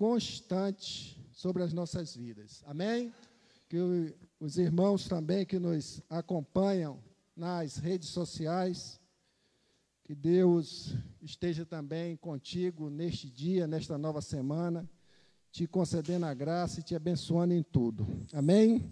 constante 0.00 1.22
sobre 1.30 1.62
as 1.62 1.74
nossas 1.74 2.16
vidas. 2.16 2.64
Amém? 2.66 3.12
Que 3.68 3.76
os 4.40 4.56
irmãos 4.56 5.06
também 5.06 5.44
que 5.44 5.58
nos 5.58 6.00
acompanham 6.08 6.98
nas 7.36 7.76
redes 7.76 8.08
sociais, 8.08 8.98
que 10.02 10.14
Deus 10.14 10.96
esteja 11.20 11.66
também 11.66 12.16
contigo 12.16 12.88
neste 12.88 13.28
dia, 13.28 13.66
nesta 13.66 13.98
nova 13.98 14.22
semana, 14.22 14.88
te 15.52 15.66
concedendo 15.66 16.24
a 16.24 16.32
graça 16.32 16.80
e 16.80 16.82
te 16.82 16.94
abençoando 16.94 17.52
em 17.52 17.62
tudo. 17.62 18.08
Amém? 18.32 18.90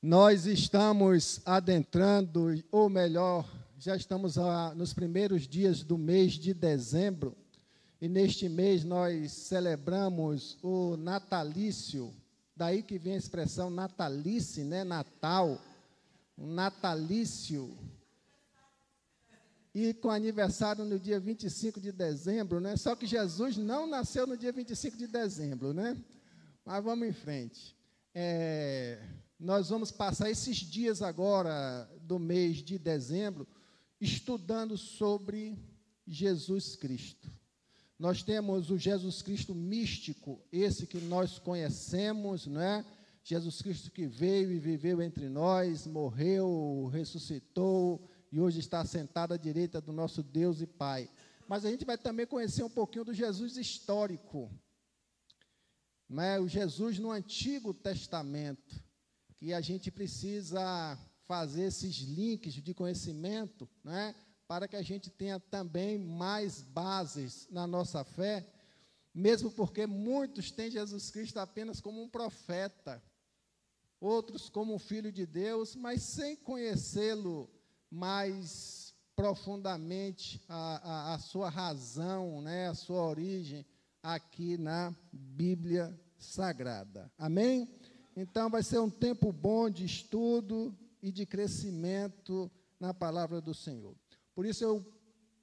Nós 0.00 0.46
estamos 0.46 1.40
adentrando, 1.44 2.46
ou 2.70 2.88
melhor, 2.88 3.52
já 3.76 3.96
estamos 3.96 4.38
a, 4.38 4.72
nos 4.76 4.94
primeiros 4.94 5.48
dias 5.48 5.82
do 5.82 5.98
mês 5.98 6.34
de 6.34 6.54
dezembro, 6.54 7.36
e 8.02 8.08
neste 8.08 8.48
mês 8.48 8.82
nós 8.82 9.30
celebramos 9.30 10.58
o 10.60 10.96
natalício, 10.96 12.12
daí 12.56 12.82
que 12.82 12.98
vem 12.98 13.14
a 13.14 13.16
expressão 13.16 13.70
natalice, 13.70 14.64
né? 14.64 14.82
Natal, 14.82 15.62
natalício. 16.36 17.78
E 19.72 19.94
com 19.94 20.10
aniversário 20.10 20.84
no 20.84 20.98
dia 20.98 21.20
25 21.20 21.80
de 21.80 21.92
dezembro, 21.92 22.58
né? 22.58 22.76
Só 22.76 22.96
que 22.96 23.06
Jesus 23.06 23.56
não 23.56 23.86
nasceu 23.86 24.26
no 24.26 24.36
dia 24.36 24.50
25 24.50 24.96
de 24.96 25.06
dezembro, 25.06 25.72
né? 25.72 25.96
Mas 26.64 26.82
vamos 26.82 27.06
em 27.06 27.12
frente. 27.12 27.76
É, 28.12 29.00
nós 29.38 29.68
vamos 29.68 29.92
passar 29.92 30.28
esses 30.28 30.56
dias 30.56 31.02
agora 31.02 31.88
do 32.00 32.18
mês 32.18 32.64
de 32.64 32.80
dezembro 32.80 33.46
estudando 34.00 34.76
sobre 34.76 35.56
Jesus 36.04 36.74
Cristo. 36.74 37.30
Nós 38.02 38.20
temos 38.20 38.68
o 38.68 38.76
Jesus 38.76 39.22
Cristo 39.22 39.54
místico, 39.54 40.42
esse 40.50 40.88
que 40.88 40.98
nós 41.02 41.38
conhecemos, 41.38 42.48
não 42.48 42.60
é? 42.60 42.84
Jesus 43.22 43.62
Cristo 43.62 43.92
que 43.92 44.08
veio 44.08 44.50
e 44.50 44.58
viveu 44.58 45.00
entre 45.00 45.28
nós, 45.28 45.86
morreu, 45.86 46.90
ressuscitou 46.92 48.04
e 48.32 48.40
hoje 48.40 48.58
está 48.58 48.84
sentado 48.84 49.34
à 49.34 49.36
direita 49.36 49.80
do 49.80 49.92
nosso 49.92 50.20
Deus 50.20 50.60
e 50.60 50.66
Pai. 50.66 51.08
Mas 51.46 51.64
a 51.64 51.70
gente 51.70 51.84
vai 51.84 51.96
também 51.96 52.26
conhecer 52.26 52.64
um 52.64 52.68
pouquinho 52.68 53.04
do 53.04 53.14
Jesus 53.14 53.56
histórico, 53.56 54.50
não 56.08 56.24
é? 56.24 56.40
o 56.40 56.48
Jesus 56.48 56.98
no 56.98 57.12
Antigo 57.12 57.72
Testamento 57.72 58.82
que 59.36 59.52
a 59.52 59.60
gente 59.60 59.92
precisa 59.92 60.98
fazer 61.24 61.66
esses 61.66 61.98
links 61.98 62.54
de 62.54 62.74
conhecimento, 62.74 63.68
né, 63.84 64.12
para 64.52 64.68
que 64.68 64.76
a 64.76 64.82
gente 64.82 65.08
tenha 65.08 65.40
também 65.40 65.96
mais 65.98 66.60
bases 66.60 67.48
na 67.50 67.66
nossa 67.66 68.04
fé, 68.04 68.46
mesmo 69.14 69.50
porque 69.50 69.86
muitos 69.86 70.50
têm 70.50 70.70
Jesus 70.70 71.10
Cristo 71.10 71.38
apenas 71.38 71.80
como 71.80 72.02
um 72.02 72.06
profeta, 72.06 73.02
outros 73.98 74.50
como 74.50 74.74
um 74.74 74.78
filho 74.78 75.10
de 75.10 75.24
Deus, 75.24 75.74
mas 75.74 76.02
sem 76.02 76.36
conhecê-lo 76.36 77.48
mais 77.90 78.94
profundamente 79.16 80.38
a, 80.46 81.12
a, 81.12 81.14
a, 81.14 81.18
sua 81.18 81.48
razão, 81.48 82.42
né, 82.42 82.68
a 82.68 82.74
sua 82.74 83.06
origem 83.06 83.64
aqui 84.02 84.58
na 84.58 84.94
Bíblia 85.10 85.98
Sagrada. 86.18 87.10
Amém? 87.16 87.74
Então, 88.14 88.50
vai 88.50 88.62
ser 88.62 88.80
um 88.80 88.90
tempo 88.90 89.32
bom 89.32 89.70
de 89.70 89.86
estudo 89.86 90.76
e 91.02 91.10
de 91.10 91.24
crescimento 91.24 92.52
na 92.78 92.92
palavra 92.92 93.40
do 93.40 93.54
Senhor. 93.54 94.01
Por 94.34 94.46
isso, 94.46 94.64
eu 94.64 94.84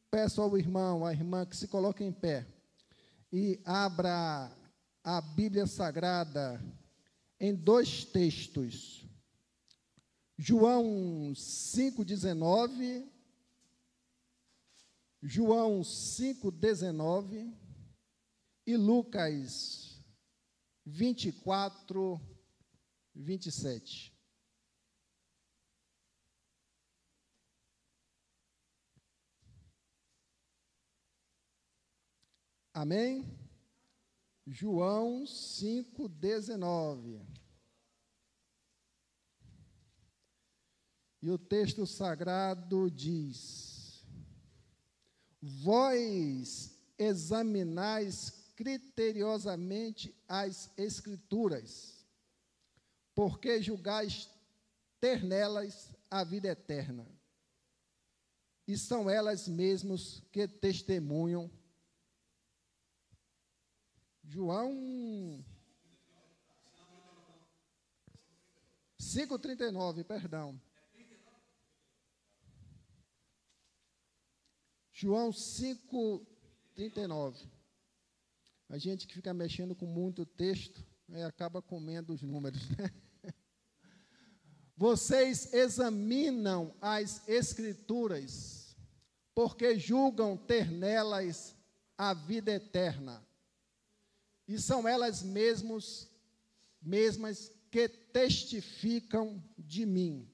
peço 0.09 0.41
ao 0.41 0.57
irmão, 0.57 1.05
à 1.05 1.13
irmã, 1.13 1.45
que 1.45 1.55
se 1.55 1.67
coloque 1.67 2.03
em 2.03 2.11
pé 2.11 2.47
e 3.31 3.61
abra 3.63 4.51
a 5.03 5.21
Bíblia 5.21 5.67
Sagrada 5.67 6.59
em 7.39 7.53
dois 7.53 8.05
textos. 8.05 9.05
João 10.37 11.31
5,19. 11.33 13.07
João 15.21 15.81
5,19 15.81 17.53
e 18.65 18.77
Lucas 18.77 20.01
24, 20.85 22.19
27. 23.13 24.18
Amém? 32.81 33.37
João 34.47 35.25
5,19. 35.25 37.19
E 41.21 41.29
o 41.29 41.37
texto 41.37 41.85
sagrado 41.85 42.89
diz: 42.89 44.01
Vós 45.41 46.73
examinais 46.97 48.29
criteriosamente 48.55 50.15
as 50.25 50.71
Escrituras 50.77 51.99
porque 53.13 53.61
julgais 53.61 54.29
ter 55.01 55.21
nelas 55.21 55.93
a 56.09 56.23
vida 56.23 56.47
eterna. 56.47 57.05
E 58.65 58.77
são 58.77 59.09
elas 59.09 59.49
mesmas 59.49 60.23
que 60.31 60.47
testemunham. 60.47 61.51
João 64.31 65.43
5,39, 69.01 70.03
perdão. 70.03 70.61
João 74.93 75.31
5,39. 75.31 77.49
A 78.69 78.77
gente 78.77 79.07
que 79.07 79.15
fica 79.15 79.33
mexendo 79.33 79.75
com 79.75 79.87
muito 79.87 80.27
texto, 80.27 80.85
né, 81.07 81.25
acaba 81.25 81.59
comendo 81.59 82.13
os 82.13 82.21
números, 82.21 82.69
né? 82.77 82.93
Vocês 84.77 85.55
examinam 85.55 86.75
as 86.79 87.27
Escrituras, 87.27 88.77
porque 89.33 89.79
julgam 89.79 90.37
ter 90.37 90.69
nelas 90.69 91.55
a 91.97 92.13
vida 92.13 92.51
eterna. 92.51 93.27
E 94.49 94.59
são 94.59 94.87
elas 94.87 95.21
mesmos, 95.21 96.09
mesmas 96.81 97.51
que 97.69 97.87
testificam 97.87 99.39
de 99.55 99.85
mim. 99.85 100.27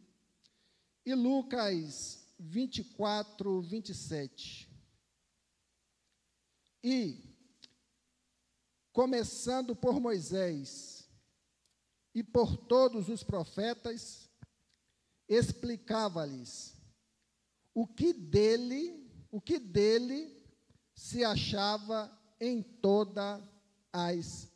E 1.05 1.13
Lucas 1.13 2.25
24, 2.39 3.61
27. 3.61 4.71
E, 6.81 7.35
começando 8.93 9.75
por 9.75 9.99
Moisés 9.99 11.09
e 12.13 12.23
por 12.23 12.55
todos 12.55 13.09
os 13.09 13.21
profetas, 13.21 14.29
explicava-lhes 15.27 16.73
o 17.73 17.85
que 17.85 18.13
dele, 18.13 19.11
o 19.29 19.41
que 19.41 19.59
dele 19.59 20.41
se 20.93 21.21
achava 21.21 22.17
em 22.39 22.63
todas 22.63 23.54
as 23.97 24.51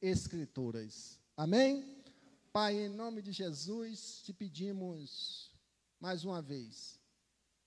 escrituras. 0.00 1.20
Amém? 1.36 2.04
Pai, 2.52 2.84
em 2.84 2.88
nome 2.88 3.20
de 3.20 3.32
Jesus, 3.32 4.22
te 4.22 4.32
pedimos 4.32 5.50
mais 5.98 6.24
uma 6.24 6.40
vez 6.40 7.00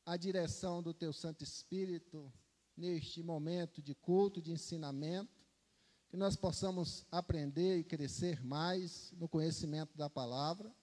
a 0.05 0.15
direção 0.15 0.81
do 0.81 0.93
teu 0.93 1.11
Santo 1.11 1.43
Espírito 1.43 2.31
neste 2.77 3.21
momento 3.21 3.81
de 3.81 3.93
culto, 3.93 4.41
de 4.41 4.53
ensinamento, 4.53 5.45
que 6.07 6.15
nós 6.15 6.37
possamos 6.37 7.05
aprender 7.11 7.77
e 7.77 7.83
crescer 7.83 8.41
mais 8.41 9.11
no 9.17 9.27
conhecimento 9.27 9.97
da 9.97 10.09
palavra 10.09 10.73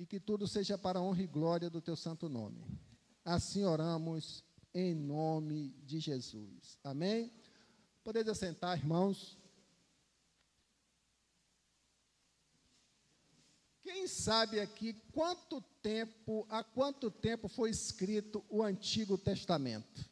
e 0.00 0.04
que 0.04 0.18
tudo 0.18 0.48
seja 0.48 0.76
para 0.76 0.98
a 0.98 1.02
honra 1.02 1.22
e 1.22 1.28
glória 1.28 1.70
do 1.70 1.80
teu 1.80 1.94
santo 1.94 2.28
nome. 2.28 2.66
Assim 3.24 3.64
oramos 3.64 4.42
em 4.74 4.96
nome 4.96 5.68
de 5.86 6.00
Jesus. 6.00 6.76
Amém? 6.82 7.32
Podeis 8.02 8.26
assentar, 8.26 8.76
irmãos. 8.76 9.43
Quem 13.84 14.08
sabe 14.08 14.58
aqui 14.60 14.94
quanto 15.12 15.60
tempo, 15.82 16.46
há 16.48 16.64
quanto 16.64 17.10
tempo 17.10 17.48
foi 17.48 17.68
escrito 17.68 18.42
o 18.48 18.62
Antigo 18.62 19.18
Testamento? 19.18 20.08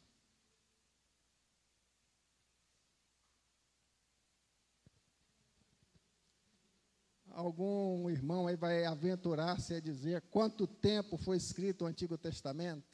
algum 7.33 8.09
irmão 8.11 8.45
aí 8.45 8.55
vai 8.55 8.85
aventurar-se 8.85 9.73
a 9.73 9.79
dizer 9.79 10.21
quanto 10.29 10.67
tempo 10.67 11.17
foi 11.17 11.37
escrito 11.37 11.83
o 11.83 11.87
Antigo 11.87 12.15
Testamento? 12.15 12.85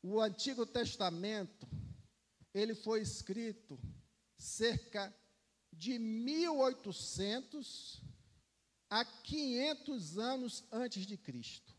O 0.00 0.20
Antigo 0.20 0.64
Testamento, 0.64 1.66
ele 2.54 2.72
foi 2.72 3.00
escrito 3.00 3.76
cerca 4.36 5.12
de 5.72 5.98
1800 5.98 8.13
a 8.94 9.04
500 9.04 10.18
anos 10.18 10.64
antes 10.70 11.04
de 11.04 11.16
Cristo. 11.16 11.74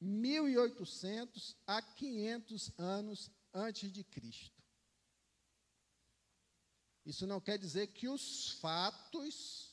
1800 0.00 1.56
a 1.64 1.80
500 1.80 2.72
anos 2.76 3.30
antes 3.54 3.92
de 3.92 4.02
Cristo. 4.02 4.60
Isso 7.06 7.28
não 7.28 7.40
quer 7.40 7.58
dizer 7.58 7.86
que 7.92 8.08
os 8.08 8.54
fatos 8.54 9.72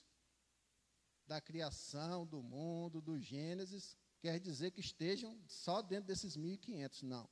da 1.25 1.41
criação 1.41 2.23
do 2.23 2.43
mundo, 2.43 3.01
do 3.01 3.19
Gênesis, 3.19 3.97
quer 4.19 4.39
dizer 4.39 4.69
que 4.69 4.81
estejam 4.81 5.41
só 5.47 5.81
dentro 5.81 6.05
desses 6.05 6.35
1500, 6.35 7.01
não. 7.01 7.27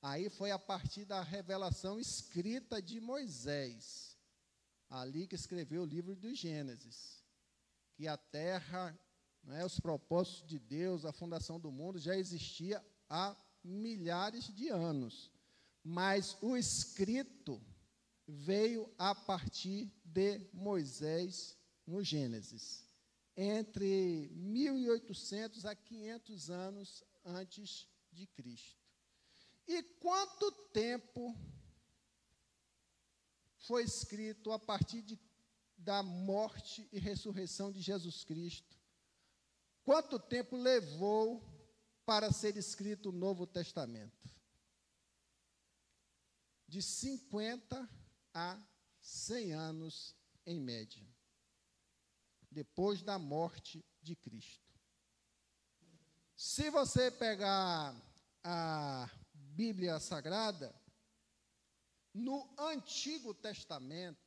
Aí 0.00 0.30
foi 0.30 0.52
a 0.52 0.58
partir 0.60 1.04
da 1.04 1.24
revelação 1.24 1.98
escrita 1.98 2.80
de 2.80 3.00
Moisés, 3.00 4.16
ali 4.88 5.26
que 5.26 5.34
escreveu 5.34 5.82
o 5.82 5.86
livro 5.86 6.14
do 6.14 6.32
Gênesis, 6.32 7.15
que 7.96 8.06
a 8.06 8.16
terra, 8.16 8.96
né, 9.42 9.64
os 9.64 9.80
propósitos 9.80 10.46
de 10.46 10.58
Deus, 10.58 11.04
a 11.04 11.12
fundação 11.12 11.58
do 11.58 11.72
mundo 11.72 11.98
já 11.98 12.14
existia 12.14 12.84
há 13.08 13.34
milhares 13.64 14.54
de 14.54 14.68
anos. 14.68 15.32
Mas 15.82 16.36
o 16.42 16.56
escrito 16.56 17.60
veio 18.26 18.92
a 18.98 19.14
partir 19.14 19.90
de 20.04 20.40
Moisés 20.52 21.56
no 21.86 22.02
Gênesis, 22.02 22.86
entre 23.36 24.28
1800 24.34 25.64
a 25.64 25.74
500 25.74 26.50
anos 26.50 27.04
antes 27.24 27.88
de 28.12 28.26
Cristo. 28.26 28.84
E 29.66 29.82
quanto 29.82 30.50
tempo 30.72 31.34
foi 33.58 33.84
escrito 33.84 34.52
a 34.52 34.58
partir 34.58 35.02
de, 35.02 35.18
da 35.76 36.02
morte 36.02 36.88
e 36.92 36.98
ressurreição 36.98 37.70
de 37.70 37.80
Jesus 37.80 38.24
Cristo? 38.24 38.76
Quanto 39.84 40.18
tempo 40.18 40.56
levou 40.56 41.42
para 42.04 42.32
ser 42.32 42.56
escrito 42.56 43.10
o 43.10 43.12
Novo 43.12 43.46
Testamento? 43.46 44.28
De 46.66 46.82
50 46.82 47.88
a 48.34 48.60
100 49.00 49.52
anos 49.52 50.16
em 50.44 50.60
média, 50.60 51.06
depois 52.50 53.02
da 53.02 53.18
morte 53.18 53.84
de 54.02 54.16
Cristo. 54.16 54.66
Se 56.36 56.68
você 56.70 57.10
pegar 57.10 57.94
a 58.42 59.08
Bíblia 59.32 59.98
Sagrada, 60.00 60.74
no 62.12 62.48
Antigo 62.58 63.32
Testamento, 63.34 64.25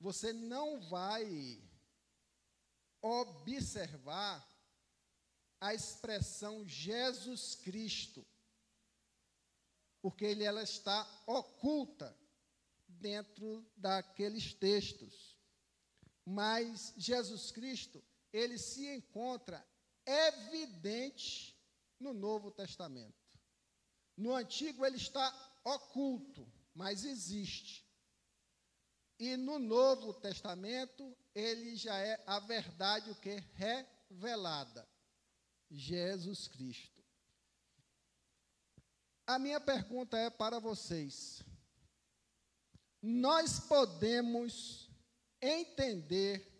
você 0.00 0.32
não 0.32 0.80
vai 0.88 1.62
observar 3.02 4.44
a 5.60 5.74
expressão 5.74 6.66
Jesus 6.66 7.54
Cristo 7.54 8.26
porque 10.00 10.24
ele, 10.24 10.44
ela 10.44 10.62
está 10.62 11.06
oculta 11.26 12.16
dentro 12.88 13.64
daqueles 13.76 14.54
textos. 14.54 15.38
Mas 16.24 16.94
Jesus 16.96 17.50
Cristo, 17.50 18.02
ele 18.32 18.58
se 18.58 18.86
encontra 18.86 19.66
evidente 20.06 21.58
no 21.98 22.14
Novo 22.14 22.50
Testamento. 22.50 23.14
No 24.16 24.34
Antigo 24.34 24.84
ele 24.84 24.96
está 24.96 25.60
oculto, 25.64 26.50
mas 26.74 27.04
existe. 27.04 27.86
E 29.20 29.36
no 29.36 29.58
Novo 29.58 30.14
Testamento 30.14 31.14
ele 31.34 31.76
já 31.76 31.94
é 31.98 32.20
a 32.26 32.40
verdade 32.40 33.10
o 33.10 33.14
que 33.14 33.36
revelada. 33.54 34.88
Jesus 35.70 36.48
Cristo. 36.48 37.04
A 39.26 39.38
minha 39.38 39.60
pergunta 39.60 40.16
é 40.16 40.30
para 40.30 40.58
vocês: 40.58 41.44
nós 43.02 43.60
podemos 43.60 44.90
entender 45.40 46.50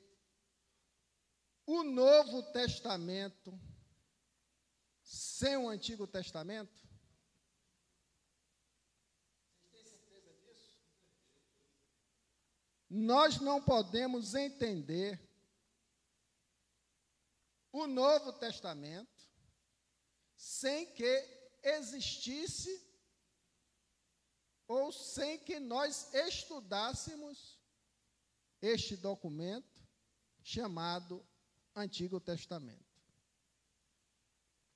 o 1.66 1.82
Novo 1.82 2.42
Testamento 2.52 3.58
sem 5.02 5.56
o 5.56 5.68
Antigo 5.68 6.06
Testamento? 6.06 6.86
Vocês 9.62 9.82
têm 9.82 9.84
certeza 9.84 10.32
disso? 10.34 10.78
Nós 12.90 13.40
não 13.40 13.62
podemos 13.62 14.34
entender 14.34 15.20
o 17.70 17.86
Novo 17.86 18.32
Testamento 18.32 19.30
sem 20.34 20.92
que 20.92 21.60
existisse 21.62 22.84
ou 24.66 24.90
sem 24.90 25.38
que 25.38 25.60
nós 25.60 26.12
estudássemos 26.12 27.60
este 28.60 28.96
documento 28.96 29.88
chamado 30.42 31.24
Antigo 31.76 32.18
Testamento. 32.18 32.90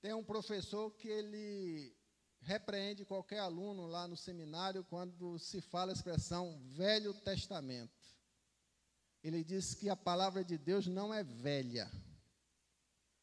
Tem 0.01 0.15
um 0.15 0.23
professor 0.23 0.93
que 0.93 1.09
ele 1.09 1.97
repreende 2.45 3.05
qualquer 3.05 3.41
aluno 3.41 3.87
lá 3.87 4.07
no 4.07 4.17
seminário 4.17 4.85
quando 4.85 5.39
se 5.39 5.61
fala 5.61 5.93
a 5.93 5.95
expressão 5.95 6.59
Velho 6.73 7.13
Testamento. 7.13 7.93
Ele 9.23 9.43
diz 9.43 9.75
que 9.75 9.89
a 9.89 9.97
palavra 9.97 10.45
de 10.45 10.57
Deus 10.57 10.87
não 10.87 11.13
é 11.13 11.25
velha. 11.25 11.91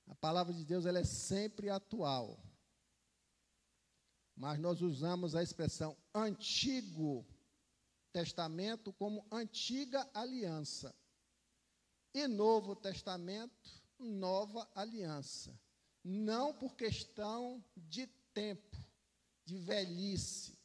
A 0.07 0.15
palavra 0.15 0.53
de 0.53 0.65
Deus 0.65 0.85
ela 0.85 1.00
é 1.00 1.03
sempre 1.03 1.69
atual 1.69 2.38
mas 4.41 4.57
nós 4.57 4.81
usamos 4.81 5.35
a 5.35 5.44
expressão 5.44 5.95
Antigo 6.15 7.23
Testamento 8.12 8.91
como 8.91 9.23
antiga 9.31 10.09
aliança 10.15 10.95
e 12.12 12.27
Novo 12.27 12.75
Testamento, 12.75 13.71
nova 14.00 14.68
aliança. 14.73 15.56
Não 16.03 16.56
por 16.56 16.75
questão 16.75 17.63
de 17.77 18.07
tempo, 18.33 18.81
de 19.51 19.57
velhice. 19.57 20.57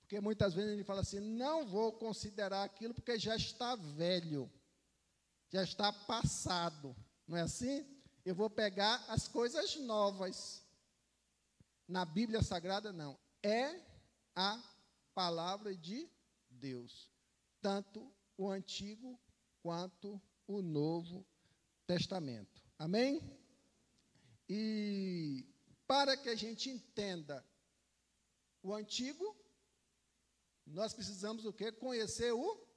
Porque 0.00 0.18
muitas 0.20 0.54
vezes 0.54 0.72
ele 0.72 0.84
fala 0.84 1.02
assim: 1.02 1.20
não 1.20 1.66
vou 1.66 1.92
considerar 1.92 2.64
aquilo 2.64 2.94
porque 2.94 3.18
já 3.18 3.36
está 3.36 3.76
velho, 3.76 4.50
já 5.50 5.62
está 5.62 5.92
passado. 5.92 6.96
Não 7.28 7.36
é 7.36 7.42
assim? 7.42 7.86
Eu 8.24 8.34
vou 8.34 8.48
pegar 8.48 9.04
as 9.08 9.28
coisas 9.28 9.76
novas. 9.76 10.66
Na 11.86 12.04
Bíblia 12.04 12.42
Sagrada, 12.42 12.92
não. 12.92 13.18
É 13.42 13.80
a 14.34 14.62
palavra 15.12 15.76
de 15.76 16.08
Deus. 16.48 17.10
Tanto 17.60 18.12
o 18.38 18.48
Antigo 18.48 19.20
quanto 19.60 20.20
o 20.46 20.62
Novo 20.62 21.26
Testamento. 21.86 22.62
Amém? 22.78 23.20
E 24.48 25.44
para 25.86 26.16
que 26.16 26.28
a 26.28 26.36
gente 26.36 26.70
entenda 26.70 27.44
o 28.62 28.74
Antigo, 28.74 29.36
nós 30.66 30.92
precisamos 30.92 31.44
o 31.44 31.52
quê? 31.52 31.72
Conhecer 31.72 32.32
o 32.32 32.70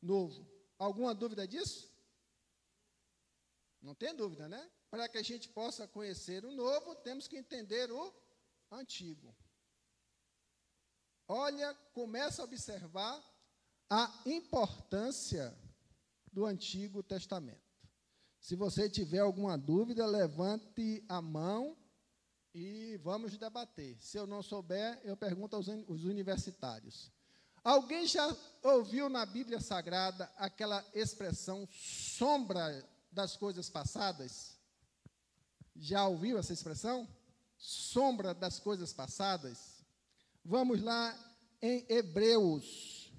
Novo. 0.00 0.46
Alguma 0.78 1.14
dúvida 1.14 1.46
disso? 1.46 1.92
Não 3.80 3.94
tem 3.94 4.14
dúvida, 4.14 4.48
né? 4.48 4.70
Para 4.90 5.08
que 5.08 5.18
a 5.18 5.22
gente 5.22 5.48
possa 5.48 5.86
conhecer 5.86 6.44
o 6.44 6.52
novo, 6.52 6.94
temos 6.96 7.28
que 7.28 7.36
entender 7.36 7.90
o 7.90 8.14
antigo. 8.70 9.36
Olha, 11.26 11.74
começa 11.92 12.40
a 12.40 12.44
observar 12.44 13.22
a 13.90 14.22
importância 14.26 15.56
do 16.32 16.46
Antigo 16.46 17.02
Testamento. 17.02 17.68
Se 18.40 18.56
você 18.56 18.88
tiver 18.88 19.18
alguma 19.18 19.58
dúvida, 19.58 20.06
levante 20.06 21.04
a 21.08 21.20
mão 21.20 21.76
e 22.58 22.96
vamos 22.98 23.36
debater. 23.36 23.96
Se 24.00 24.18
eu 24.18 24.26
não 24.26 24.42
souber, 24.42 25.00
eu 25.04 25.16
pergunto 25.16 25.56
aos 25.56 25.68
universitários. 25.68 27.10
Alguém 27.62 28.06
já 28.06 28.34
ouviu 28.62 29.08
na 29.08 29.26
Bíblia 29.26 29.60
Sagrada 29.60 30.30
aquela 30.36 30.84
expressão 30.94 31.68
sombra 31.70 32.84
das 33.12 33.36
coisas 33.36 33.68
passadas? 33.68 34.58
Já 35.76 36.06
ouviu 36.06 36.38
essa 36.38 36.52
expressão? 36.52 37.06
sombra 37.58 38.32
das 38.32 38.60
coisas 38.60 38.92
passadas. 38.92 39.84
Vamos 40.44 40.80
lá 40.80 41.14
em 41.60 41.84
Hebreus. 41.88 43.12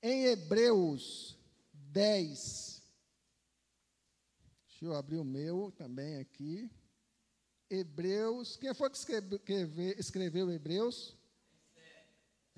Em 0.00 0.26
Hebreus 0.26 1.36
10. 1.72 2.82
Deixa 4.68 4.84
eu 4.84 4.94
abrir 4.94 5.18
o 5.18 5.24
meu 5.24 5.72
também 5.72 6.18
aqui. 6.18 6.70
Hebreus. 7.72 8.56
Quem 8.56 8.74
foi 8.74 8.90
que 8.90 8.96
escreveu, 8.96 9.94
escreveu 9.98 10.50
Hebreus? 10.50 11.16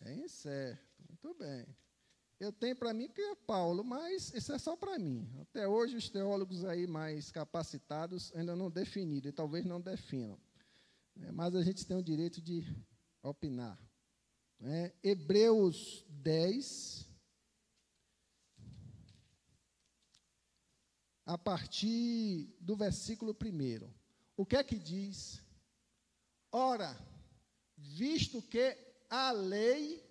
É 0.03 0.13
incerto. 0.13 0.83
Muito 1.09 1.39
bem. 1.39 1.67
Eu 2.41 2.53
tenho 2.53 2.75
para 2.75 2.93
mim 2.93 3.09
que 3.09 3.21
é 3.21 3.35
Paulo, 3.37 3.85
mas 3.85 4.35
isso 4.35 4.53
é 4.53 4.59
só 4.59 4.77
para 4.77 4.99
mim. 4.99 5.27
Até 5.41 5.69
hoje, 5.69 5.97
os 5.97 6.11
teólogos 6.11 6.65
aí 6.65 6.87
mais 6.87 7.31
capacitados 7.31 8.35
ainda 8.35 8.57
não 8.57 8.69
definiram, 8.69 9.29
e 9.29 9.33
talvez 9.33 9.65
não 9.65 9.81
definam. 9.81 10.39
É, 11.23 11.31
mas 11.31 11.55
a 11.55 11.63
gente 11.63 11.87
tem 11.87 11.97
o 11.97 12.03
direito 12.03 12.43
de 12.43 12.67
opinar. 13.23 13.79
É, 14.61 14.93
Hebreus 15.03 16.05
10, 16.09 17.09
a 21.25 21.39
partir 21.39 22.53
do 22.61 22.77
versículo 22.77 23.33
1. 23.33 24.04
O 24.37 24.45
que 24.45 24.57
é 24.57 24.65
que 24.65 24.79
diz? 24.79 25.41
Ora, 26.51 26.97
visto 27.77 28.43
que 28.43 28.77
a 29.09 29.31
lei 29.31 30.05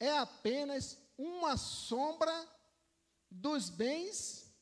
é 0.00 0.10
apenas 0.18 0.98
uma 1.16 1.56
sombra 1.56 2.32
dos 3.30 3.70
bens 3.70 4.52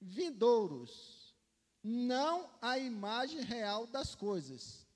vindouros, 0.00 1.34
não 1.82 2.50
a 2.60 2.78
imagem 2.78 3.42
real 3.42 3.86
das 3.86 4.14
coisas. 4.14 4.86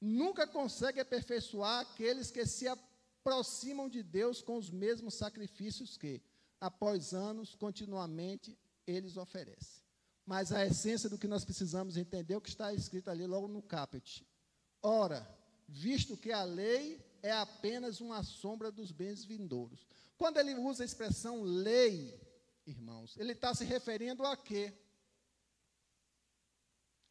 Nunca 0.00 0.46
consegue 0.46 1.00
aperfeiçoar 1.00 1.80
aqueles 1.80 2.30
que 2.30 2.44
se 2.46 2.66
aproximam 2.68 3.88
de 3.88 4.02
Deus 4.02 4.42
com 4.42 4.56
os 4.56 4.70
mesmos 4.70 5.14
sacrifícios 5.14 5.96
que, 5.96 6.22
após 6.60 7.12
anos, 7.12 7.54
continuamente 7.54 8.58
eles 8.86 9.16
oferecem. 9.16 9.75
Mas 10.26 10.50
a 10.50 10.66
essência 10.66 11.08
do 11.08 11.16
que 11.16 11.28
nós 11.28 11.44
precisamos 11.44 11.96
entender 11.96 12.34
é 12.34 12.36
o 12.36 12.40
que 12.40 12.48
está 12.48 12.74
escrito 12.74 13.08
ali 13.08 13.24
logo 13.24 13.46
no 13.46 13.62
caput. 13.62 14.26
Ora, 14.82 15.24
visto 15.68 16.16
que 16.16 16.32
a 16.32 16.42
lei 16.42 17.00
é 17.22 17.30
apenas 17.30 18.00
uma 18.00 18.24
sombra 18.24 18.72
dos 18.72 18.90
bens 18.90 19.24
vindouros. 19.24 19.86
Quando 20.18 20.38
ele 20.38 20.54
usa 20.56 20.82
a 20.82 20.86
expressão 20.86 21.42
lei, 21.42 22.20
irmãos, 22.66 23.16
ele 23.16 23.32
está 23.32 23.54
se 23.54 23.64
referindo 23.64 24.26
a 24.26 24.36
quê? 24.36 24.76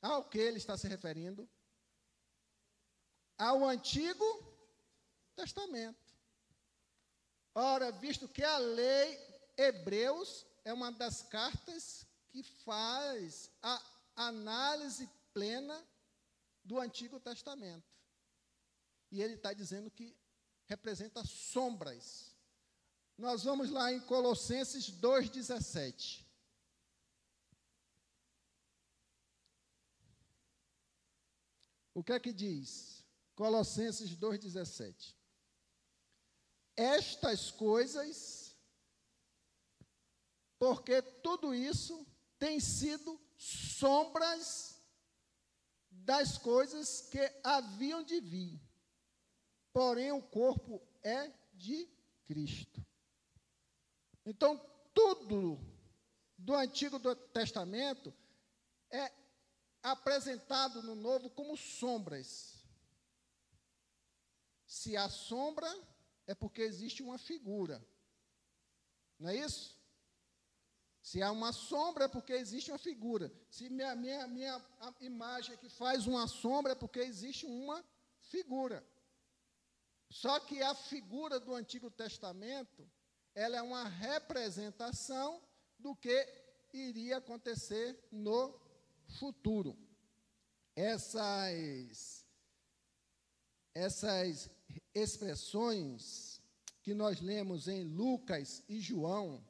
Ao 0.01 0.24
que 0.25 0.38
ele 0.38 0.57
está 0.57 0.77
se 0.77 0.88
referindo? 0.88 1.50
Ao 3.38 3.65
Antigo 3.65 4.25
Testamento. 5.36 6.13
Ora, 7.53 7.91
visto 7.93 8.27
que 8.27 8.43
a 8.43 8.57
lei, 8.57 9.17
Hebreus, 9.57 10.45
é 10.65 10.74
uma 10.74 10.91
das 10.91 11.22
cartas 11.22 12.04
que 12.36 12.44
faz 12.44 13.50
a 13.62 13.82
análise 14.15 15.10
plena 15.34 15.86
do 16.63 16.80
Antigo 16.80 17.20
Testamento. 17.20 17.89
E 19.12 19.22
ele 19.22 19.36
está 19.36 19.54
dizendo 19.54 19.89
que 19.89 20.15
representa 20.68 21.24
sombras 21.24 22.36
nós 23.18 23.44
vamos 23.44 23.70
lá 23.72 23.94
em 23.94 24.00
Colossenses 24.01 24.92
2,17. 24.92 26.25
O 31.94 32.04
que 32.04 32.12
é 32.12 32.20
que 32.20 32.34
diz? 32.34 33.06
Colossenses 33.36 34.18
2,17. 34.18 35.15
Estas 36.75 37.51
coisas, 37.51 38.54
porque 40.60 41.01
tudo 41.01 41.56
isso 41.56 42.06
tem 42.45 42.59
sido 42.59 43.19
sombras 43.35 44.79
das 45.89 46.37
coisas 46.37 47.01
que 47.01 47.19
haviam 47.43 48.03
de 48.03 48.19
vir. 48.21 48.61
Porém, 49.73 50.11
o 50.11 50.21
corpo 50.21 50.79
é 51.01 51.33
de 51.55 51.89
Cristo. 52.27 52.85
Então, 54.23 54.59
tudo 54.93 55.59
do 56.37 56.53
Antigo 56.53 56.99
Testamento 57.33 58.13
é 58.91 59.11
apresentado 59.81 60.83
no 60.83 60.93
Novo 60.93 61.31
como 61.31 61.57
sombras. 61.57 62.63
Se 64.67 64.95
há 64.95 65.09
sombra, 65.09 65.67
é 66.27 66.35
porque 66.35 66.61
existe 66.61 67.01
uma 67.01 67.17
figura. 67.17 67.83
Não 69.17 69.29
é 69.29 69.35
isso? 69.35 69.75
Se 71.05 71.21
há 71.21 71.31
uma 71.31 71.51
sombra, 71.51 72.05
é 72.05 72.07
porque 72.07 72.33
existe 72.33 72.71
uma 72.71 72.79
figura. 72.79 73.31
Se 73.47 73.69
minha, 73.69 73.95
minha, 73.95 74.27
minha 74.27 74.65
imagem 75.00 75.53
aqui 75.53 75.69
faz 75.69 76.07
uma 76.07 76.27
sombra, 76.27 76.71
é 76.71 76.75
porque 76.75 77.00
existe 77.00 77.45
uma 77.45 77.85
figura. 78.21 78.83
Só 80.09 80.39
que 80.39 80.63
a 80.63 80.74
figura 80.74 81.39
do 81.39 81.53
Antigo 81.53 81.91
Testamento 81.91 82.89
ela 83.35 83.55
é 83.55 83.62
uma 83.62 83.88
representação 83.88 85.39
do 85.77 85.95
que 85.95 86.27
iria 86.74 87.17
acontecer 87.17 88.03
no 88.12 88.59
futuro. 89.19 89.77
Essas, 90.75 92.25
essas 93.75 94.50
expressões 94.91 96.41
que 96.81 96.95
nós 96.95 97.21
lemos 97.21 97.67
em 97.67 97.83
Lucas 97.83 98.63
e 98.67 98.79
João, 98.79 99.45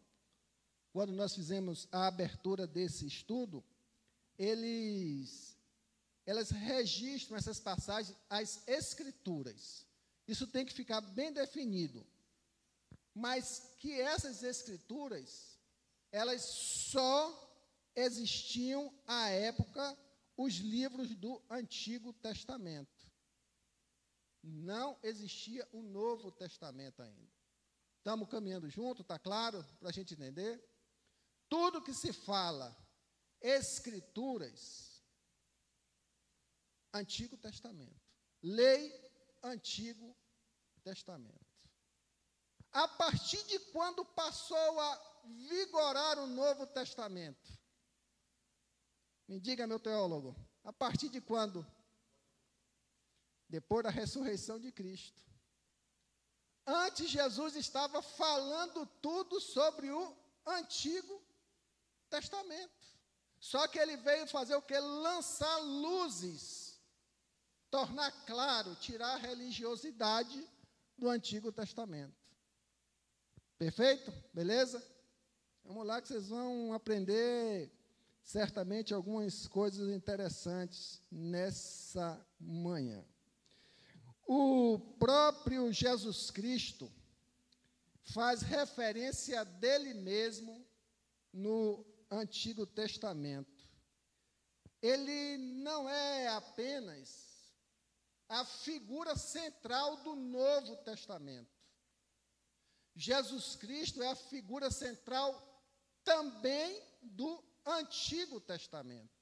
quando 0.95 1.13
nós 1.13 1.35
fizemos 1.35 1.87
a 1.91 2.07
abertura 2.07 2.65
desse 2.65 3.05
estudo, 3.05 3.63
eles, 4.37 5.55
elas 6.25 6.49
registram 6.49 7.37
essas 7.37 7.59
passagens, 7.59 8.17
as 8.29 8.65
escrituras. 8.67 9.85
Isso 10.27 10.47
tem 10.47 10.65
que 10.65 10.73
ficar 10.73 11.01
bem 11.01 11.31
definido 11.31 12.05
mas 13.15 13.73
que 13.79 13.93
essas 14.01 14.43
escrituras, 14.43 15.57
elas 16.11 16.41
só 16.41 17.41
existiam 17.95 18.93
à 19.07 19.29
época 19.29 19.97
os 20.35 20.55
livros 20.55 21.15
do 21.15 21.41
Antigo 21.49 22.11
Testamento. 22.11 23.09
Não 24.43 24.99
existia 25.01 25.65
o 25.71 25.81
Novo 25.81 26.29
Testamento 26.29 27.01
ainda. 27.01 27.33
Estamos 27.97 28.27
caminhando 28.27 28.69
junto, 28.69 29.01
está 29.01 29.17
claro? 29.17 29.63
Para 29.79 29.89
a 29.89 29.93
gente 29.93 30.13
entender? 30.13 30.61
Tudo 31.47 31.81
que 31.81 31.93
se 31.93 32.11
fala, 32.11 32.75
escrituras, 33.41 35.03
Antigo 36.93 37.37
Testamento. 37.37 38.01
Lei, 38.41 38.93
Antigo 39.43 40.15
Testamento. 40.83 41.45
A 42.71 42.87
partir 42.87 43.43
de 43.45 43.59
quando 43.71 44.03
passou 44.03 44.79
a 44.79 45.21
vigorar 45.25 46.19
o 46.19 46.27
Novo 46.27 46.67
Testamento? 46.67 47.57
Me 49.27 49.39
diga, 49.39 49.65
meu 49.65 49.79
teólogo, 49.79 50.35
a 50.63 50.71
partir 50.71 51.09
de 51.09 51.21
quando? 51.21 51.65
Depois 53.47 53.83
da 53.83 53.89
ressurreição 53.89 54.59
de 54.59 54.71
Cristo. 54.71 55.19
Antes, 56.65 57.09
Jesus 57.09 57.55
estava 57.55 58.01
falando 58.01 58.85
tudo 59.01 59.39
sobre 59.39 59.91
o 59.91 60.17
Antigo 60.45 61.24
Testamento. 62.15 62.71
Só 63.39 63.67
que 63.67 63.77
ele 63.77 63.97
veio 63.97 64.25
fazer 64.27 64.55
o 64.55 64.61
que? 64.61 64.77
Lançar 64.79 65.57
luzes, 65.57 66.79
tornar 67.69 68.11
claro, 68.25 68.75
tirar 68.75 69.15
a 69.15 69.17
religiosidade 69.17 70.47
do 70.97 71.09
Antigo 71.09 71.51
Testamento. 71.51 72.15
Perfeito? 73.57 74.13
Beleza? 74.33 74.81
Vamos 75.63 75.85
lá 75.85 76.01
que 76.01 76.07
vocês 76.07 76.29
vão 76.29 76.73
aprender 76.73 77.71
certamente 78.23 78.93
algumas 78.93 79.47
coisas 79.47 79.89
interessantes 79.89 81.01
nessa 81.11 82.25
manhã. 82.39 83.03
O 84.25 84.79
próprio 84.97 85.71
Jesus 85.71 86.31
Cristo 86.31 86.91
faz 88.03 88.41
referência 88.41 89.43
dele 89.43 89.93
mesmo 89.93 90.65
no 91.33 91.85
Antigo 92.09 92.65
Testamento. 92.65 93.67
Ele 94.81 95.37
não 95.37 95.89
é 95.89 96.27
apenas 96.27 97.25
a 98.29 98.43
figura 98.43 99.15
central 99.15 99.97
do 100.03 100.15
Novo 100.15 100.77
Testamento. 100.77 101.55
Jesus 102.95 103.55
Cristo 103.55 104.01
é 104.01 104.09
a 104.09 104.15
figura 104.15 104.71
central 104.71 105.63
também 106.03 106.81
do 107.01 107.43
Antigo 107.65 108.39
Testamento. 108.39 109.13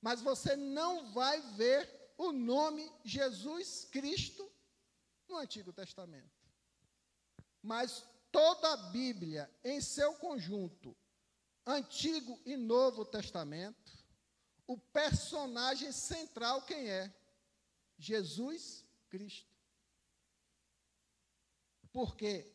Mas 0.00 0.20
você 0.20 0.56
não 0.56 1.12
vai 1.12 1.40
ver 1.52 2.12
o 2.16 2.32
nome 2.32 2.90
Jesus 3.04 3.84
Cristo 3.86 4.50
no 5.28 5.36
Antigo 5.36 5.72
Testamento. 5.72 6.30
Mas 7.62 8.04
toda 8.30 8.72
a 8.72 8.76
Bíblia, 8.90 9.50
em 9.64 9.80
seu 9.80 10.14
conjunto, 10.14 10.96
Antigo 11.66 12.40
e 12.44 12.56
Novo 12.56 13.04
Testamento, 13.04 13.92
o 14.66 14.76
personagem 14.76 15.92
central 15.92 16.62
quem 16.62 16.88
é? 16.88 17.14
Jesus 17.98 18.84
Cristo. 19.08 19.52
Porque 21.92 22.50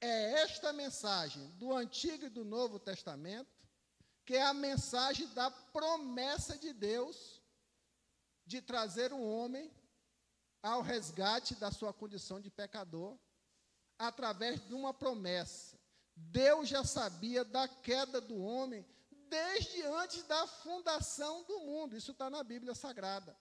é 0.00 0.42
esta 0.42 0.72
mensagem 0.72 1.50
do 1.52 1.72
Antigo 1.74 2.26
e 2.26 2.30
do 2.30 2.44
Novo 2.44 2.78
Testamento 2.78 3.56
que 4.26 4.34
é 4.34 4.42
a 4.42 4.52
mensagem 4.52 5.28
da 5.28 5.48
promessa 5.48 6.58
de 6.58 6.72
Deus 6.72 7.40
de 8.44 8.60
trazer 8.60 9.12
o 9.12 9.22
homem 9.22 9.72
ao 10.60 10.82
resgate 10.82 11.54
da 11.54 11.70
sua 11.70 11.92
condição 11.92 12.40
de 12.40 12.50
pecador 12.50 13.16
através 13.96 14.60
de 14.66 14.74
uma 14.74 14.92
promessa. 14.92 15.75
Deus 16.16 16.68
já 16.68 16.82
sabia 16.82 17.44
da 17.44 17.68
queda 17.68 18.20
do 18.20 18.36
homem 18.36 18.84
desde 19.28 19.82
antes 19.82 20.22
da 20.24 20.46
fundação 20.46 21.44
do 21.44 21.60
mundo. 21.60 21.96
Isso 21.96 22.12
está 22.12 22.30
na 22.30 22.42
Bíblia 22.42 22.74
Sagrada. 22.74 23.36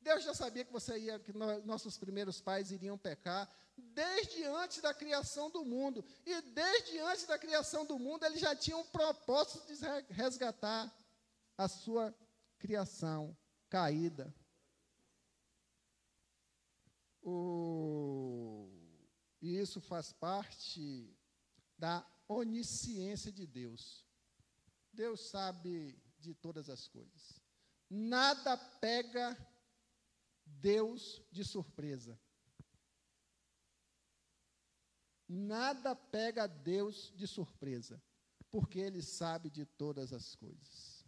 Deus 0.00 0.24
já 0.24 0.34
sabia 0.34 0.64
que 0.64 0.72
você 0.72 0.98
ia, 0.98 1.18
que 1.20 1.32
nossos 1.32 1.96
primeiros 1.96 2.40
pais 2.40 2.72
iriam 2.72 2.98
pecar 2.98 3.48
desde 3.76 4.44
antes 4.44 4.80
da 4.80 4.92
criação 4.92 5.50
do 5.50 5.64
mundo. 5.64 6.04
E 6.26 6.40
desde 6.42 6.98
antes 6.98 7.26
da 7.26 7.38
criação 7.38 7.84
do 7.84 7.98
mundo, 7.98 8.24
ele 8.24 8.38
já 8.38 8.56
tinha 8.56 8.76
um 8.76 8.86
propósito 8.86 9.66
de 9.66 9.74
resgatar 10.12 10.92
a 11.56 11.68
sua 11.68 12.14
criação 12.58 13.36
caída. 13.68 14.34
O, 17.22 18.68
e 19.42 19.58
isso 19.58 19.80
faz 19.80 20.12
parte 20.12 21.14
da 21.80 22.06
onisciência 22.28 23.32
de 23.32 23.46
Deus. 23.46 24.06
Deus 24.92 25.30
sabe 25.30 25.98
de 26.18 26.34
todas 26.34 26.68
as 26.68 26.86
coisas. 26.86 27.40
Nada 27.88 28.56
pega 28.56 29.36
Deus 30.44 31.22
de 31.32 31.42
surpresa. 31.42 32.20
Nada 35.26 35.96
pega 35.96 36.46
Deus 36.46 37.12
de 37.16 37.26
surpresa, 37.26 38.02
porque 38.50 38.78
Ele 38.78 39.00
sabe 39.00 39.48
de 39.48 39.64
todas 39.64 40.12
as 40.12 40.34
coisas. 40.34 41.06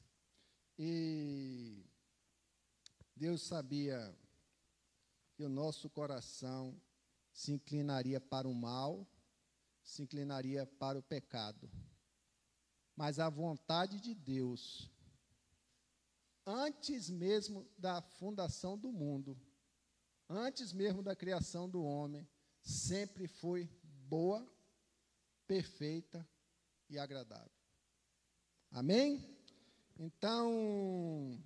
E 0.79 1.85
Deus 3.15 3.43
sabia 3.43 4.17
que 5.35 5.45
o 5.45 5.49
nosso 5.49 5.91
coração 5.91 6.81
se 7.33 7.53
inclinaria 7.53 8.21
para 8.21 8.49
o 8.49 8.55
mal, 8.55 9.07
se 9.83 10.03
inclinaria 10.03 10.67
para 10.67 10.99
o 10.99 11.03
pecado. 11.03 11.71
Mas 12.95 13.19
a 13.19 13.29
vontade 13.29 14.01
de 14.01 14.15
Deus, 14.15 14.91
antes 16.47 17.09
mesmo 17.11 17.69
da 17.79 18.01
fundação 18.01 18.79
do 18.79 18.93
mundo, 18.93 19.41
antes 20.29 20.73
mesmo 20.73 21.03
da 21.03 21.17
criação 21.17 21.69
do 21.69 21.83
homem, 21.83 22.29
sempre 22.63 23.27
foi 23.27 23.69
boa, 24.09 24.47
perfeita 25.47 26.29
e 26.89 26.99
agradável. 26.99 27.51
Amém? 28.71 29.39
Então, 29.99 31.43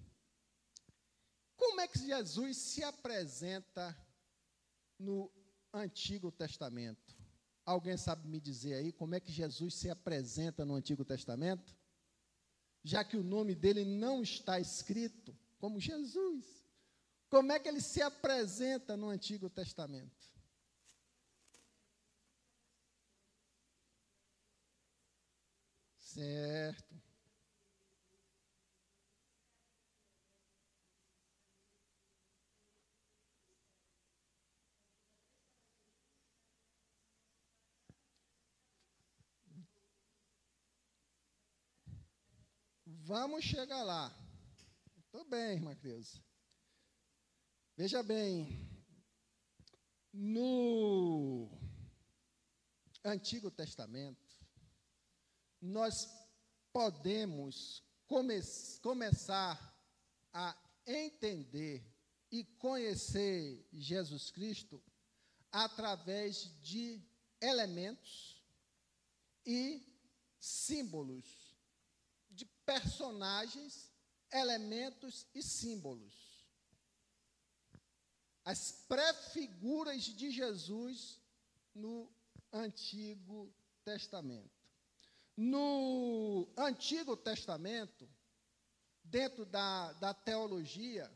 como 1.56 1.80
é 1.80 1.88
que 1.88 1.98
Jesus 1.98 2.56
se 2.56 2.84
apresenta 2.84 3.96
no 4.98 5.30
Antigo 5.72 6.30
Testamento? 6.30 7.05
Alguém 7.66 7.96
sabe 7.96 8.28
me 8.28 8.38
dizer 8.40 8.74
aí 8.74 8.92
como 8.92 9.16
é 9.16 9.20
que 9.20 9.32
Jesus 9.32 9.74
se 9.74 9.90
apresenta 9.90 10.64
no 10.64 10.76
Antigo 10.76 11.04
Testamento? 11.04 11.76
Já 12.84 13.02
que 13.02 13.16
o 13.16 13.24
nome 13.24 13.56
dele 13.56 13.84
não 13.84 14.22
está 14.22 14.60
escrito 14.60 15.36
como 15.58 15.80
Jesus. 15.80 16.46
Como 17.28 17.50
é 17.50 17.58
que 17.58 17.68
ele 17.68 17.80
se 17.80 18.00
apresenta 18.00 18.96
no 18.96 19.08
Antigo 19.08 19.50
Testamento? 19.50 20.14
Certo. 25.98 26.85
Vamos 43.06 43.44
chegar 43.44 43.84
lá. 43.84 44.12
Estou 44.98 45.24
bem, 45.26 45.52
irmã 45.52 45.76
Creuza. 45.76 46.20
Veja 47.76 48.02
bem, 48.02 48.68
no 50.12 51.48
Antigo 53.04 53.48
Testamento, 53.48 54.26
nós 55.62 56.08
podemos 56.72 57.80
come 58.08 58.40
começar 58.82 59.56
a 60.32 60.56
entender 60.84 61.88
e 62.32 62.42
conhecer 62.58 63.68
Jesus 63.72 64.32
Cristo 64.32 64.82
através 65.52 66.52
de 66.60 67.00
elementos 67.40 68.44
e 69.46 69.80
símbolos, 70.40 71.45
personagens, 72.66 73.90
elementos 74.30 75.26
e 75.34 75.42
símbolos. 75.42 76.44
As 78.44 78.72
prefiguras 78.86 80.02
de 80.04 80.30
Jesus 80.30 81.20
no 81.74 82.12
Antigo 82.52 83.54
Testamento. 83.84 84.50
No 85.36 86.48
Antigo 86.56 87.16
Testamento, 87.16 88.08
dentro 89.02 89.44
da, 89.44 89.92
da 89.94 90.12
teologia, 90.12 91.10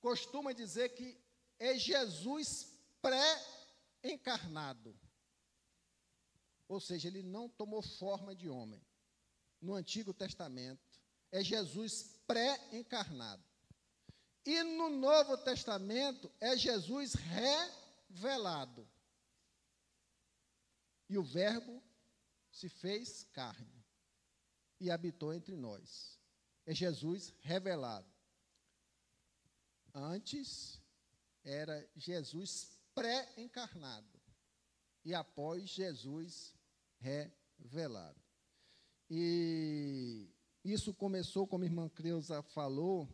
costuma 0.00 0.52
dizer 0.52 0.90
que 0.90 1.18
é 1.58 1.76
Jesus 1.78 2.74
pré-encarnado. 3.00 4.98
Ou 6.68 6.80
seja, 6.80 7.08
ele 7.08 7.22
não 7.22 7.48
tomou 7.48 7.80
forma 7.80 8.34
de 8.34 8.48
homem. 8.48 8.87
No 9.60 9.74
Antigo 9.74 10.14
Testamento, 10.14 11.00
é 11.30 11.42
Jesus 11.42 12.18
pré-encarnado. 12.26 13.42
E 14.44 14.62
no 14.62 14.88
Novo 14.88 15.36
Testamento, 15.38 16.32
é 16.40 16.56
Jesus 16.56 17.14
revelado. 17.14 18.88
E 21.08 21.18
o 21.18 21.22
Verbo 21.22 21.82
se 22.50 22.68
fez 22.68 23.24
carne 23.32 23.84
e 24.80 24.90
habitou 24.90 25.34
entre 25.34 25.56
nós. 25.56 26.18
É 26.64 26.74
Jesus 26.74 27.34
revelado. 27.40 28.10
Antes 29.94 30.80
era 31.42 31.88
Jesus 31.96 32.78
pré-encarnado 32.94 34.20
e 35.04 35.14
após 35.14 35.68
Jesus 35.68 36.54
revelado. 36.98 38.27
E 39.10 40.28
isso 40.64 40.92
começou, 40.92 41.46
como 41.46 41.64
a 41.64 41.66
irmã 41.66 41.88
Creuza 41.88 42.42
falou, 42.42 43.08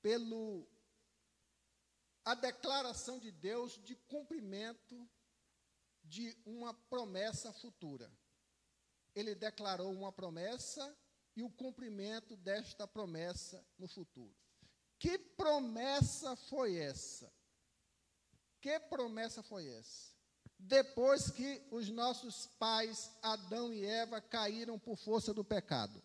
pelo 0.00 0.68
a 2.24 2.34
declaração 2.34 3.18
de 3.20 3.30
Deus 3.30 3.80
de 3.84 3.94
cumprimento 3.94 5.08
de 6.02 6.36
uma 6.44 6.74
promessa 6.74 7.52
futura. 7.52 8.10
Ele 9.14 9.34
declarou 9.34 9.92
uma 9.92 10.12
promessa 10.12 10.96
e 11.36 11.42
o 11.42 11.50
cumprimento 11.50 12.36
desta 12.36 12.86
promessa 12.86 13.64
no 13.78 13.86
futuro. 13.86 14.34
Que 14.98 15.18
promessa 15.18 16.34
foi 16.34 16.76
essa? 16.76 17.32
Que 18.60 18.80
promessa 18.80 19.42
foi 19.42 19.68
essa? 19.68 20.15
Depois 20.58 21.30
que 21.30 21.62
os 21.70 21.88
nossos 21.88 22.46
pais, 22.58 23.10
Adão 23.22 23.72
e 23.72 23.84
Eva, 23.84 24.20
caíram 24.20 24.78
por 24.78 24.96
força 24.96 25.32
do 25.32 25.44
pecado. 25.44 26.02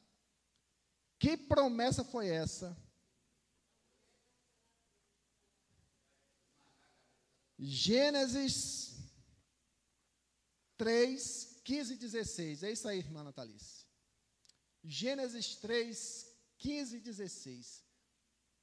Que 1.18 1.38
promessa 1.38 2.04
foi 2.04 2.30
essa? 2.30 2.76
Gênesis 7.58 8.92
3, 10.78 11.62
15 11.64 11.94
e 11.94 11.98
16. 11.98 12.64
É 12.64 12.72
isso 12.72 12.88
aí, 12.88 12.98
irmã 12.98 13.24
Natalice. 13.24 13.86
Gênesis 14.84 15.56
3, 15.58 16.28
15 16.58 16.98
e 16.98 17.00
16. 17.00 17.84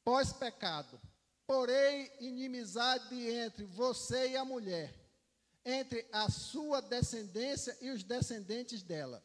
Pós-pecado, 0.03 1.01
porém 1.47 2.11
inimizade 2.19 3.15
entre 3.15 3.65
você 3.65 4.31
e 4.31 4.37
a 4.37 4.45
mulher, 4.45 4.98
entre 5.71 6.09
a 6.11 6.31
sua 6.31 6.81
descendência 6.81 7.77
e 7.83 7.91
os 7.91 8.03
descendentes 8.03 8.83
dela. 8.83 9.23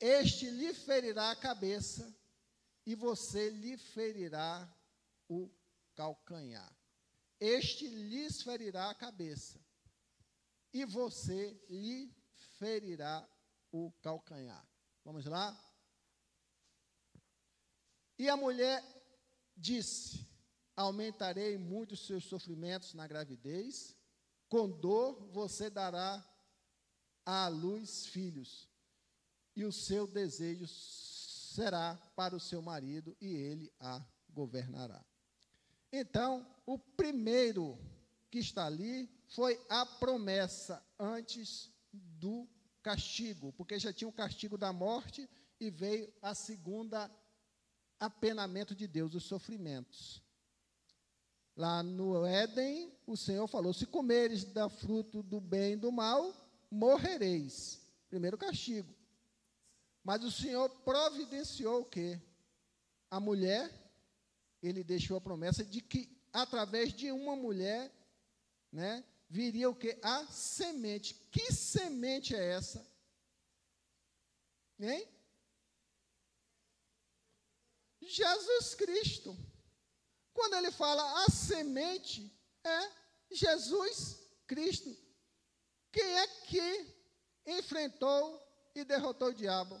Este 0.00 0.50
lhe 0.50 0.74
ferirá 0.74 1.30
a 1.30 1.36
cabeça 1.36 2.12
e 2.84 2.96
você 2.96 3.48
lhe 3.50 3.76
ferirá 3.76 4.68
o 5.28 5.48
calcanhar. 5.94 6.76
Este 7.38 7.86
lhes 7.86 8.42
ferirá 8.42 8.90
a 8.90 8.94
cabeça 8.94 9.64
e 10.72 10.84
você 10.84 11.56
lhe 11.70 12.12
ferirá 12.58 13.26
o 13.70 13.92
calcanhar. 14.02 14.66
Vamos 15.04 15.26
lá? 15.26 15.56
E 18.18 18.28
a 18.28 18.36
mulher 18.36 18.82
disse: 19.56 20.26
Aumentarei 20.74 21.56
muito 21.56 21.92
os 21.92 22.04
seus 22.04 22.24
sofrimentos 22.24 22.94
na 22.94 23.06
gravidez, 23.06 23.96
com 24.48 24.68
dor 24.68 25.28
você 25.32 25.68
dará 25.68 26.24
à 27.24 27.48
luz 27.48 28.06
filhos, 28.06 28.68
e 29.54 29.64
o 29.64 29.72
seu 29.72 30.06
desejo 30.06 30.66
será 30.66 31.96
para 32.14 32.36
o 32.36 32.40
seu 32.40 32.62
marido, 32.62 33.16
e 33.20 33.34
ele 33.34 33.72
a 33.80 34.04
governará. 34.28 35.04
Então, 35.92 36.46
o 36.66 36.78
primeiro 36.78 37.78
que 38.30 38.38
está 38.38 38.66
ali 38.66 39.08
foi 39.28 39.60
a 39.68 39.86
promessa 39.86 40.84
antes 40.98 41.72
do 41.92 42.46
castigo, 42.82 43.52
porque 43.54 43.78
já 43.78 43.92
tinha 43.92 44.08
o 44.08 44.12
castigo 44.12 44.56
da 44.58 44.72
morte 44.72 45.28
e 45.58 45.70
veio 45.70 46.12
a 46.20 46.34
segunda 46.34 47.10
apenamento 47.98 48.74
de 48.74 48.86
Deus, 48.86 49.14
os 49.14 49.24
sofrimentos. 49.24 50.22
Lá 51.56 51.82
no 51.82 52.26
Éden, 52.26 52.92
o 53.06 53.16
Senhor 53.16 53.46
falou: 53.46 53.72
se 53.72 53.86
comeres 53.86 54.44
da 54.44 54.68
fruto 54.68 55.22
do 55.22 55.40
bem 55.40 55.72
e 55.72 55.76
do 55.76 55.90
mal, 55.90 56.34
morrereis. 56.70 57.80
Primeiro 58.10 58.36
castigo. 58.36 58.94
Mas 60.04 60.22
o 60.22 60.30
Senhor 60.30 60.68
providenciou 60.84 61.80
o 61.80 61.84
quê? 61.84 62.20
A 63.10 63.18
mulher, 63.18 63.72
ele 64.62 64.84
deixou 64.84 65.16
a 65.16 65.20
promessa 65.20 65.64
de 65.64 65.80
que 65.80 66.14
através 66.32 66.92
de 66.92 67.10
uma 67.10 67.34
mulher, 67.34 67.90
né, 68.70 69.02
viria 69.28 69.70
o 69.70 69.74
quê? 69.74 69.98
A 70.02 70.26
semente. 70.26 71.14
Que 71.30 71.52
semente 71.52 72.34
é 72.36 72.52
essa? 72.52 72.86
Hein? 74.78 75.08
Jesus 78.02 78.74
Cristo. 78.74 79.36
Quando 80.36 80.52
ele 80.52 80.70
fala 80.70 81.24
a 81.24 81.30
semente, 81.30 82.30
é 82.62 82.92
Jesus 83.30 84.20
Cristo. 84.46 84.94
Quem 85.90 86.04
é 86.18 86.26
que 86.44 86.94
enfrentou 87.46 88.38
e 88.74 88.84
derrotou 88.84 89.28
o 89.28 89.34
diabo? 89.34 89.80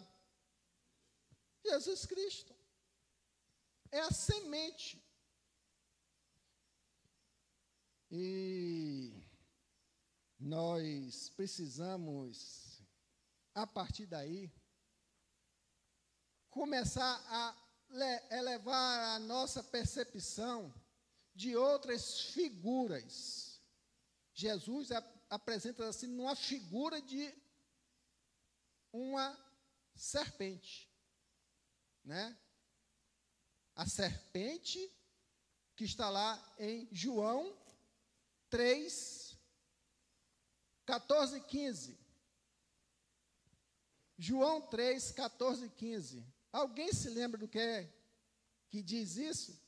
Jesus 1.62 2.06
Cristo. 2.06 2.56
É 3.92 4.00
a 4.00 4.10
semente. 4.10 4.98
E 8.10 9.12
nós 10.40 11.28
precisamos, 11.36 12.80
a 13.54 13.66
partir 13.66 14.06
daí, 14.06 14.50
começar 16.48 17.22
a 17.28 17.65
elevar 18.30 19.16
a 19.16 19.18
nossa 19.18 19.62
percepção 19.62 20.72
de 21.34 21.56
outras 21.56 22.20
figuras. 22.20 23.60
Jesus 24.32 24.90
apresenta 25.28 25.88
assim 25.88 26.06
numa 26.06 26.36
figura 26.36 27.00
de 27.00 27.32
uma 28.92 29.36
serpente, 29.94 30.90
né? 32.04 32.36
A 33.74 33.86
serpente 33.86 34.90
que 35.74 35.84
está 35.84 36.08
lá 36.08 36.54
em 36.58 36.88
João 36.90 37.54
3 38.48 39.36
14 40.86 41.36
e 41.36 41.40
15. 41.40 41.98
João 44.16 44.62
3 44.62 45.10
14 45.12 45.66
e 45.66 45.70
15. 45.70 46.35
Alguém 46.52 46.92
se 46.92 47.08
lembra 47.10 47.38
do 47.38 47.48
que 47.48 47.58
é 47.58 47.92
que 48.68 48.82
diz 48.82 49.16
isso? 49.16 49.60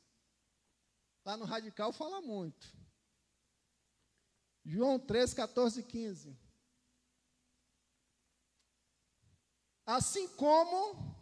Lá 1.25 1.37
no 1.37 1.45
Radical 1.45 1.93
fala 1.93 2.21
muito. 2.21 2.67
João 4.65 4.99
3, 4.99 5.35
14 5.35 5.81
e 5.81 5.83
15. 5.83 6.39
Assim 9.87 10.29
como 10.29 11.17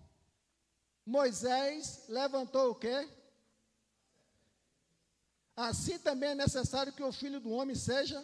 Moisés 1.05 2.05
levantou 2.09 2.73
o 2.73 2.75
quê? 2.75 3.09
Assim 5.55 5.99
também 5.99 6.31
é 6.31 6.35
necessário 6.35 6.93
que 6.93 7.03
o 7.03 7.13
filho 7.13 7.41
do 7.41 7.51
homem 7.51 7.77
seja 7.77 8.23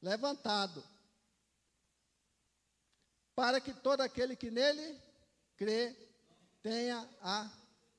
levantado, 0.00 0.82
para 3.34 3.60
que 3.60 3.72
todo 3.72 4.00
aquele 4.00 4.34
que 4.34 4.50
nele 4.50 5.00
crê 5.56 6.03
tenha 6.64 7.06
a 7.20 7.44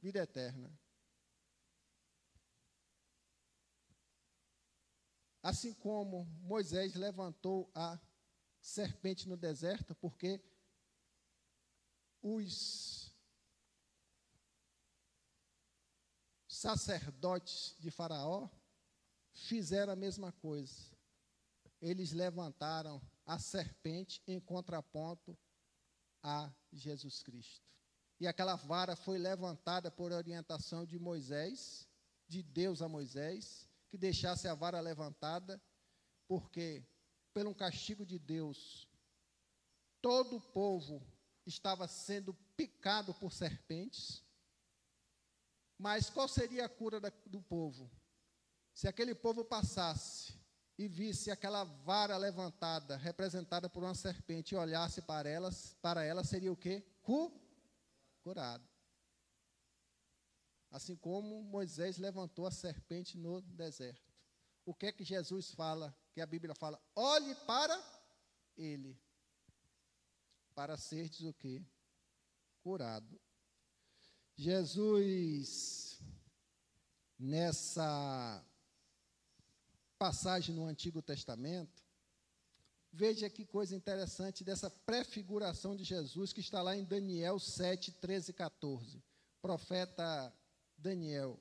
vida 0.02 0.24
eterna. 0.24 0.76
Assim 5.44 5.72
como 5.76 6.26
Moisés 6.42 6.96
levantou 6.96 7.70
a 7.76 8.00
serpente 8.60 9.30
no 9.30 9.38
deserto, 9.38 9.94
porque 9.94 10.44
os 12.24 13.16
sacerdotes 16.48 17.76
de 17.78 17.92
Faraó 17.92 18.50
fizeram 19.32 19.94
a 19.94 19.96
mesma 19.96 20.32
coisa. 20.32 20.92
Eles 21.80 22.14
levantaram 22.14 23.00
a 23.28 23.38
serpente 23.38 24.24
em 24.26 24.40
contraponto 24.40 25.38
a 26.24 26.52
Jesus 26.74 27.22
Cristo. 27.22 27.75
E 28.20 28.28
aquela 28.28 28.56
vara 28.56 28.96
foi 28.96 29.18
levantada 29.18 29.92
por 29.92 30.12
orientação 30.12 30.86
de 30.86 30.98
Moisés, 30.98 31.88
de 32.28 32.42
Deus 32.42 32.82
a 32.82 32.88
Moisés, 32.88 33.68
que 33.90 33.98
deixasse 33.98 34.48
a 34.48 34.56
vara 34.56 34.80
levantada, 34.80 35.62
porque, 36.28 36.84
pelo 37.34 37.54
castigo 37.54 38.06
de 38.06 38.18
Deus, 38.18 38.88
todo 40.02 40.38
o 40.38 40.42
povo 40.42 41.06
estava 41.46 41.88
sendo 41.88 42.34
picado 42.56 43.14
por 43.14 43.32
serpentes. 43.32 44.24
Mas 45.78 46.10
qual 46.10 46.28
seria 46.28 46.66
a 46.66 46.70
cura 46.70 47.00
da, 47.00 47.12
do 47.26 47.42
povo? 47.42 47.92
Se 48.74 48.88
aquele 48.88 49.14
povo 49.14 49.44
passasse 49.44 50.34
e 50.78 50.88
visse 50.88 51.32
aquela 51.32 51.64
vara 51.64 52.18
levantada, 52.18 52.98
representada 52.98 53.70
por 53.70 53.84
uma 53.84 53.96
serpente, 53.96 54.54
e 54.54 54.58
olhasse 54.58 55.02
para 55.02 55.30
elas, 55.30 55.76
para 55.82 56.04
ela 56.04 56.24
seria 56.24 56.52
o 56.52 56.58
quê? 56.58 56.84
Cu 57.02 57.45
curado. 58.26 58.68
Assim 60.72 60.96
como 60.96 61.44
Moisés 61.44 62.00
levantou 62.00 62.48
a 62.48 62.52
serpente 62.52 63.20
no 63.20 63.40
deserto. 63.40 64.12
O 64.66 64.74
que 64.74 64.88
é 64.88 64.92
que 64.92 65.04
Jesus 65.04 65.52
fala, 65.52 65.96
que 66.12 66.20
a 66.20 66.26
Bíblia 66.26 66.56
fala? 66.56 66.82
Olhe 66.96 67.36
para 67.46 67.80
ele, 68.58 69.00
para 70.56 70.76
seres 70.76 71.22
o 71.22 71.34
quê? 71.36 71.64
Curado. 72.64 73.22
Jesus, 74.36 76.02
nessa 77.20 78.44
passagem 80.00 80.56
no 80.56 80.66
Antigo 80.66 81.00
Testamento, 81.00 81.85
Veja 82.98 83.30
que 83.30 83.44
coisa 83.44 83.76
interessante 83.76 84.42
dessa 84.42 84.70
prefiguração 84.70 85.76
de 85.76 85.84
Jesus 85.84 86.32
que 86.32 86.40
está 86.40 86.62
lá 86.62 86.78
em 86.78 86.86
Daniel 86.86 87.38
7, 87.38 87.92
13 87.92 88.32
e 88.32 88.34
14. 88.34 89.04
Profeta 89.42 90.34
Daniel. 90.78 91.38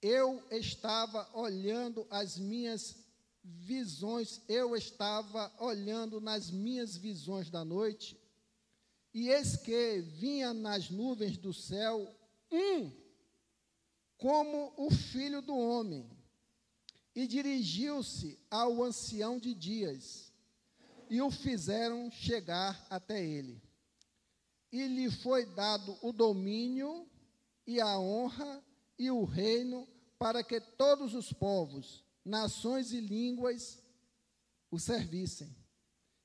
Eu 0.00 0.46
estava 0.52 1.28
olhando 1.36 2.06
as 2.08 2.38
minhas 2.38 2.94
visões, 3.42 4.40
eu 4.48 4.76
estava 4.76 5.52
olhando 5.58 6.20
nas 6.20 6.52
minhas 6.52 6.96
visões 6.96 7.50
da 7.50 7.64
noite, 7.64 8.16
e 9.12 9.28
eis 9.28 9.56
que 9.56 10.00
vinha 10.02 10.54
nas 10.54 10.88
nuvens 10.88 11.36
do 11.36 11.52
céu 11.52 12.16
um 12.52 12.92
como 14.16 14.72
o 14.76 14.88
filho 14.92 15.42
do 15.42 15.58
homem 15.58 16.19
e 17.14 17.26
dirigiu-se 17.26 18.38
ao 18.50 18.82
ancião 18.82 19.38
de 19.38 19.54
dias, 19.54 20.32
e 21.08 21.20
o 21.20 21.30
fizeram 21.30 22.10
chegar 22.10 22.86
até 22.88 23.24
ele. 23.24 23.60
E 24.70 24.86
lhe 24.86 25.10
foi 25.10 25.44
dado 25.44 25.98
o 26.00 26.12
domínio 26.12 27.08
e 27.66 27.80
a 27.80 27.98
honra 27.98 28.64
e 28.98 29.10
o 29.10 29.24
reino 29.24 29.88
para 30.18 30.44
que 30.44 30.60
todos 30.60 31.14
os 31.14 31.32
povos, 31.32 32.04
nações 32.24 32.92
e 32.92 33.00
línguas 33.00 33.82
o 34.70 34.78
servissem. 34.78 35.54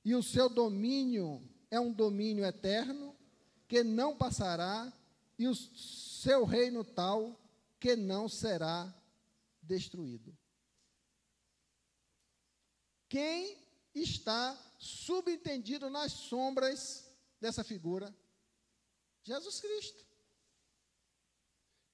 E 0.04 0.14
o 0.14 0.22
seu 0.22 0.48
domínio 0.48 1.42
é 1.70 1.80
um 1.80 1.92
domínio 1.92 2.44
eterno 2.44 3.16
que 3.66 3.82
não 3.82 4.16
passará, 4.16 4.92
e 5.38 5.48
o 5.48 5.54
seu 5.54 6.44
reino 6.44 6.84
tal 6.84 7.38
que 7.80 7.96
não 7.96 8.28
será 8.28 8.94
destruído. 9.60 10.36
Quem 13.08 13.56
está 13.94 14.56
subentendido 14.78 15.88
nas 15.88 16.12
sombras 16.12 17.08
dessa 17.40 17.62
figura? 17.62 18.14
Jesus 19.22 19.60
Cristo. 19.60 20.06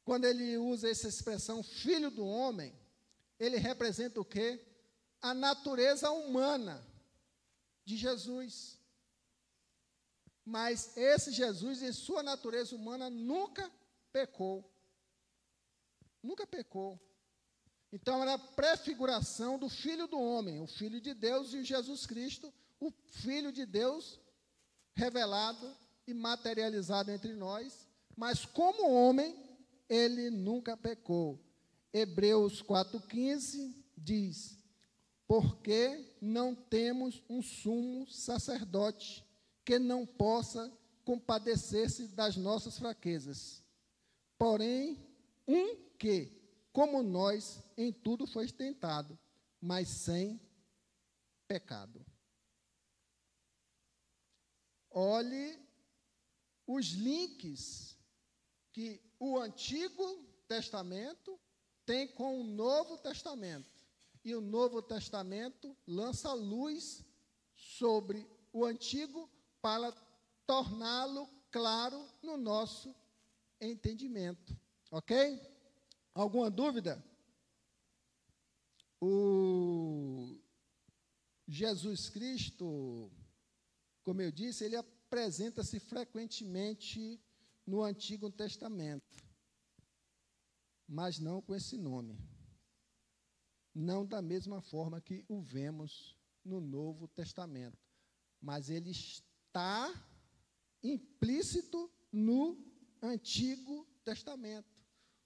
Quando 0.04 0.24
ele 0.24 0.56
usa 0.58 0.90
essa 0.90 1.08
expressão 1.08 1.62
filho 1.62 2.10
do 2.10 2.26
homem, 2.26 2.74
ele 3.38 3.56
representa 3.56 4.20
o 4.20 4.24
quê? 4.24 4.64
A 5.20 5.32
natureza 5.32 6.10
humana 6.10 6.84
de 7.84 7.96
Jesus. 7.96 8.78
Mas 10.44 10.96
esse 10.96 11.30
Jesus, 11.30 11.82
em 11.82 11.92
sua 11.92 12.22
natureza 12.22 12.74
humana, 12.74 13.08
nunca 13.08 13.70
pecou. 14.12 14.68
Nunca 16.22 16.46
pecou. 16.46 17.00
Então 17.92 18.22
era 18.22 18.34
a 18.34 18.38
prefiguração 18.38 19.58
do 19.58 19.68
Filho 19.68 20.06
do 20.06 20.18
homem, 20.18 20.60
o 20.60 20.66
Filho 20.66 21.00
de 21.00 21.12
Deus 21.12 21.52
e 21.52 21.62
Jesus 21.62 22.06
Cristo, 22.06 22.52
o 22.80 22.90
Filho 22.90 23.52
de 23.52 23.66
Deus 23.66 24.18
revelado 24.94 25.76
e 26.06 26.14
materializado 26.14 27.10
entre 27.10 27.34
nós, 27.34 27.86
mas 28.16 28.44
como 28.44 28.90
homem, 28.90 29.36
ele 29.88 30.30
nunca 30.30 30.76
pecou. 30.76 31.38
Hebreus 31.92 32.62
4,15 32.62 33.74
diz: 33.96 34.58
Porque 35.26 36.16
não 36.20 36.54
temos 36.54 37.22
um 37.28 37.42
sumo 37.42 38.08
sacerdote 38.10 39.24
que 39.64 39.78
não 39.78 40.06
possa 40.06 40.72
compadecer-se 41.04 42.08
das 42.08 42.36
nossas 42.36 42.78
fraquezas, 42.78 43.62
porém, 44.38 44.98
um 45.46 45.76
que, 45.98 46.41
como 46.72 47.02
nós, 47.02 47.62
em 47.76 47.92
tudo 47.92 48.26
foi 48.26 48.50
tentado, 48.50 49.18
mas 49.60 49.88
sem 49.88 50.40
pecado. 51.46 52.04
Olhe 54.90 55.58
os 56.66 56.86
links 56.92 57.96
que 58.72 59.00
o 59.18 59.38
Antigo 59.38 60.24
Testamento 60.48 61.38
tem 61.84 62.08
com 62.08 62.40
o 62.40 62.44
Novo 62.44 62.96
Testamento. 62.98 63.70
E 64.24 64.34
o 64.34 64.40
Novo 64.40 64.80
Testamento 64.80 65.76
lança 65.86 66.32
luz 66.32 67.04
sobre 67.54 68.26
o 68.52 68.64
Antigo 68.64 69.28
para 69.60 69.92
torná-lo 70.46 71.28
claro 71.50 72.08
no 72.22 72.36
nosso 72.36 72.94
entendimento. 73.60 74.56
Ok? 74.90 75.51
Alguma 76.14 76.50
dúvida? 76.50 77.02
O 79.00 80.38
Jesus 81.48 82.08
Cristo, 82.08 83.10
como 84.02 84.20
eu 84.20 84.30
disse, 84.30 84.64
ele 84.64 84.76
apresenta-se 84.76 85.80
frequentemente 85.80 87.20
no 87.66 87.82
Antigo 87.82 88.30
Testamento, 88.30 89.16
mas 90.86 91.18
não 91.18 91.40
com 91.40 91.54
esse 91.54 91.76
nome. 91.76 92.18
Não 93.74 94.04
da 94.06 94.20
mesma 94.20 94.60
forma 94.60 95.00
que 95.00 95.24
o 95.28 95.40
vemos 95.40 96.16
no 96.44 96.60
Novo 96.60 97.08
Testamento, 97.08 97.78
mas 98.40 98.68
ele 98.68 98.90
está 98.90 99.90
implícito 100.82 101.90
no 102.12 102.58
Antigo 103.00 103.86
Testamento. 104.04 104.71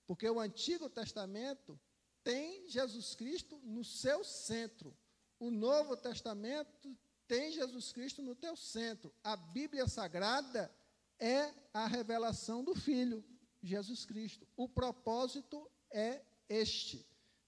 Porque 0.06 0.28
o 0.28 0.38
Antigo 0.38 0.88
Testamento 0.88 1.78
tem 2.22 2.68
Jesus 2.68 3.14
Cristo 3.14 3.60
no 3.64 3.84
seu 3.84 4.24
centro. 4.24 4.96
O 5.38 5.50
Novo 5.50 5.96
Testamento 5.96 6.96
tem 7.26 7.52
Jesus 7.52 7.92
Cristo 7.92 8.22
no 8.22 8.34
teu 8.34 8.56
centro. 8.56 9.12
A 9.22 9.36
Bíblia 9.36 9.88
Sagrada 9.88 10.72
é 11.18 11.52
a 11.74 11.86
revelação 11.86 12.62
do 12.62 12.74
Filho, 12.74 13.24
Jesus 13.62 14.04
Cristo. 14.04 14.46
O 14.56 14.68
propósito 14.68 15.68
é 15.90 16.22
este. 16.48 17.04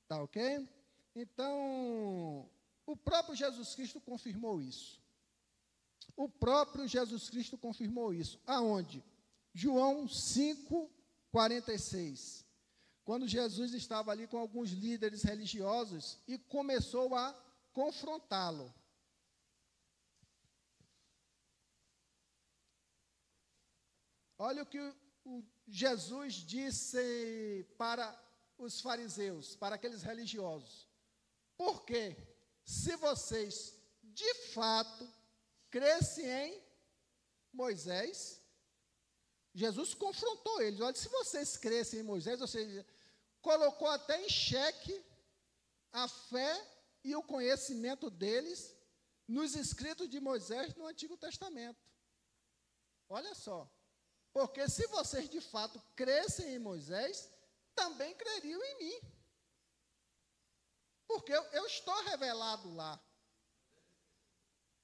Tá 0.08 0.20
ok? 0.22 0.68
Então, 1.14 2.48
o 2.84 2.96
próprio 2.96 3.36
Jesus 3.36 3.74
Cristo 3.74 4.00
confirmou 4.00 4.60
isso. 4.60 5.00
O 6.16 6.28
próprio 6.28 6.88
Jesus 6.88 7.30
Cristo 7.30 7.56
confirmou 7.56 8.12
isso. 8.12 8.40
Aonde? 8.46 9.04
João 9.54 10.08
5, 10.08 10.90
46 11.30 12.47
quando 13.08 13.26
Jesus 13.26 13.72
estava 13.72 14.12
ali 14.12 14.26
com 14.26 14.36
alguns 14.36 14.68
líderes 14.68 15.22
religiosos 15.22 16.18
e 16.28 16.36
começou 16.36 17.14
a 17.14 17.32
confrontá-lo. 17.72 18.70
Olha 24.36 24.62
o 24.62 24.66
que 24.66 24.78
o 25.24 25.42
Jesus 25.66 26.34
disse 26.34 27.66
para 27.78 28.06
os 28.58 28.78
fariseus, 28.78 29.56
para 29.56 29.76
aqueles 29.76 30.02
religiosos. 30.02 30.86
Porque 31.56 32.14
se 32.62 32.94
vocês 32.96 33.74
de 34.02 34.34
fato 34.52 35.10
crescem 35.70 36.26
em 36.26 36.62
Moisés, 37.54 38.38
Jesus 39.54 39.94
confrontou 39.94 40.60
eles. 40.60 40.78
Olha, 40.78 40.94
se 40.94 41.08
vocês 41.08 41.56
crescem 41.56 42.00
em 42.00 42.02
Moisés, 42.02 42.38
ou 42.42 42.46
seja, 42.46 42.86
colocou 43.40 43.88
até 43.88 44.20
em 44.24 44.29
xeque 44.29 45.05
a 45.92 46.09
fé 46.09 46.79
e 47.05 47.14
o 47.14 47.22
conhecimento 47.22 48.11
deles 48.11 48.77
nos 49.27 49.55
escritos 49.55 50.09
de 50.09 50.20
Moisés 50.20 50.74
no 50.74 50.87
Antigo 50.87 51.16
Testamento. 51.16 51.81
Olha 53.09 53.35
só. 53.35 53.70
Porque 54.33 54.68
se 54.68 54.87
vocês 54.88 55.29
de 55.29 55.40
fato 55.40 55.83
crescem 55.96 56.55
em 56.55 56.59
Moisés, 56.59 57.31
também 57.74 58.14
creriam 58.14 58.62
em 58.62 58.79
mim. 58.79 59.01
Porque 61.07 61.33
eu, 61.33 61.42
eu 61.53 61.66
estou 61.66 62.03
revelado 62.05 62.74
lá. 62.74 63.01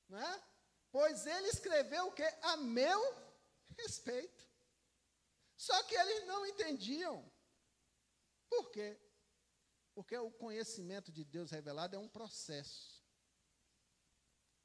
Né? 0.08 0.42
Pois 0.90 1.26
ele 1.26 1.48
escreveu 1.48 2.06
o 2.06 2.12
que? 2.12 2.22
A 2.22 2.56
meu 2.56 3.14
respeito. 3.78 4.44
Só 5.56 5.82
que 5.84 5.94
eles 5.94 6.26
não 6.26 6.46
entendiam. 6.46 7.30
Por 8.56 8.70
quê? 8.70 8.96
Porque 9.94 10.16
o 10.16 10.30
conhecimento 10.30 11.10
de 11.10 11.24
Deus 11.24 11.50
revelado 11.50 11.96
é 11.96 11.98
um 11.98 12.08
processo. 12.08 13.02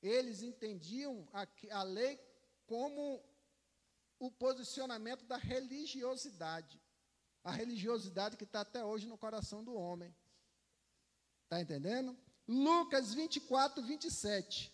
Eles 0.02 0.42
entendiam 0.44 1.28
a, 1.34 1.48
a 1.72 1.84
lei 1.84 2.20
como 2.66 3.24
o 4.20 4.30
posicionamento 4.30 5.26
da 5.26 5.38
religiosidade. 5.38 6.80
A 7.44 7.52
religiosidade 7.52 8.38
que 8.38 8.44
está 8.44 8.62
até 8.62 8.86
hoje 8.86 9.08
no 9.08 9.18
coração 9.18 9.64
do 9.64 9.74
homem. 9.74 10.16
Está 11.46 11.60
entendendo? 11.60 12.16
Lucas 12.48 13.14
24, 13.14 13.82
27. 13.84 14.72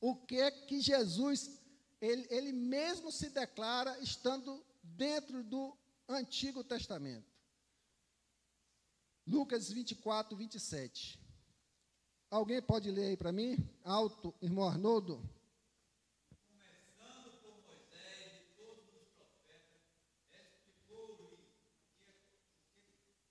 O 0.00 0.14
que 0.14 0.36
é 0.36 0.50
que 0.52 0.80
Jesus, 0.80 1.60
ele, 2.00 2.26
ele 2.30 2.52
mesmo 2.52 3.10
se 3.10 3.28
declara 3.30 3.98
estando 3.98 4.64
dentro 4.82 5.42
do 5.42 5.76
Antigo 6.08 6.62
Testamento. 6.62 7.33
Lucas 9.26 9.70
24, 9.70 10.36
27. 10.36 11.18
Alguém 12.30 12.60
pode 12.60 12.90
ler 12.90 13.06
aí 13.06 13.16
para 13.16 13.32
mim? 13.32 13.56
Alto, 13.82 14.34
irmão 14.42 14.68
Arnoldo. 14.68 15.16
Começando 16.46 17.30
por 17.40 17.56
Moisés 17.62 18.32
e 18.34 18.54
todos 18.54 18.84
os 18.84 19.08
profetas, 19.12 19.80
explicou-lhe 20.30 21.22
o 21.22 21.86
que 22.04 22.12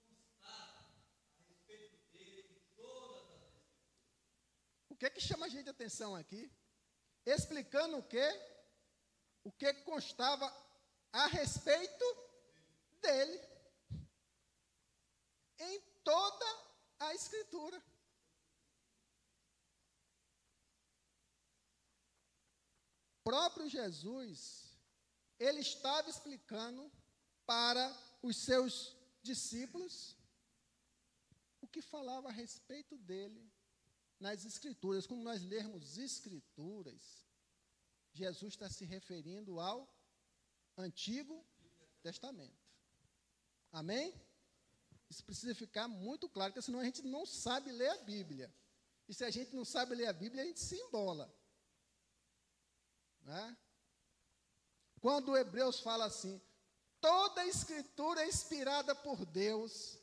constava 0.09 0.81
a 0.81 1.45
respeito 1.47 1.97
dele 2.11 2.41
em 2.49 2.75
todas 2.75 3.29
as 3.29 4.89
O 4.89 4.95
que 4.95 5.05
é 5.05 5.09
que 5.11 5.21
chama 5.21 5.45
a 5.45 5.49
gente 5.49 5.67
a 5.67 5.71
atenção 5.71 6.15
aqui? 6.15 6.51
Explicando 7.23 7.97
o 7.97 8.03
que? 8.03 8.27
O 9.43 9.51
que 9.51 9.71
constava 9.83 10.51
a 11.11 11.27
respeito 11.27 12.03
dele 12.99 13.52
em 15.63 15.81
toda 16.03 16.45
a 16.99 17.13
Escritura. 17.13 17.81
Próprio 23.23 23.69
Jesus, 23.69 24.77
ele 25.39 25.59
estava 25.59 26.09
explicando 26.09 26.91
para 27.45 27.85
os 28.21 28.37
seus 28.37 28.95
discípulos 29.21 30.17
o 31.61 31.67
que 31.67 31.81
falava 31.81 32.27
a 32.27 32.31
respeito 32.31 32.97
dele 32.97 33.49
nas 34.19 34.45
Escrituras. 34.45 35.07
Quando 35.07 35.23
nós 35.23 35.41
lermos 35.43 35.97
Escrituras, 35.97 37.25
Jesus 38.11 38.53
está 38.53 38.69
se 38.69 38.85
referindo 38.85 39.59
ao 39.59 39.89
Antigo 40.77 41.45
Testamento. 42.01 42.61
Amém? 43.71 44.13
Isso 45.13 45.23
precisa 45.23 45.53
ficar 45.53 45.87
muito 45.87 46.27
claro, 46.27 46.51
porque 46.51 46.65
senão 46.65 46.79
a 46.79 46.85
gente 46.85 47.03
não 47.03 47.23
sabe 47.23 47.71
ler 47.71 47.89
a 47.89 47.97
Bíblia. 47.97 48.51
E 49.07 49.13
se 49.13 49.23
a 49.23 49.29
gente 49.29 49.55
não 49.55 49.63
sabe 49.63 49.93
ler 49.93 50.07
a 50.07 50.13
Bíblia, 50.13 50.41
a 50.41 50.45
gente 50.47 50.59
se 50.59 50.75
embola. 50.75 51.31
Né? 53.21 53.57
Quando 54.99 55.29
o 55.29 55.37
Hebreus 55.37 55.79
fala 55.81 56.05
assim, 56.05 56.41
toda 56.99 57.41
a 57.41 57.45
escritura 57.45 58.23
é 58.23 58.27
inspirada 58.27 58.95
por 58.95 59.23
Deus, 59.23 59.99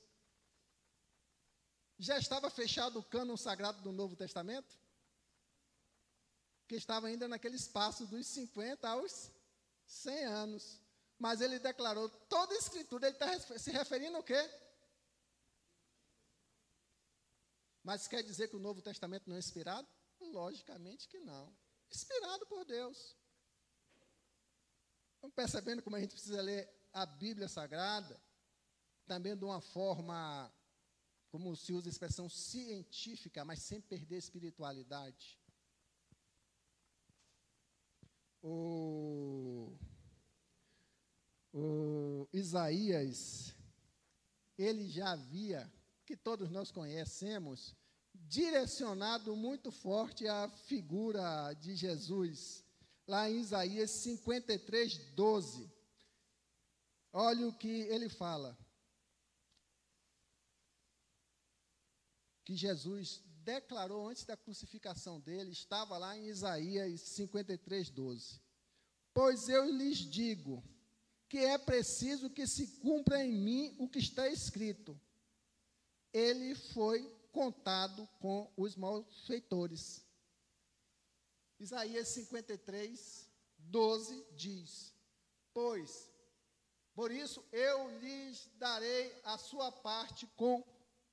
já 1.98 2.16
estava 2.16 2.48
fechado 2.48 3.00
o 3.00 3.02
cânon 3.02 3.36
sagrado 3.36 3.82
do 3.82 3.90
Novo 3.90 4.14
Testamento? 4.14 4.78
Que 6.68 6.76
estava 6.76 7.08
ainda 7.08 7.26
naquele 7.26 7.56
espaço 7.56 8.06
dos 8.06 8.28
50 8.28 8.88
aos 8.88 9.32
100 9.86 10.24
anos. 10.24 10.80
Mas 11.18 11.40
ele 11.40 11.58
declarou 11.58 12.08
toda 12.08 12.54
a 12.54 12.58
escritura, 12.58 13.08
ele 13.08 13.16
está 13.16 13.58
se 13.58 13.72
referindo 13.72 14.16
ao 14.16 14.22
quê? 14.22 14.69
Mas 17.82 18.06
quer 18.06 18.22
dizer 18.22 18.48
que 18.48 18.56
o 18.56 18.60
Novo 18.60 18.82
Testamento 18.82 19.28
não 19.28 19.36
é 19.36 19.38
inspirado? 19.38 19.88
Logicamente 20.20 21.08
que 21.08 21.18
não. 21.18 21.54
Inspirado 21.90 22.46
por 22.46 22.64
Deus. 22.64 23.16
Estão 25.14 25.30
percebendo 25.30 25.82
como 25.82 25.96
a 25.96 26.00
gente 26.00 26.12
precisa 26.12 26.40
ler 26.40 26.70
a 26.92 27.04
Bíblia 27.06 27.48
Sagrada? 27.48 28.20
Também 29.06 29.36
de 29.36 29.44
uma 29.44 29.60
forma, 29.60 30.52
como 31.30 31.56
se 31.56 31.72
usa 31.72 31.88
a 31.88 31.90
expressão 31.90 32.28
científica, 32.28 33.44
mas 33.44 33.62
sem 33.62 33.80
perder 33.80 34.16
a 34.16 34.18
espiritualidade. 34.18 35.38
O, 38.42 39.76
o 41.52 42.28
Isaías, 42.32 43.54
ele 44.56 44.88
já 44.88 45.12
havia 45.12 45.70
que 46.10 46.16
todos 46.16 46.50
nós 46.50 46.72
conhecemos, 46.72 47.72
direcionado 48.12 49.36
muito 49.36 49.70
forte 49.70 50.26
à 50.26 50.48
figura 50.48 51.52
de 51.52 51.76
Jesus, 51.76 52.64
lá 53.06 53.30
em 53.30 53.38
Isaías 53.38 53.92
53, 53.92 55.12
12. 55.14 55.72
Olha 57.12 57.46
o 57.46 57.56
que 57.56 57.82
ele 57.82 58.08
fala. 58.08 58.58
Que 62.44 62.56
Jesus 62.56 63.22
declarou 63.44 64.08
antes 64.08 64.24
da 64.24 64.36
crucificação 64.36 65.20
dele, 65.20 65.52
estava 65.52 65.96
lá 65.96 66.18
em 66.18 66.26
Isaías 66.26 67.02
53, 67.02 67.88
12. 67.88 68.42
Pois 69.14 69.48
eu 69.48 69.64
lhes 69.70 69.98
digo 69.98 70.60
que 71.28 71.38
é 71.38 71.56
preciso 71.56 72.28
que 72.28 72.48
se 72.48 72.66
cumpra 72.80 73.24
em 73.24 73.32
mim 73.32 73.76
o 73.78 73.88
que 73.88 74.00
está 74.00 74.26
escrito 74.26 75.00
ele 76.12 76.54
foi 76.54 77.02
contado 77.32 78.08
com 78.20 78.50
os 78.56 78.76
malfeitores. 78.76 80.04
Isaías 81.58 82.08
53, 82.08 83.28
12 83.58 84.26
diz: 84.34 84.94
Pois, 85.52 86.10
por 86.94 87.10
isso 87.10 87.44
eu 87.52 87.98
lhes 88.00 88.50
darei 88.56 89.14
a 89.24 89.38
sua 89.38 89.70
parte 89.70 90.26
com 90.36 90.64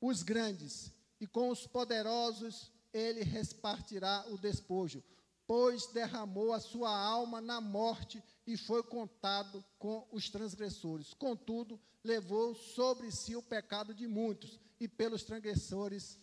os 0.01 0.23
grandes, 0.23 0.91
e 1.19 1.27
com 1.27 1.49
os 1.49 1.67
poderosos 1.67 2.71
ele 2.93 3.23
repartirá 3.23 4.25
o 4.29 4.37
despojo, 4.37 5.03
pois 5.45 5.87
derramou 5.87 6.53
a 6.53 6.59
sua 6.59 6.89
alma 6.89 7.41
na 7.41 7.59
morte 7.61 8.23
e 8.45 8.57
foi 8.57 8.81
contado 8.83 9.63
com 9.77 10.07
os 10.11 10.29
transgressores. 10.29 11.13
Contudo, 11.13 11.79
levou 12.03 12.55
sobre 12.55 13.11
si 13.11 13.35
o 13.35 13.41
pecado 13.41 13.93
de 13.93 14.07
muitos 14.07 14.59
e 14.79 14.87
pelos 14.87 15.23
transgressores 15.23 16.17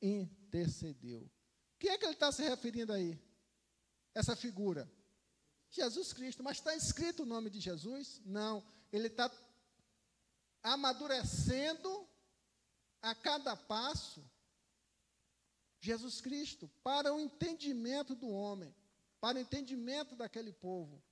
intercedeu. 0.00 1.30
Quem 1.78 1.90
é 1.90 1.98
que 1.98 2.04
ele 2.04 2.14
está 2.14 2.30
se 2.30 2.42
referindo 2.42 2.92
aí? 2.92 3.18
Essa 4.14 4.36
figura? 4.36 4.90
Jesus 5.70 6.12
Cristo. 6.12 6.42
Mas 6.42 6.58
está 6.58 6.74
escrito 6.74 7.22
o 7.22 7.26
nome 7.26 7.48
de 7.48 7.60
Jesus? 7.60 8.20
Não. 8.24 8.64
Ele 8.92 9.06
está 9.06 9.30
amadurecendo 10.62 12.08
a 13.00 13.14
cada 13.14 13.56
passo 13.56 14.22
Jesus 15.80 16.20
Cristo 16.20 16.70
para 16.82 17.14
o 17.14 17.18
entendimento 17.18 18.14
do 18.14 18.28
homem, 18.28 18.74
para 19.18 19.38
o 19.38 19.40
entendimento 19.40 20.14
daquele 20.14 20.52
povo, 20.52 21.02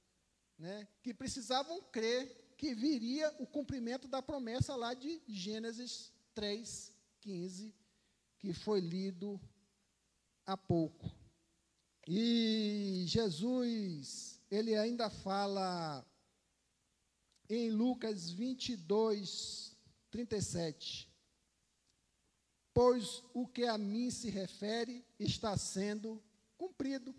né, 0.59 0.87
que 1.03 1.15
precisavam 1.15 1.81
crer 1.85 2.55
que 2.59 2.75
viria 2.75 3.35
o 3.39 3.47
cumprimento 3.47 4.09
da 4.09 4.21
promessa 4.21 4.75
lá 4.75 4.93
de 4.93 5.23
Gênesis 5.29 6.13
3, 6.39 6.93
15, 7.21 7.75
que 8.39 8.53
foi 8.53 8.79
lido 8.79 9.41
há 10.47 10.57
pouco. 10.57 11.11
E 12.07 13.03
Jesus, 13.09 14.41
ele 14.49 14.77
ainda 14.77 15.11
fala 15.11 16.07
em 17.51 17.73
Lucas 17.73 18.31
22, 18.31 19.77
37. 20.13 21.13
Pois 22.73 23.25
o 23.35 23.45
que 23.45 23.65
a 23.65 23.77
mim 23.77 24.09
se 24.09 24.31
refere 24.31 25.05
está 25.19 25.57
sendo 25.57 26.23
cumprido. 26.57 27.13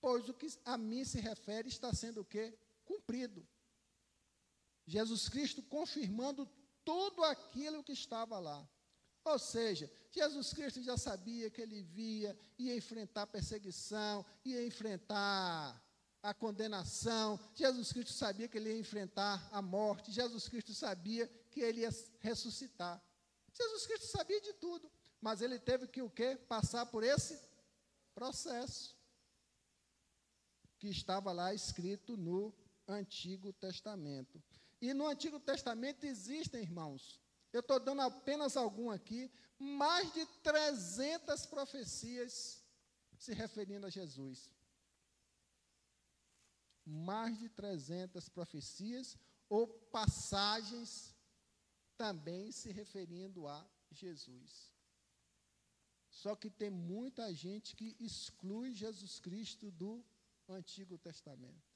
Pois 0.00 0.28
o 0.28 0.34
que 0.34 0.48
a 0.64 0.76
mim 0.76 1.04
se 1.04 1.20
refere 1.20 1.68
está 1.68 1.94
sendo 1.94 2.22
o 2.22 2.24
quê? 2.24 2.58
Cumprido. 2.84 3.46
Jesus 4.92 5.26
Cristo 5.26 5.62
confirmando 5.62 6.46
tudo 6.84 7.24
aquilo 7.24 7.82
que 7.82 7.92
estava 7.92 8.38
lá. 8.38 8.68
Ou 9.24 9.38
seja, 9.38 9.90
Jesus 10.10 10.52
Cristo 10.52 10.82
já 10.82 10.98
sabia 10.98 11.48
que 11.48 11.62
ele 11.62 11.82
via, 11.82 12.38
ia 12.58 12.76
enfrentar 12.76 13.26
perseguição, 13.26 14.22
ia 14.44 14.66
enfrentar 14.66 15.82
a 16.22 16.34
condenação. 16.34 17.40
Jesus 17.54 17.90
Cristo 17.90 18.12
sabia 18.12 18.46
que 18.48 18.58
ele 18.58 18.70
ia 18.70 18.78
enfrentar 18.78 19.48
a 19.50 19.62
morte. 19.62 20.12
Jesus 20.12 20.46
Cristo 20.46 20.74
sabia 20.74 21.26
que 21.50 21.60
ele 21.60 21.80
ia 21.80 21.90
ressuscitar. 22.20 23.02
Jesus 23.54 23.86
Cristo 23.86 24.06
sabia 24.08 24.42
de 24.42 24.52
tudo, 24.54 24.92
mas 25.22 25.40
ele 25.40 25.58
teve 25.58 25.86
que 25.86 26.02
o 26.02 26.10
quê? 26.10 26.36
Passar 26.36 26.84
por 26.84 27.02
esse 27.02 27.40
processo 28.14 28.94
que 30.78 30.88
estava 30.88 31.32
lá 31.32 31.54
escrito 31.54 32.14
no 32.14 32.52
Antigo 32.86 33.54
Testamento. 33.54 34.42
E 34.82 34.92
no 34.92 35.06
Antigo 35.06 35.38
Testamento 35.38 36.04
existem, 36.04 36.60
irmãos, 36.60 37.20
eu 37.52 37.60
estou 37.60 37.78
dando 37.78 38.02
apenas 38.02 38.56
algum 38.56 38.90
aqui, 38.90 39.30
mais 39.56 40.12
de 40.12 40.26
300 40.42 41.46
profecias 41.46 42.60
se 43.16 43.32
referindo 43.32 43.86
a 43.86 43.90
Jesus. 43.90 44.52
Mais 46.84 47.38
de 47.38 47.48
300 47.48 48.28
profecias 48.28 49.16
ou 49.48 49.68
passagens 49.68 51.14
também 51.96 52.50
se 52.50 52.72
referindo 52.72 53.46
a 53.46 53.64
Jesus. 53.92 54.74
Só 56.10 56.34
que 56.34 56.50
tem 56.50 56.70
muita 56.70 57.32
gente 57.32 57.76
que 57.76 57.96
exclui 58.00 58.74
Jesus 58.74 59.20
Cristo 59.20 59.70
do 59.70 60.04
Antigo 60.48 60.98
Testamento 60.98 61.71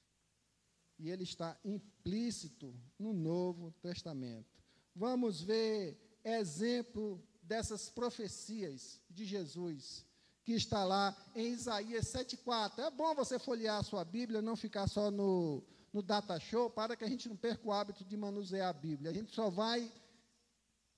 e 0.99 1.09
ele 1.09 1.23
está 1.23 1.57
implícito 1.63 2.73
no 2.97 3.13
Novo 3.13 3.71
Testamento. 3.81 4.57
Vamos 4.95 5.41
ver 5.41 6.19
exemplo 6.23 7.23
dessas 7.41 7.89
profecias 7.89 8.99
de 9.09 9.25
Jesus, 9.25 10.05
que 10.43 10.53
está 10.53 10.83
lá 10.83 11.15
em 11.35 11.53
Isaías 11.53 12.05
7,4. 12.05 12.79
É 12.79 12.91
bom 12.91 13.13
você 13.13 13.37
folhear 13.37 13.79
a 13.79 13.83
sua 13.83 14.03
Bíblia, 14.03 14.41
não 14.41 14.55
ficar 14.55 14.87
só 14.87 15.11
no, 15.11 15.63
no 15.93 16.01
data 16.01 16.39
show, 16.39 16.69
para 16.69 16.95
que 16.95 17.03
a 17.03 17.09
gente 17.09 17.29
não 17.29 17.35
perca 17.35 17.67
o 17.67 17.71
hábito 17.71 18.03
de 18.03 18.17
manusear 18.17 18.69
a 18.69 18.73
Bíblia. 18.73 19.11
A 19.11 19.13
gente 19.13 19.33
só 19.33 19.49
vai 19.49 19.91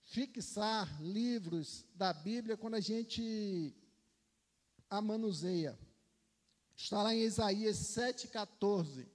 fixar 0.02 1.02
livros 1.02 1.86
da 1.94 2.14
Bíblia 2.14 2.58
quando 2.58 2.76
a 2.76 2.80
gente 2.80 3.76
a 4.90 5.02
manuseia. 5.02 5.78
Está 6.76 7.04
lá 7.04 7.14
em 7.14 7.22
Isaías 7.22 7.78
7,14. 7.78 9.06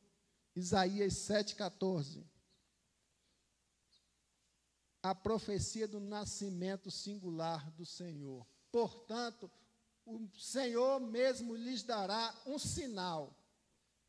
Isaías 0.54 1.14
7,14. 1.14 2.24
A 5.02 5.14
profecia 5.14 5.86
do 5.86 6.00
nascimento 6.00 6.90
singular 6.90 7.70
do 7.72 7.84
Senhor. 7.84 8.46
Portanto, 8.70 9.50
o 10.06 10.28
Senhor 10.38 11.00
mesmo 11.00 11.54
lhes 11.54 11.82
dará 11.82 12.34
um 12.46 12.58
sinal. 12.58 13.34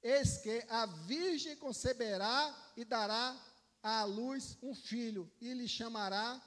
Eis 0.02 0.38
que 0.38 0.64
a 0.70 0.86
virgem 0.86 1.56
conceberá 1.56 2.56
e 2.78 2.86
dará 2.86 3.36
à 3.82 4.04
luz 4.04 4.58
um 4.62 4.74
filho, 4.74 5.32
e 5.39 5.54
lhe 5.54 5.68
chamará 5.68 6.41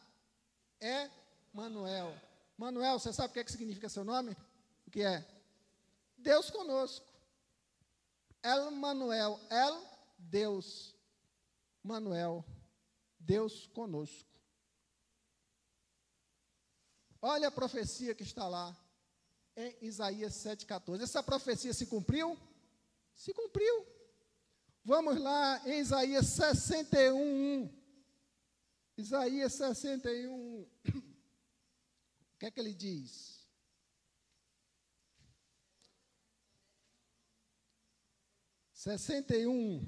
é 0.80 1.10
Manuel. 1.52 2.14
Manuel, 2.56 2.98
você 2.98 3.12
sabe 3.12 3.30
o 3.30 3.32
que, 3.32 3.40
é 3.40 3.44
que 3.44 3.52
significa 3.52 3.88
seu 3.88 4.04
nome? 4.04 4.36
O 4.86 4.90
que 4.90 5.02
é? 5.02 5.26
Deus 6.16 6.50
conosco. 6.50 7.07
El 8.48 8.70
Manuel, 8.70 9.36
El 9.50 9.74
Deus, 10.16 10.94
Manuel, 11.82 12.42
Deus 13.18 13.66
conosco. 13.74 14.26
Olha 17.20 17.48
a 17.48 17.50
profecia 17.50 18.14
que 18.14 18.22
está 18.22 18.48
lá 18.48 18.74
em 19.54 19.76
Isaías 19.82 20.32
7,14. 20.32 21.02
Essa 21.02 21.22
profecia 21.22 21.74
se 21.74 21.86
cumpriu? 21.86 22.38
Se 23.14 23.34
cumpriu. 23.34 23.86
Vamos 24.82 25.20
lá 25.20 25.60
em 25.66 25.80
Isaías 25.80 26.26
61. 26.28 27.68
Isaías 28.96 29.52
61. 29.52 30.62
O 30.62 32.38
que 32.38 32.46
é 32.46 32.50
que 32.50 32.60
ele 32.60 32.72
diz? 32.72 33.37
Sessenta 38.78 39.36
e 39.36 39.44
um. 39.44 39.84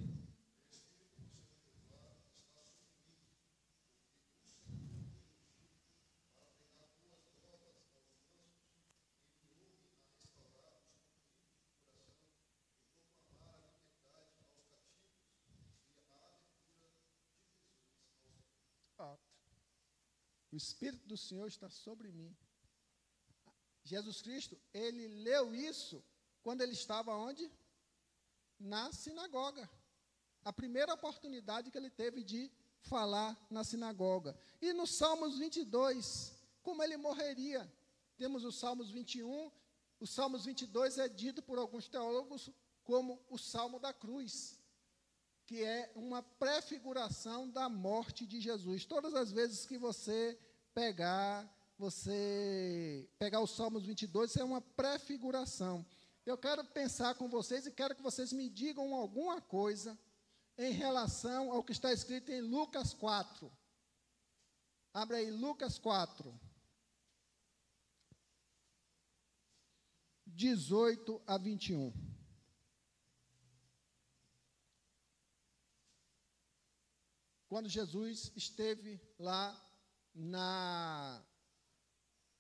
O 20.50 20.56
Espírito 20.56 21.06
do 21.06 21.16
Senhor 21.16 21.46
está 21.46 21.70
sobre 21.70 22.10
mim. 22.10 22.36
Jesus 23.84 24.20
Cristo, 24.20 24.60
ele 24.74 25.06
leu 25.06 25.54
isso 25.54 26.04
quando 26.42 26.62
ele 26.62 26.72
estava 26.72 27.14
onde? 27.14 27.48
Na 28.60 28.92
sinagoga. 28.92 29.68
A 30.44 30.52
primeira 30.52 30.94
oportunidade 30.94 31.70
que 31.70 31.76
ele 31.76 31.90
teve 31.90 32.22
de 32.22 32.48
falar 32.82 33.36
na 33.50 33.64
sinagoga. 33.64 34.38
E 34.62 34.72
no 34.72 34.86
Salmos 34.86 35.38
22, 35.38 36.32
como 36.62 36.82
ele 36.82 36.96
morreria? 36.96 37.68
Temos 38.16 38.44
o 38.44 38.52
Salmos 38.52 38.90
21, 38.90 39.50
o 39.98 40.06
Salmos 40.06 40.44
22 40.44 40.98
é 40.98 41.08
dito 41.08 41.42
por 41.42 41.58
alguns 41.58 41.88
teólogos 41.88 42.50
como 42.84 43.20
o 43.28 43.36
Salmo 43.36 43.80
da 43.80 43.92
Cruz 43.92 44.60
que 45.50 45.64
é 45.64 45.90
uma 45.96 46.22
prefiguração 46.22 47.50
da 47.50 47.68
morte 47.68 48.24
de 48.24 48.40
Jesus. 48.40 48.84
Todas 48.84 49.16
as 49.16 49.32
vezes 49.32 49.66
que 49.66 49.76
você 49.76 50.38
pegar, 50.72 51.44
você 51.76 53.10
pegar 53.18 53.40
o 53.40 53.48
Salmos 53.48 53.84
22, 53.84 54.30
isso 54.30 54.40
é 54.40 54.44
uma 54.44 54.60
prefiguração. 54.60 55.84
Eu 56.24 56.36
quero 56.38 56.64
pensar 56.64 57.14
com 57.14 57.28
vocês 57.28 57.66
e 57.66 57.70
quero 57.70 57.94
que 57.94 58.02
vocês 58.02 58.32
me 58.32 58.48
digam 58.48 58.94
alguma 58.94 59.40
coisa 59.40 59.98
em 60.56 60.72
relação 60.72 61.50
ao 61.50 61.64
que 61.64 61.72
está 61.72 61.92
escrito 61.92 62.30
em 62.30 62.40
Lucas 62.40 62.92
4. 62.92 63.50
Abre 64.92 65.16
aí, 65.16 65.30
Lucas 65.30 65.78
4. 65.78 66.38
18 70.26 71.22
a 71.26 71.36
21. 71.38 72.10
quando 77.50 77.68
Jesus 77.68 78.30
esteve 78.36 79.00
lá 79.18 79.60
na 80.14 81.20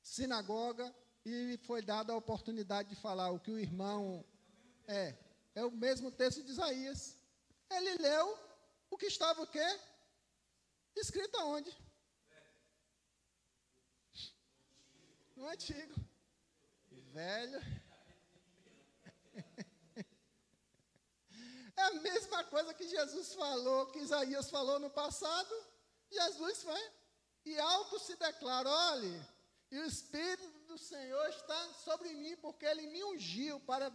sinagoga 0.00 0.94
e 1.24 1.58
foi 1.64 1.82
dada 1.82 2.12
a 2.12 2.16
oportunidade 2.16 2.88
de 2.88 2.96
falar 2.96 3.30
o 3.30 3.40
que 3.40 3.50
o 3.50 3.58
irmão 3.58 4.24
é, 4.86 5.14
é 5.54 5.64
o 5.64 5.70
mesmo 5.70 6.10
texto 6.10 6.42
de 6.42 6.50
Isaías. 6.50 7.16
Ele 7.70 7.98
leu 7.98 8.38
o 8.90 8.96
que 8.96 9.06
estava 9.06 9.42
o 9.42 9.46
quê? 9.46 9.80
Escrito 10.96 11.36
aonde? 11.36 11.76
No 15.36 15.46
antigo. 15.48 15.94
Velho. 17.12 17.60
É 21.76 21.82
a 21.82 21.92
mesma 21.92 22.44
coisa 22.44 22.74
que 22.74 22.86
Jesus 22.86 23.32
falou, 23.32 23.86
que 23.86 24.00
Isaías 24.00 24.50
falou 24.50 24.78
no 24.78 24.90
passado. 24.90 25.54
Jesus 26.10 26.62
foi 26.62 26.92
e 27.46 27.58
alto 27.58 27.98
se 27.98 28.16
declara: 28.16 28.68
olhe, 28.68 29.22
e 29.70 29.78
o 29.78 29.86
Espírito 29.86 30.59
do 30.70 30.78
Senhor 30.78 31.28
está 31.28 31.72
sobre 31.84 32.14
mim, 32.14 32.36
porque 32.36 32.64
ele 32.64 32.86
me 32.86 33.02
ungiu 33.02 33.58
para 33.58 33.90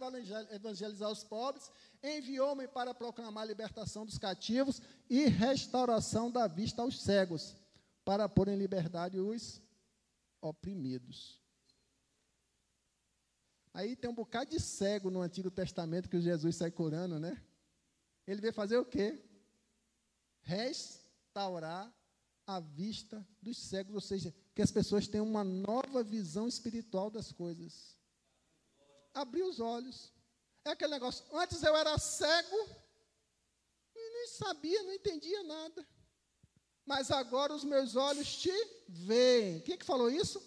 evangelizar 0.50 1.10
os 1.10 1.24
pobres, 1.24 1.70
enviou-me 2.02 2.68
para 2.68 2.92
proclamar 2.92 3.44
a 3.44 3.46
libertação 3.46 4.04
dos 4.04 4.18
cativos 4.18 4.82
e 5.08 5.24
restauração 5.24 6.30
da 6.30 6.46
vista 6.46 6.82
aos 6.82 7.02
cegos, 7.02 7.56
para 8.04 8.28
pôr 8.28 8.48
em 8.48 8.56
liberdade 8.56 9.18
os 9.18 9.62
oprimidos. 10.40 11.40
Aí 13.72 13.96
tem 13.96 14.10
um 14.10 14.14
bocado 14.14 14.50
de 14.50 14.60
cego 14.60 15.10
no 15.10 15.22
Antigo 15.22 15.50
Testamento 15.50 16.10
que 16.10 16.20
Jesus 16.20 16.56
sai 16.56 16.70
curando, 16.70 17.18
né? 17.18 17.42
Ele 18.26 18.40
veio 18.40 18.52
fazer 18.52 18.76
o 18.76 18.84
quê? 18.84 19.22
Restaurar 20.42 21.90
a 22.46 22.60
vista 22.60 23.26
dos 23.42 23.58
cegos, 23.58 23.94
ou 23.94 24.00
seja, 24.00 24.32
que 24.54 24.62
as 24.62 24.70
pessoas 24.70 25.08
tenham 25.08 25.26
uma 25.26 25.42
nova 25.42 26.02
visão 26.02 26.46
espiritual 26.46 27.10
das 27.10 27.32
coisas. 27.32 27.98
Abrir 29.12 29.42
os 29.42 29.58
olhos. 29.58 30.12
É 30.64 30.70
aquele 30.70 30.92
negócio. 30.92 31.24
Antes 31.32 31.62
eu 31.62 31.74
era 31.76 31.98
cego 31.98 32.68
e 33.94 34.10
nem 34.12 34.28
sabia, 34.28 34.82
não 34.84 34.92
entendia 34.92 35.42
nada. 35.42 35.86
Mas 36.84 37.10
agora 37.10 37.52
os 37.52 37.64
meus 37.64 37.96
olhos 37.96 38.36
te 38.36 38.52
veem. 38.88 39.60
Quem 39.62 39.76
que 39.76 39.84
falou 39.84 40.08
isso? 40.08 40.40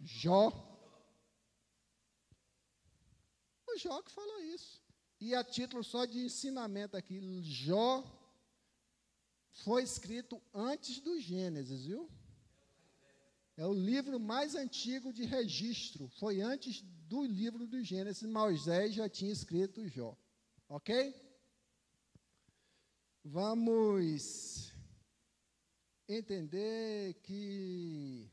Jó. 0.00 0.48
O 3.66 3.76
Jó 3.76 4.00
que 4.00 4.10
falou 4.10 4.40
isso. 4.40 4.82
E 5.20 5.34
a 5.34 5.44
título 5.44 5.84
só 5.84 6.06
de 6.06 6.24
ensinamento 6.24 6.96
aqui, 6.96 7.42
Jó 7.42 8.17
foi 9.64 9.82
escrito 9.82 10.40
antes 10.54 11.00
do 11.00 11.18
Gênesis, 11.20 11.86
viu? 11.86 12.08
É 13.56 13.66
o 13.66 13.72
livro 13.72 14.20
mais 14.20 14.54
antigo 14.54 15.12
de 15.12 15.24
registro. 15.24 16.08
Foi 16.20 16.40
antes 16.40 16.80
do 17.08 17.24
livro 17.24 17.66
do 17.66 17.82
Gênesis. 17.82 18.22
Moisés 18.22 18.94
já 18.94 19.08
tinha 19.08 19.32
escrito 19.32 19.88
Jó. 19.88 20.16
Ok? 20.68 21.14
Vamos 23.24 24.72
entender 26.08 27.14
que 27.22 28.30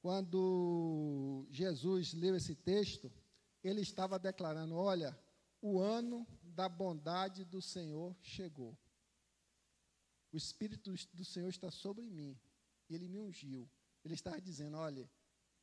quando 0.00 1.46
Jesus 1.50 2.14
leu 2.14 2.36
esse 2.36 2.54
texto, 2.54 3.10
ele 3.62 3.80
estava 3.80 4.18
declarando: 4.18 4.76
olha, 4.76 5.18
o 5.60 5.80
ano 5.80 6.26
da 6.42 6.68
bondade 6.68 7.44
do 7.44 7.60
Senhor 7.60 8.16
chegou. 8.22 8.78
O 10.32 10.36
Espírito 10.36 10.92
do 11.12 11.24
Senhor 11.24 11.48
está 11.48 11.70
sobre 11.70 12.08
mim. 12.08 12.38
Ele 12.88 13.08
me 13.08 13.20
ungiu. 13.20 13.70
Ele 14.04 14.14
está 14.14 14.38
dizendo: 14.38 14.76
olha, 14.76 15.08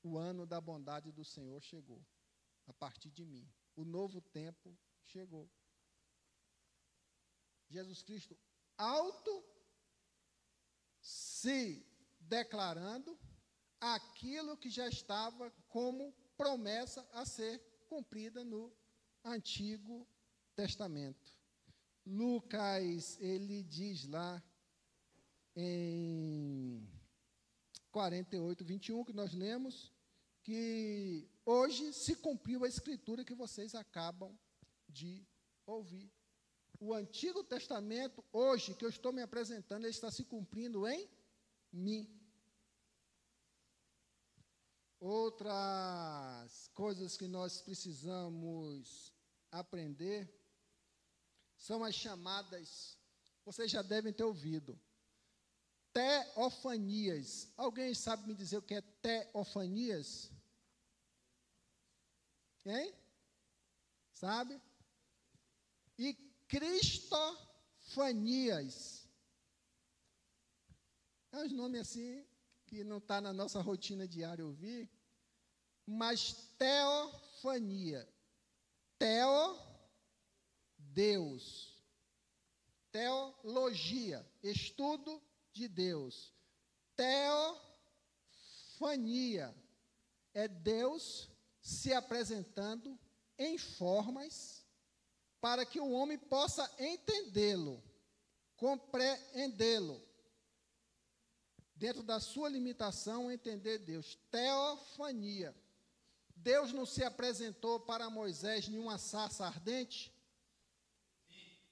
o 0.04 0.18
ano 0.18 0.46
da 0.46 0.62
bondade 0.62 1.12
do 1.12 1.26
Senhor 1.26 1.62
chegou. 1.62 2.06
A 2.68 2.74
partir 2.74 3.10
de 3.10 3.26
mim. 3.26 3.52
O 3.76 3.84
novo 3.84 4.22
tempo 4.22 4.78
chegou. 5.04 5.50
Jesus 7.68 8.02
Cristo 8.04 8.38
alto 8.78 9.44
se 11.02 11.86
declarando 12.20 13.20
aquilo 13.80 14.58
que 14.58 14.70
já 14.70 14.88
estava 14.88 15.52
como 15.68 16.14
promessa 16.38 17.08
a 17.12 17.26
ser 17.26 17.60
cumprida 17.88 18.44
no 18.44 18.74
Antigo 19.24 20.08
Testamento. 20.56 21.34
Lucas, 22.06 23.20
ele 23.20 23.64
diz 23.64 24.06
lá 24.06 24.42
em 25.56 26.88
48, 27.92 28.64
21, 28.64 29.04
que 29.04 29.14
nós 29.14 29.34
lemos, 29.34 29.92
que 30.44 31.30
hoje 31.46 31.94
se 31.94 32.16
cumpriu 32.16 32.64
a 32.64 32.68
escritura 32.68 33.26
que 33.26 33.34
vocês 33.34 33.76
acabam 33.76 34.38
de 34.88 35.26
ouvir. 35.66 36.12
O 36.80 36.94
Antigo 36.94 37.44
Testamento, 37.44 38.24
hoje, 38.32 38.74
que 38.74 38.86
eu 38.86 38.90
estou 38.90 39.12
me 39.12 39.22
apresentando, 39.22 39.84
ele 39.84 39.90
está 39.90 40.10
se 40.10 40.24
cumprindo 40.24 40.88
em 40.88 41.10
mim. 41.72 42.08
Outras 45.00 46.70
coisas 46.74 47.18
que 47.18 47.28
nós 47.28 47.62
precisamos 47.62 49.14
aprender 49.52 50.34
são 51.56 51.84
as 51.84 51.96
chamadas, 51.96 52.98
vocês 53.44 53.70
já 53.70 53.82
devem 53.82 54.14
ter 54.14 54.24
ouvido, 54.24 54.80
teofanias. 55.94 57.52
Alguém 57.58 57.94
sabe 57.94 58.28
me 58.28 58.34
dizer 58.34 58.58
o 58.58 58.62
que 58.62 58.76
é 58.76 58.82
teofanias? 58.82 60.32
Quem? 62.64 62.94
Sabe? 64.14 64.62
E 65.98 66.14
cristofanias. 66.48 67.50
É 71.32 71.38
uns 71.38 71.52
nomes 71.52 71.82
assim 71.82 72.26
que 72.66 72.84
não 72.84 72.98
está 72.98 73.22
na 73.22 73.32
nossa 73.34 73.62
rotina 73.62 74.08
diária 74.08 74.46
ouvir, 74.46 74.90
mas 75.86 76.34
teofania. 76.58 78.08
Teo, 78.98 79.58
Deus. 80.78 81.78
Teologia, 82.92 84.28
estudo 84.44 85.22
de 85.52 85.68
Deus. 85.68 86.34
Teofania 88.76 89.56
é 90.34 90.48
Deus 90.48 91.30
se 91.62 91.94
apresentando 91.94 92.98
em 93.38 93.58
formas 93.58 94.66
para 95.40 95.66
que 95.66 95.80
o 95.80 95.92
homem 95.92 96.18
possa 96.18 96.70
entendê-lo, 96.78 97.82
compreendê-lo. 98.56 100.08
Dentro 101.76 102.04
da 102.04 102.20
sua 102.20 102.50
limitação, 102.50 103.32
entender 103.32 103.78
Deus. 103.80 104.18
Teofania. 104.30 105.56
Deus 106.36 106.74
não 106.74 106.86
se 106.86 107.04
apresentou 107.04 107.80
para 107.80 108.10
Moisés 108.10 108.68
em 108.68 108.78
uma 108.78 108.98
sarça 108.98 109.46
ardente? 109.46 110.14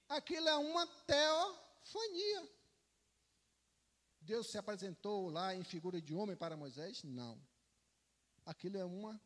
Aquilo 0.08 0.48
é 0.48 0.56
uma 0.56 0.88
teofania. 1.06 2.50
Deus 4.28 4.48
se 4.48 4.58
apresentou 4.58 5.30
lá 5.30 5.56
em 5.56 5.64
figura 5.64 6.02
de 6.02 6.14
homem 6.14 6.36
para 6.36 6.58
Moisés? 6.58 7.02
Não. 7.02 7.42
Aquilo 8.46 8.78
é 8.78 8.84
uma 8.84 9.22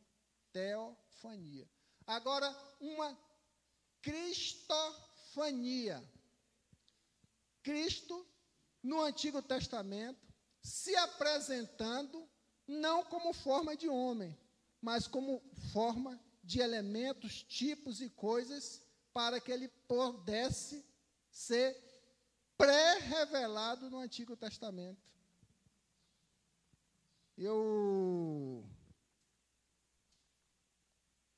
teofania. 0.53 1.67
Agora, 2.05 2.47
uma 2.79 3.17
cristofania. 3.99 6.07
Cristo, 7.63 8.27
no 8.83 9.01
Antigo 9.01 9.41
Testamento, 9.41 10.21
se 10.61 10.95
apresentando 10.95 12.29
não 12.67 13.03
como 13.03 13.33
forma 13.33 13.75
de 13.75 13.89
homem, 13.89 14.37
mas 14.79 15.07
como 15.07 15.41
forma 15.73 16.23
de 16.43 16.59
elementos, 16.59 17.41
tipos 17.41 18.01
e 18.01 18.09
coisas 18.11 18.83
para 19.11 19.41
que 19.41 19.51
ele 19.51 19.67
pudesse 19.67 20.85
ser 21.31 21.90
pré-revelado 22.61 23.89
no 23.89 23.97
Antigo 23.97 24.37
Testamento. 24.37 25.01
Eu 27.35 28.63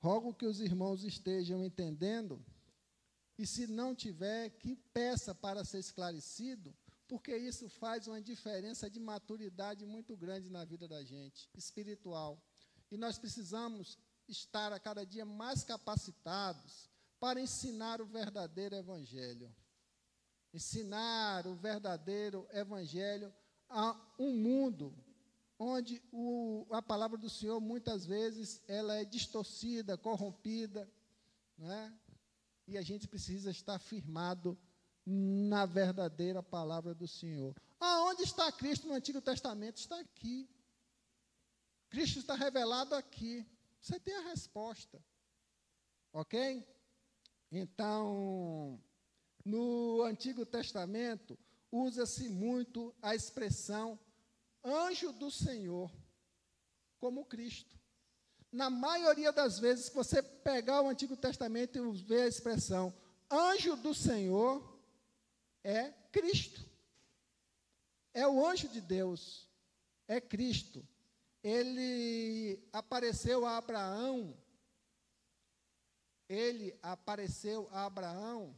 rogo 0.01 0.34
que 0.34 0.45
os 0.45 0.59
irmãos 0.59 1.05
estejam 1.05 1.63
entendendo, 1.63 2.45
e 3.38 3.47
se 3.47 3.67
não 3.67 3.95
tiver, 3.95 4.49
que 4.49 4.76
peça 4.76 5.34
para 5.34 5.63
ser 5.63 5.80
esclarecido, 5.80 6.76
porque 7.07 7.34
isso 7.38 7.69
faz 7.69 8.05
uma 8.05 8.21
diferença 8.21 8.89
de 8.89 8.99
maturidade 8.99 9.86
muito 9.86 10.17
grande 10.17 10.49
na 10.49 10.65
vida 10.65 10.89
da 10.89 11.01
gente, 11.05 11.49
espiritual. 11.55 12.38
E 12.91 12.97
nós 12.97 13.17
precisamos 13.17 13.97
estar 14.28 14.74
a 14.74 14.80
cada 14.80 15.05
dia 15.05 15.24
mais 15.24 15.63
capacitados 15.63 16.89
para 17.17 17.39
ensinar 17.39 18.01
o 18.01 18.05
verdadeiro 18.05 18.76
evangelho. 18.76 19.49
Ensinar 20.54 21.47
o 21.47 21.56
verdadeiro 21.56 22.47
evangelho 22.51 23.34
a 23.70 23.99
um 24.20 24.36
mundo 24.36 24.93
onde 25.58 26.01
o, 26.12 26.68
a 26.72 26.82
palavra 26.82 27.18
do 27.18 27.30
Senhor 27.30 27.60
muitas 27.60 28.06
vezes 28.06 28.62
ela 28.68 28.95
é 28.95 29.06
distorcida, 29.06 29.97
corrompida, 29.97 30.89
né? 31.58 31.93
E 32.68 32.78
a 32.78 32.82
gente 32.82 33.08
precisa 33.08 33.51
estar 33.51 33.80
firmado 33.80 34.58
na 35.06 35.66
verdadeira 35.66 36.41
palavra 36.41 36.93
do 36.93 37.08
Senhor. 37.08 37.56
Aonde 37.80 38.24
está 38.24 38.51
Cristo 38.51 38.88
no 38.88 38.93
Antigo 38.93 39.22
Testamento? 39.22 39.78
Está 39.78 39.99
aqui. 39.99 40.49
Cristo 41.89 42.20
está 42.20 42.36
revelado 42.36 42.95
aqui. 42.95 43.45
Você 43.82 43.99
tem 43.99 44.16
a 44.16 44.30
resposta. 44.30 45.04
Ok? 46.14 46.66
Então, 47.51 48.82
no 49.43 50.01
Antigo 50.03 50.45
Testamento, 50.45 51.37
usa-se 51.71 52.29
muito 52.29 52.93
a 53.01 53.15
expressão 53.15 53.99
anjo 54.63 55.11
do 55.11 55.29
Senhor, 55.29 55.91
como 56.99 57.25
Cristo. 57.25 57.77
Na 58.51 58.69
maioria 58.69 59.31
das 59.31 59.59
vezes 59.59 59.89
que 59.89 59.95
você 59.95 60.21
pegar 60.21 60.81
o 60.81 60.89
Antigo 60.89 61.17
Testamento 61.17 61.77
e 61.77 62.01
ver 62.03 62.21
a 62.21 62.27
expressão 62.27 62.93
anjo 63.29 63.75
do 63.75 63.93
Senhor, 63.93 64.79
é 65.63 65.91
Cristo. 66.11 66.63
É 68.13 68.27
o 68.27 68.45
anjo 68.45 68.67
de 68.67 68.79
Deus, 68.79 69.47
é 70.07 70.21
Cristo. 70.21 70.87
Ele 71.43 72.63
apareceu 72.71 73.45
a 73.45 73.57
Abraão 73.57 74.37
ele 76.33 76.77
apareceu 76.81 77.69
a 77.71 77.85
Abraão 77.85 78.55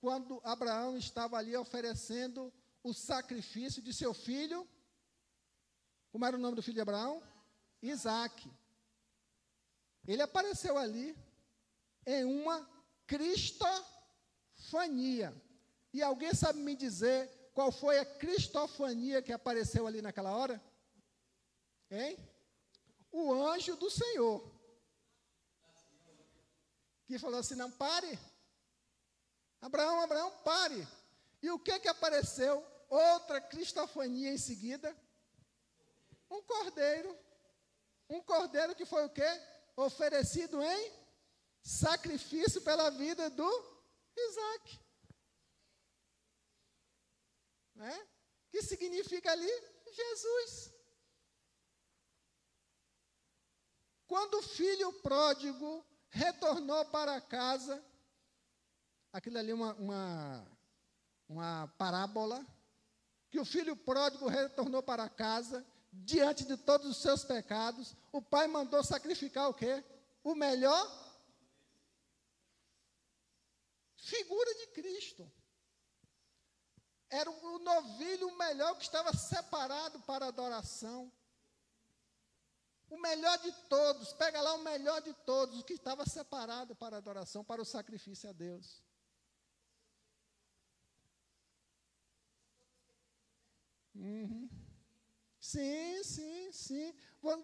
quando 0.00 0.40
Abraão 0.44 0.96
estava 0.96 1.36
ali 1.36 1.56
oferecendo 1.56 2.52
o 2.82 2.92
sacrifício 2.94 3.82
de 3.82 3.92
seu 3.92 4.14
filho. 4.14 4.68
Como 6.10 6.24
era 6.24 6.36
o 6.36 6.40
nome 6.40 6.56
do 6.56 6.62
filho 6.62 6.76
de 6.76 6.80
Abraão? 6.80 7.22
Isaac. 7.82 8.50
Ele 10.06 10.22
apareceu 10.22 10.78
ali 10.78 11.16
em 12.06 12.24
uma 12.24 12.68
cristofania. 13.06 13.74
E 15.92 16.02
alguém 16.02 16.32
sabe 16.34 16.58
me 16.60 16.74
dizer 16.74 17.28
qual 17.52 17.70
foi 17.72 17.98
a 17.98 18.06
cristofania 18.06 19.20
que 19.20 19.32
apareceu 19.32 19.86
ali 19.86 20.00
naquela 20.00 20.34
hora? 20.34 20.62
Hein? 21.90 22.18
O 23.10 23.32
anjo 23.32 23.76
do 23.76 23.90
Senhor 23.90 24.58
que 27.08 27.18
falou 27.18 27.40
assim: 27.40 27.54
não 27.54 27.70
pare. 27.70 28.18
Abraão, 29.60 30.00
Abraão, 30.00 30.30
pare. 30.44 30.86
E 31.42 31.50
o 31.50 31.58
que 31.58 31.78
que 31.80 31.88
apareceu? 31.88 32.64
Outra 32.88 33.40
cristofania 33.40 34.32
em 34.32 34.38
seguida. 34.38 34.96
Um 36.30 36.42
cordeiro. 36.42 37.16
Um 38.08 38.20
cordeiro 38.22 38.74
que 38.74 38.84
foi 38.84 39.04
o 39.04 39.10
quê? 39.10 39.28
Oferecido 39.76 40.62
em 40.62 40.92
sacrifício 41.62 42.62
pela 42.62 42.90
vida 42.90 43.28
do 43.30 43.78
Isaac. 44.16 44.80
Né? 47.74 48.08
Que 48.50 48.62
significa 48.62 49.30
ali 49.30 49.50
Jesus. 49.90 50.72
Quando 54.06 54.38
o 54.38 54.42
filho 54.42 54.92
pródigo 54.94 55.84
retornou 56.10 56.84
para 56.86 57.20
casa. 57.20 57.84
Aquilo 59.18 59.36
ali 59.36 59.50
é 59.50 59.54
uma, 59.54 59.74
uma, 59.74 60.46
uma 61.28 61.66
parábola. 61.76 62.46
Que 63.28 63.40
o 63.40 63.44
filho 63.44 63.76
pródigo 63.76 64.28
retornou 64.28 64.80
para 64.80 65.08
casa, 65.08 65.66
diante 65.92 66.44
de 66.44 66.56
todos 66.56 66.86
os 66.86 67.02
seus 67.02 67.24
pecados. 67.24 67.96
O 68.12 68.22
pai 68.22 68.46
mandou 68.46 68.82
sacrificar 68.84 69.48
o 69.48 69.54
quê? 69.54 69.84
O 70.22 70.36
melhor. 70.36 70.86
Figura 73.96 74.54
de 74.54 74.66
Cristo. 74.68 75.28
Era 77.10 77.28
o 77.28 77.58
novilho 77.58 78.30
melhor 78.38 78.76
que 78.76 78.84
estava 78.84 79.12
separado 79.16 79.98
para 80.02 80.28
adoração. 80.28 81.12
O 82.88 82.96
melhor 83.00 83.36
de 83.38 83.50
todos, 83.68 84.12
pega 84.12 84.40
lá 84.40 84.54
o 84.54 84.62
melhor 84.62 85.02
de 85.02 85.12
todos, 85.12 85.58
o 85.58 85.64
que 85.64 85.72
estava 85.72 86.06
separado 86.06 86.76
para 86.76 86.98
adoração, 86.98 87.44
para 87.44 87.60
o 87.60 87.64
sacrifício 87.64 88.30
a 88.30 88.32
Deus. 88.32 88.86
Uhum. 93.98 94.48
Sim, 95.40 96.02
sim, 96.04 96.52
sim. 96.52 96.94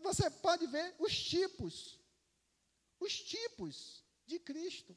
Você 0.02 0.30
pode 0.30 0.66
ver 0.68 0.94
os 0.98 1.12
tipos, 1.12 1.98
os 3.00 3.20
tipos 3.20 4.04
de 4.24 4.38
Cristo, 4.38 4.96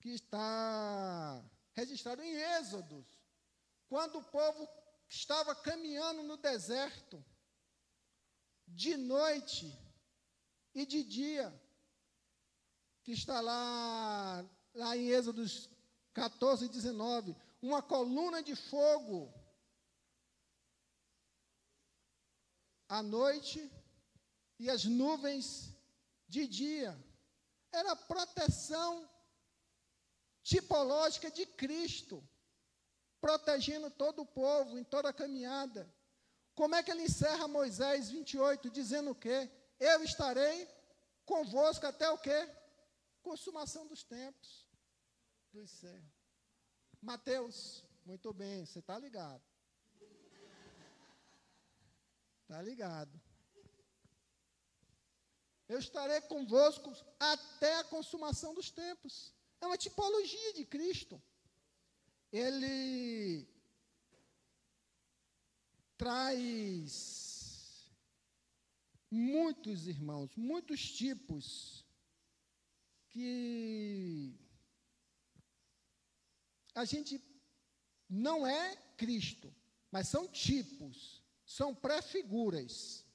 que 0.00 0.10
está 0.10 1.42
registrado 1.72 2.22
em 2.22 2.34
Êxodos, 2.34 3.06
quando 3.88 4.18
o 4.18 4.24
povo 4.24 4.68
estava 5.08 5.54
caminhando 5.54 6.22
no 6.22 6.36
deserto 6.36 7.24
de 8.68 8.96
noite 8.96 9.72
e 10.74 10.84
de 10.84 11.02
dia, 11.02 11.62
que 13.02 13.12
está 13.12 13.40
lá, 13.40 14.44
lá 14.74 14.96
em 14.96 15.08
Êxodos 15.08 15.70
14, 16.12 16.68
19, 16.68 17.34
uma 17.62 17.82
coluna 17.82 18.42
de 18.42 18.54
fogo 18.54 19.32
à 22.88 23.02
noite 23.02 23.70
e 24.58 24.70
as 24.70 24.84
nuvens 24.84 25.74
de 26.28 26.46
dia. 26.46 26.98
Era 27.72 27.92
a 27.92 27.96
proteção 27.96 29.08
tipológica 30.42 31.30
de 31.30 31.44
Cristo, 31.44 32.26
protegendo 33.20 33.90
todo 33.90 34.22
o 34.22 34.26
povo 34.26 34.78
em 34.78 34.84
toda 34.84 35.08
a 35.08 35.12
caminhada. 35.12 35.92
Como 36.54 36.74
é 36.74 36.82
que 36.82 36.90
ele 36.90 37.02
encerra 37.02 37.48
Moisés 37.48 38.10
28, 38.10 38.70
dizendo 38.70 39.10
o 39.10 39.14
quê? 39.14 39.50
Eu 39.78 40.02
estarei 40.02 40.68
convosco 41.24 41.84
até 41.86 42.08
o 42.08 42.18
quê? 42.18 42.48
Consumação 43.22 43.86
dos 43.86 44.02
tempos. 44.02 44.66
Dos 45.52 45.70
céus. 45.70 46.16
Mateus, 47.02 47.84
muito 48.04 48.32
bem, 48.32 48.64
você 48.64 48.78
está 48.78 48.98
ligado. 48.98 49.42
Está 52.46 52.62
ligado. 52.62 53.20
Eu 55.68 55.80
estarei 55.80 56.20
convosco 56.20 56.92
até 57.18 57.80
a 57.80 57.84
consumação 57.84 58.54
dos 58.54 58.70
tempos. 58.70 59.34
É 59.60 59.66
uma 59.66 59.76
tipologia 59.76 60.52
de 60.52 60.64
Cristo. 60.64 61.20
Ele 62.30 63.48
traz 65.96 67.90
muitos 69.10 69.88
irmãos, 69.88 70.30
muitos 70.36 70.92
tipos 70.92 71.84
que 73.08 74.38
a 76.76 76.84
gente 76.84 77.20
não 78.08 78.46
é 78.46 78.76
Cristo, 78.96 79.52
mas 79.90 80.06
são 80.06 80.28
tipos, 80.28 81.25
são 81.46 81.72
pré-figuras. 81.74 83.06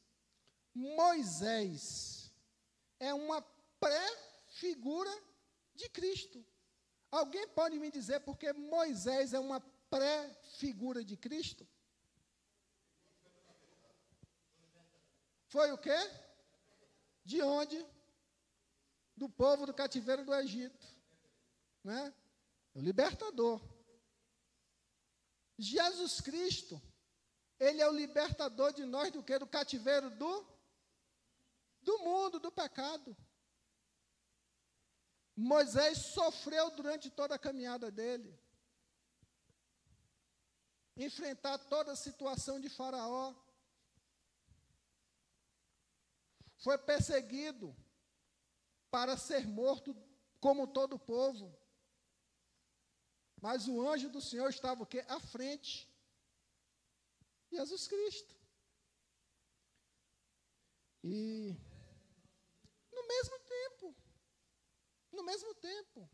Moisés 0.74 2.32
é 2.98 3.14
uma 3.14 3.42
pré-figura 3.80 5.12
de 5.76 5.90
Cristo. 5.90 6.44
Alguém 7.12 7.46
pode 7.50 7.78
me 7.78 7.92
dizer 7.92 8.22
porque 8.22 8.54
Moisés 8.54 9.34
é 9.34 9.40
uma 9.40 9.60
pré-figura 9.90 11.04
de 11.04 11.18
Cristo? 11.18 11.68
Foi 15.48 15.70
o 15.74 15.78
quê? 15.78 15.98
De 17.26 17.42
onde? 17.42 17.86
Do 19.18 19.28
povo 19.28 19.66
do 19.66 19.74
cativeiro 19.74 20.24
do 20.24 20.34
Egito. 20.34 20.88
Né? 21.84 22.14
O 22.74 22.80
libertador. 22.80 23.62
Jesus 25.58 26.22
Cristo, 26.22 26.82
ele 27.68 27.80
é 27.80 27.88
o 27.88 27.94
libertador 27.94 28.74
de 28.74 28.84
nós 28.86 29.12
do 29.12 29.22
que? 29.22 29.38
Do 29.38 29.46
cativeiro 29.46 30.10
do, 30.10 30.46
do 31.84 32.00
mundo, 32.00 32.40
do 32.40 32.52
pecado. 32.52 33.16
Moisés 35.36 36.00
sofreu 36.16 36.72
durante 36.72 37.12
toda 37.12 37.36
a 37.36 37.44
caminhada 37.48 37.92
dele. 37.92 38.36
Enfrentar 40.98 41.60
toda 41.60 41.92
a 41.92 41.96
situação 41.96 42.60
de 42.60 42.68
Faraó. 42.68 43.36
Foi 46.58 46.80
perseguido 46.80 47.76
para 48.90 49.16
ser 49.18 49.46
morto 49.46 49.96
como 50.40 50.66
todo 50.66 50.96
o 50.96 51.06
povo. 51.16 51.56
Mas 53.40 53.68
o 53.68 53.88
anjo 53.88 54.10
do 54.10 54.20
Senhor 54.20 54.50
estava 54.50 54.82
o 54.82 54.88
quê? 54.88 55.06
À 55.08 55.20
frente. 55.20 55.91
Jesus 57.52 57.88
Cristo. 57.88 58.36
E 61.04 61.56
no 62.92 63.08
mesmo 63.08 63.40
tempo, 63.40 63.96
no 65.12 65.24
mesmo 65.24 65.54
tempo, 65.56 66.10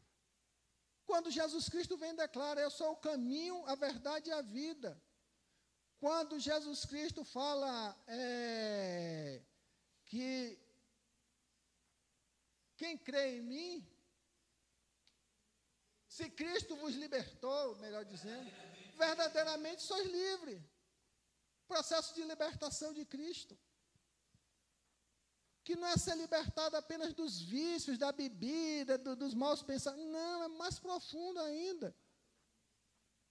quando 1.05 1.31
Jesus 1.31 1.69
Cristo 1.69 1.97
vem 1.97 2.11
e 2.11 2.17
declara, 2.17 2.61
eu 2.61 2.71
sou 2.71 2.91
o 2.91 2.97
caminho, 2.97 3.65
a 3.65 3.75
verdade 3.75 4.29
e 4.29 4.33
a 4.33 4.41
vida. 4.41 5.01
Quando 5.99 6.39
Jesus 6.39 6.85
Cristo 6.85 7.23
fala 7.23 7.97
é, 8.07 9.41
que 10.05 10.59
quem 12.75 12.97
crê 12.97 13.37
em 13.37 13.41
mim, 13.41 13.87
se 16.07 16.29
Cristo 16.29 16.75
vos 16.75 16.95
libertou, 16.95 17.75
melhor 17.77 18.05
dizendo, 18.05 18.49
verdadeiramente 18.95 19.81
sois 19.81 20.07
livres. 20.07 20.61
Processo 21.67 22.13
de 22.15 22.23
libertação 22.23 22.93
de 22.93 23.05
Cristo. 23.05 23.57
Que 25.63 25.75
não 25.75 25.87
é 25.87 25.97
ser 25.97 26.15
libertado 26.15 26.77
apenas 26.77 27.13
dos 27.13 27.41
vícios, 27.41 27.97
da 27.97 28.11
bebida, 28.11 28.97
do, 28.97 29.15
dos 29.15 29.33
maus 29.33 29.61
pensamentos. 29.61 30.11
Não, 30.11 30.43
é 30.43 30.47
mais 30.47 30.79
profundo 30.79 31.39
ainda. 31.41 31.95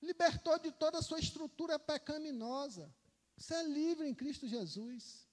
Libertou 0.03 0.59
de 0.59 0.70
toda 0.70 0.99
a 0.99 1.03
sua 1.03 1.18
estrutura 1.18 1.78
pecaminosa. 1.78 2.95
Você 3.37 3.55
é 3.55 3.62
livre 3.62 4.07
em 4.07 4.14
Cristo 4.14 4.47
Jesus. 4.47 5.26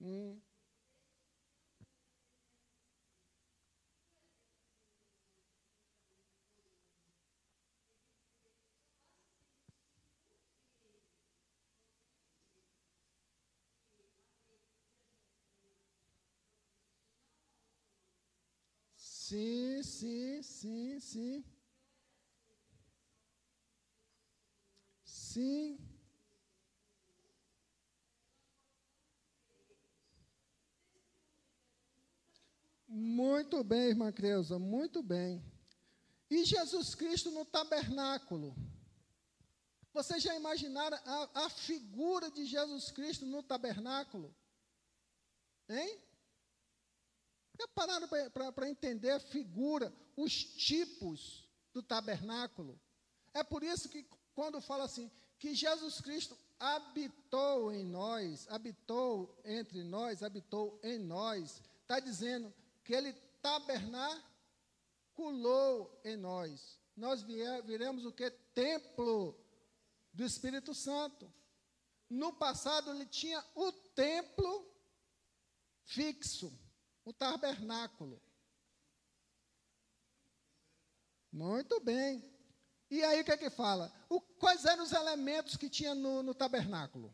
Hum. 0.00 0.40
Sim, 19.32 19.82
sim, 19.82 20.42
sim, 20.42 21.00
sim. 21.00 21.44
Sim. 25.02 25.78
Muito 32.86 33.64
bem, 33.64 33.88
irmã 33.88 34.12
Creuza, 34.12 34.58
muito 34.58 35.02
bem. 35.02 35.42
E 36.28 36.44
Jesus 36.44 36.94
Cristo 36.94 37.30
no 37.30 37.46
tabernáculo. 37.46 38.54
Vocês 39.94 40.22
já 40.22 40.36
imaginaram 40.36 40.98
a, 41.06 41.46
a 41.46 41.48
figura 41.48 42.30
de 42.30 42.44
Jesus 42.44 42.90
Cristo 42.90 43.24
no 43.24 43.42
tabernáculo? 43.42 44.36
Hein? 45.70 45.98
Já 47.58 47.68
pararam 47.68 48.08
para 48.08 48.68
entender 48.68 49.10
a 49.10 49.20
figura, 49.20 49.92
os 50.16 50.32
tipos 50.44 51.48
do 51.72 51.82
tabernáculo? 51.82 52.80
É 53.34 53.44
por 53.44 53.62
isso 53.62 53.88
que, 53.88 54.06
quando 54.34 54.60
fala 54.60 54.84
assim, 54.84 55.10
que 55.38 55.54
Jesus 55.54 56.00
Cristo 56.00 56.36
habitou 56.58 57.72
em 57.72 57.84
nós, 57.84 58.46
habitou 58.48 59.38
entre 59.44 59.82
nós, 59.82 60.22
habitou 60.22 60.78
em 60.82 60.98
nós, 60.98 61.60
está 61.80 61.98
dizendo 61.98 62.54
que 62.84 62.94
ele 62.94 63.12
tabernaculou 63.40 64.30
em 66.04 66.16
nós. 66.16 66.78
Nós 66.96 67.22
viremos 67.22 68.04
o 68.04 68.12
que? 68.12 68.30
Templo 68.54 69.36
do 70.12 70.24
Espírito 70.24 70.74
Santo. 70.74 71.32
No 72.08 72.32
passado 72.34 72.90
ele 72.90 73.06
tinha 73.06 73.44
o 73.54 73.72
templo 73.72 74.70
fixo, 75.84 76.52
o 77.04 77.12
tabernáculo. 77.12 78.20
Muito 81.30 81.80
bem. 81.80 82.22
E 82.90 83.02
aí 83.02 83.20
o 83.20 83.24
que 83.24 83.32
é 83.32 83.36
que 83.36 83.50
fala? 83.50 83.92
O, 84.08 84.20
quais 84.20 84.64
eram 84.64 84.84
os 84.84 84.92
elementos 84.92 85.56
que 85.56 85.70
tinha 85.70 85.94
no, 85.94 86.22
no 86.22 86.34
tabernáculo? 86.34 87.12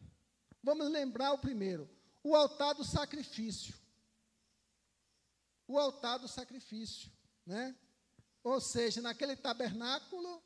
Vamos 0.63 0.91
lembrar 0.91 1.33
o 1.33 1.39
primeiro: 1.39 1.89
o 2.23 2.35
altar 2.35 2.75
do 2.75 2.85
sacrifício 2.85 3.75
o 5.69 5.79
altar 5.79 6.19
do 6.19 6.27
sacrifício, 6.27 7.13
né? 7.45 7.77
Ou 8.43 8.59
seja, 8.59 9.03
naquele 9.03 9.37
tabernáculo 9.37 10.43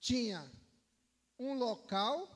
tinha 0.00 0.50
um 1.38 1.52
local 1.54 2.26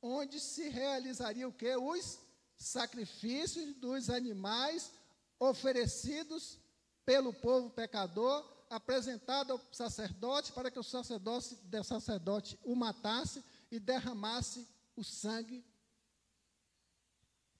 onde 0.00 0.38
se 0.38 0.68
realizaria 0.68 1.48
o 1.48 1.52
que? 1.52 1.74
Os 1.76 2.20
sacrifícios 2.56 3.74
dos 3.76 4.08
animais 4.08 4.92
oferecidos 5.38 6.58
pelo 7.04 7.32
povo 7.32 7.70
pecador, 7.70 8.44
apresentado 8.70 9.52
ao 9.52 9.60
sacerdote 9.72 10.52
para 10.52 10.70
que 10.70 10.78
o 10.78 10.82
sacerdote, 10.82 11.56
o 11.72 11.84
sacerdote 11.84 12.58
o 12.64 12.74
matasse 12.74 13.44
e 13.70 13.78
derramasse 13.78 14.66
o 14.96 15.04
sangue 15.04 15.64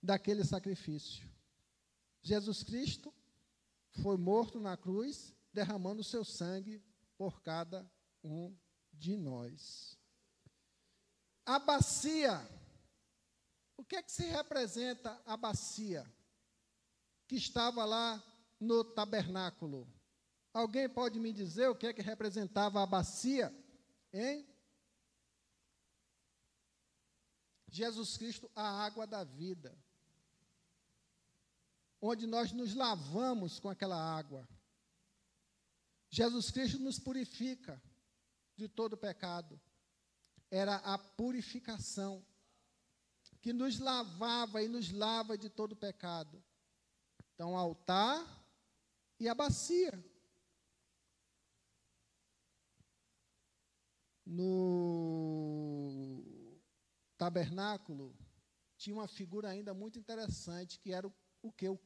daquele 0.02 0.44
sacrifício. 0.44 1.28
Jesus 2.22 2.62
Cristo 2.62 3.12
foi 4.02 4.16
morto 4.16 4.58
na 4.58 4.76
cruz, 4.76 5.32
derramando 5.52 6.00
o 6.00 6.04
seu 6.04 6.24
sangue 6.24 6.82
por 7.16 7.42
cada 7.42 7.88
um 8.22 8.56
de 8.92 9.16
nós. 9.16 9.98
A 11.44 11.58
bacia. 11.58 12.40
O 13.76 13.84
que 13.84 13.96
é 13.96 14.02
que 14.02 14.10
se 14.10 14.24
representa 14.24 15.20
a 15.26 15.36
bacia 15.36 16.06
que 17.26 17.36
estava 17.36 17.84
lá 17.84 18.22
no 18.60 18.84
tabernáculo? 18.84 19.86
Alguém 20.52 20.88
pode 20.88 21.18
me 21.18 21.32
dizer 21.32 21.68
o 21.68 21.74
que 21.74 21.86
é 21.86 21.92
que 21.92 22.02
representava 22.02 22.82
a 22.82 22.86
bacia? 22.86 23.52
em 24.14 24.46
Jesus 27.68 28.16
Cristo, 28.16 28.48
a 28.54 28.84
água 28.84 29.06
da 29.06 29.24
vida. 29.24 29.76
Onde 32.00 32.24
nós 32.24 32.52
nos 32.52 32.74
lavamos 32.74 33.58
com 33.58 33.68
aquela 33.68 34.00
água. 34.00 34.48
Jesus 36.08 36.52
Cristo 36.52 36.78
nos 36.78 37.00
purifica 37.00 37.82
de 38.56 38.68
todo 38.68 38.96
pecado. 38.96 39.60
Era 40.48 40.76
a 40.76 40.96
purificação 40.96 42.24
que 43.42 43.52
nos 43.52 43.80
lavava 43.80 44.62
e 44.62 44.68
nos 44.68 44.92
lava 44.92 45.36
de 45.36 45.50
todo 45.50 45.74
pecado. 45.74 46.40
Então, 47.35 47.57
altar 47.57 48.24
e 49.18 49.28
a 49.28 49.35
bacia. 49.35 49.93
No 54.24 54.95
tabernáculo 57.18 58.16
tinha 58.76 58.95
uma 58.95 59.09
figura 59.09 59.49
ainda 59.49 59.74
muito 59.74 59.99
interessante, 59.99 60.78
que 60.78 60.93
era 60.93 61.07
o, 61.07 61.12
o 61.43 61.53
que? 61.53 61.68
O 61.68 61.78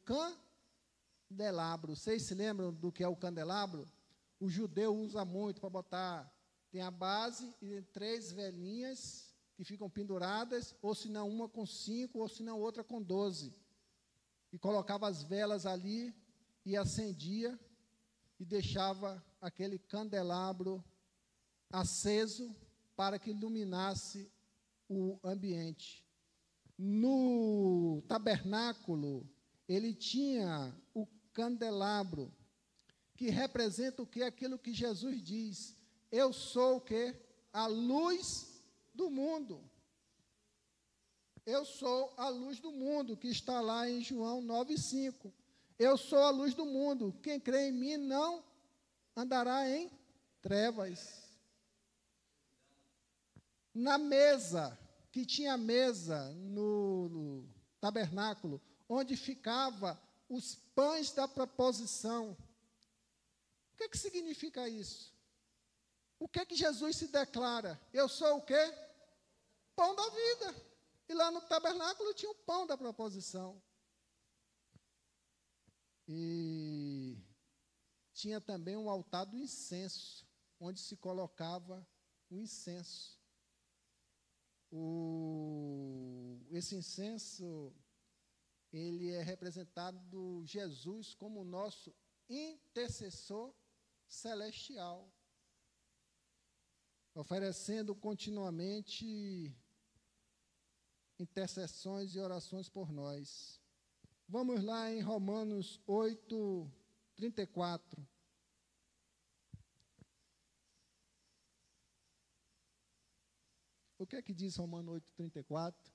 candelabro. 1.31 1.97
Vocês 1.97 2.23
se 2.23 2.35
lembram 2.35 2.73
do 2.73 2.93
que 2.93 3.03
é 3.03 3.09
o 3.09 3.17
candelabro? 3.17 3.91
O 4.39 4.49
judeu 4.49 4.95
usa 4.95 5.25
muito 5.25 5.61
para 5.61 5.71
botar. 5.71 6.33
Tem 6.71 6.83
a 6.83 6.91
base 6.91 7.55
e 7.63 7.81
três 7.83 8.31
velhinhas 8.31 9.35
que 9.57 9.65
ficam 9.65 9.91
penduradas, 9.91 10.75
ou 10.83 10.95
se 10.95 11.09
não 11.09 11.29
uma 11.29 11.49
com 11.49 11.67
cinco, 11.67 12.21
ou 12.21 12.29
se 12.29 12.43
não 12.43 12.61
outra 12.61 12.85
com 12.85 13.03
doze. 13.03 13.53
E 14.53 14.59
colocava 14.59 15.07
as 15.07 15.23
velas 15.23 15.67
ali 15.67 16.15
e 16.65 16.77
acendia 16.77 17.59
e 18.39 18.45
deixava 18.45 19.25
aquele 19.41 19.79
candelabro 19.79 20.85
aceso 21.71 22.55
para 22.97 23.19
que 23.19 23.31
iluminasse 23.31 24.31
o 24.89 25.19
ambiente. 25.23 26.05
No 26.77 28.03
tabernáculo, 28.09 29.29
ele 29.69 29.93
tinha 29.93 30.75
o 30.95 31.07
candelabro, 31.33 32.33
que 33.15 33.31
representa 33.31 34.03
o 34.03 34.07
que? 34.07 34.23
Aquilo 34.23 34.59
que 34.59 34.73
Jesus 34.73 35.23
diz. 35.23 35.77
Eu 36.11 36.33
sou 36.33 36.77
o 36.77 36.81
que? 36.81 37.15
A 37.53 37.67
luz 37.67 38.63
do 38.95 39.11
mundo. 39.11 39.68
Eu 41.49 41.65
sou 41.65 42.13
a 42.19 42.29
luz 42.29 42.61
do 42.61 42.71
mundo, 42.71 43.17
que 43.17 43.29
está 43.29 43.59
lá 43.63 43.89
em 43.89 44.03
João 44.03 44.43
9,5. 44.43 45.33
Eu 45.79 45.97
sou 45.97 46.19
a 46.19 46.29
luz 46.29 46.53
do 46.53 46.67
mundo. 46.67 47.19
Quem 47.23 47.41
crê 47.41 47.69
em 47.69 47.73
mim 47.73 47.97
não 47.97 48.45
andará 49.17 49.67
em 49.67 49.91
trevas. 50.43 51.23
Na 53.73 53.97
mesa, 53.97 54.79
que 55.11 55.25
tinha 55.25 55.57
mesa 55.57 56.29
no, 56.35 57.09
no 57.09 57.49
tabernáculo, 57.81 58.61
onde 58.87 59.17
ficava 59.17 59.99
os 60.29 60.55
pães 60.75 61.13
da 61.13 61.27
proposição. 61.27 62.37
O 63.73 63.77
que, 63.79 63.85
é 63.85 63.89
que 63.89 63.97
significa 63.97 64.69
isso? 64.69 65.15
O 66.19 66.29
que 66.29 66.41
é 66.41 66.45
que 66.45 66.55
Jesus 66.55 66.97
se 66.97 67.09
declara? 67.09 67.81
Eu 67.91 68.07
sou 68.07 68.37
o 68.37 68.43
quê? 68.43 68.75
pão 69.79 69.95
da 69.95 70.09
vida. 70.09 70.68
E 71.09 71.15
lá 71.15 71.31
no 71.31 71.41
tabernáculo 71.41 72.13
tinha 72.13 72.31
o 72.31 72.35
pão 72.35 72.67
da 72.67 72.77
proposição. 72.77 73.63
E 76.07 77.17
tinha 78.13 78.41
também 78.41 78.77
um 78.77 78.91
altar 78.91 79.25
do 79.25 79.37
incenso, 79.37 80.27
onde 80.59 80.81
se 80.81 80.97
colocava 80.97 81.87
o 82.31 82.37
incenso. 82.37 83.19
O, 84.71 86.41
esse 86.51 86.75
incenso, 86.75 87.75
ele 88.71 89.11
é 89.11 89.23
representado 89.23 89.99
do 90.11 90.45
Jesus 90.45 91.15
como 91.15 91.45
nosso 91.45 91.95
intercessor 92.29 93.55
celestial, 94.07 95.11
oferecendo 97.15 97.95
continuamente 97.95 99.57
intercessões 101.19 102.15
e 102.15 102.21
orações 102.21 102.69
por 102.69 102.93
nós. 102.93 103.61
Vamos 104.29 104.63
lá 104.63 104.93
em 104.93 105.01
Romanos 105.01 105.81
8, 105.87 106.71
34. 107.17 108.07
O 113.99 114.07
que 114.07 114.17
é 114.17 114.23
que 114.23 114.33
diz 114.33 114.57
Romanos 114.57 114.95
8, 114.95 115.13
34? 115.15 115.93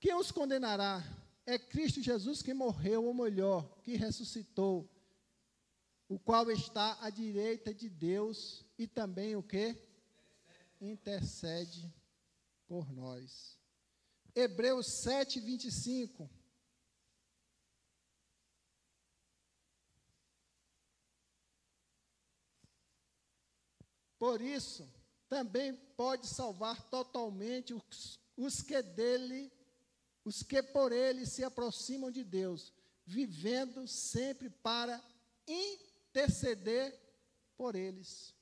Quem 0.00 0.14
os 0.14 0.32
condenará? 0.32 1.02
É 1.44 1.58
Cristo 1.58 2.02
Jesus 2.02 2.42
que 2.42 2.52
morreu, 2.52 3.04
ou 3.04 3.14
melhor, 3.14 3.78
que 3.82 3.94
ressuscitou, 3.94 4.90
o 6.08 6.18
qual 6.18 6.50
está 6.50 6.98
à 7.00 7.08
direita 7.08 7.72
de 7.72 7.88
Deus 7.88 8.64
e 8.76 8.88
também 8.88 9.36
o 9.36 9.42
que? 9.42 9.76
Intercede 10.80 11.92
por 12.66 12.92
nós. 12.92 13.58
Hebreus 14.34 14.86
7, 15.02 15.40
25. 15.40 16.30
Por 24.18 24.40
isso, 24.40 24.88
também 25.28 25.74
pode 25.96 26.26
salvar 26.26 26.82
totalmente 26.90 27.74
os, 27.74 28.20
os 28.36 28.62
que 28.62 28.82
dele, 28.82 29.52
os 30.24 30.42
que 30.42 30.62
por 30.62 30.92
ele 30.92 31.26
se 31.26 31.44
aproximam 31.44 32.10
de 32.10 32.24
Deus, 32.24 32.72
vivendo 33.04 33.86
sempre 33.86 34.50
para 34.50 35.02
interceder 35.46 36.98
por 37.56 37.74
eles 37.74 38.35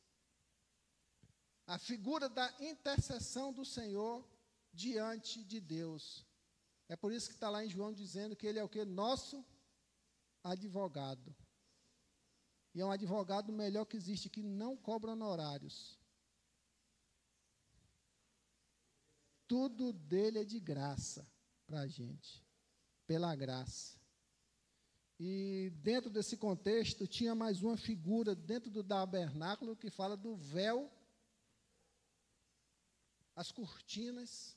a 1.67 1.79
figura 1.79 2.29
da 2.29 2.53
intercessão 2.61 3.53
do 3.53 3.65
Senhor 3.65 4.27
diante 4.73 5.43
de 5.45 5.61
Deus. 5.61 6.27
É 6.89 6.97
por 6.97 7.13
isso 7.13 7.29
que 7.29 7.35
está 7.35 7.49
lá 7.49 7.65
em 7.65 7.69
João 7.69 7.93
dizendo 7.93 8.37
que 8.37 8.47
ele 8.47 8.59
é 8.59 8.65
o 8.65 8.69
que? 8.69 8.85
Nosso 8.85 9.45
advogado. 10.43 11.35
E 12.75 12.81
é 12.81 12.85
um 12.85 12.91
advogado 12.91 13.53
melhor 13.53 13.85
que 13.87 13.97
existe, 13.97 14.29
que 14.29 14.43
não 14.43 14.77
cobra 14.77 15.13
honorários. 15.13 15.99
Tudo 19.47 19.93
dele 19.93 20.41
é 20.41 20.45
de 20.45 20.59
graça 20.59 21.27
para 21.67 21.81
a 21.81 21.87
gente, 21.87 22.45
pela 23.07 23.35
graça. 23.35 23.97
E 25.19 25.71
dentro 25.77 26.11
desse 26.11 26.37
contexto, 26.37 27.07
tinha 27.07 27.35
mais 27.35 27.63
uma 27.63 27.77
figura 27.77 28.35
dentro 28.35 28.71
do 28.71 28.83
tabernáculo 28.83 29.77
que 29.77 29.89
fala 29.89 30.17
do 30.17 30.37
véu 30.37 30.91
as 33.35 33.51
cortinas 33.51 34.57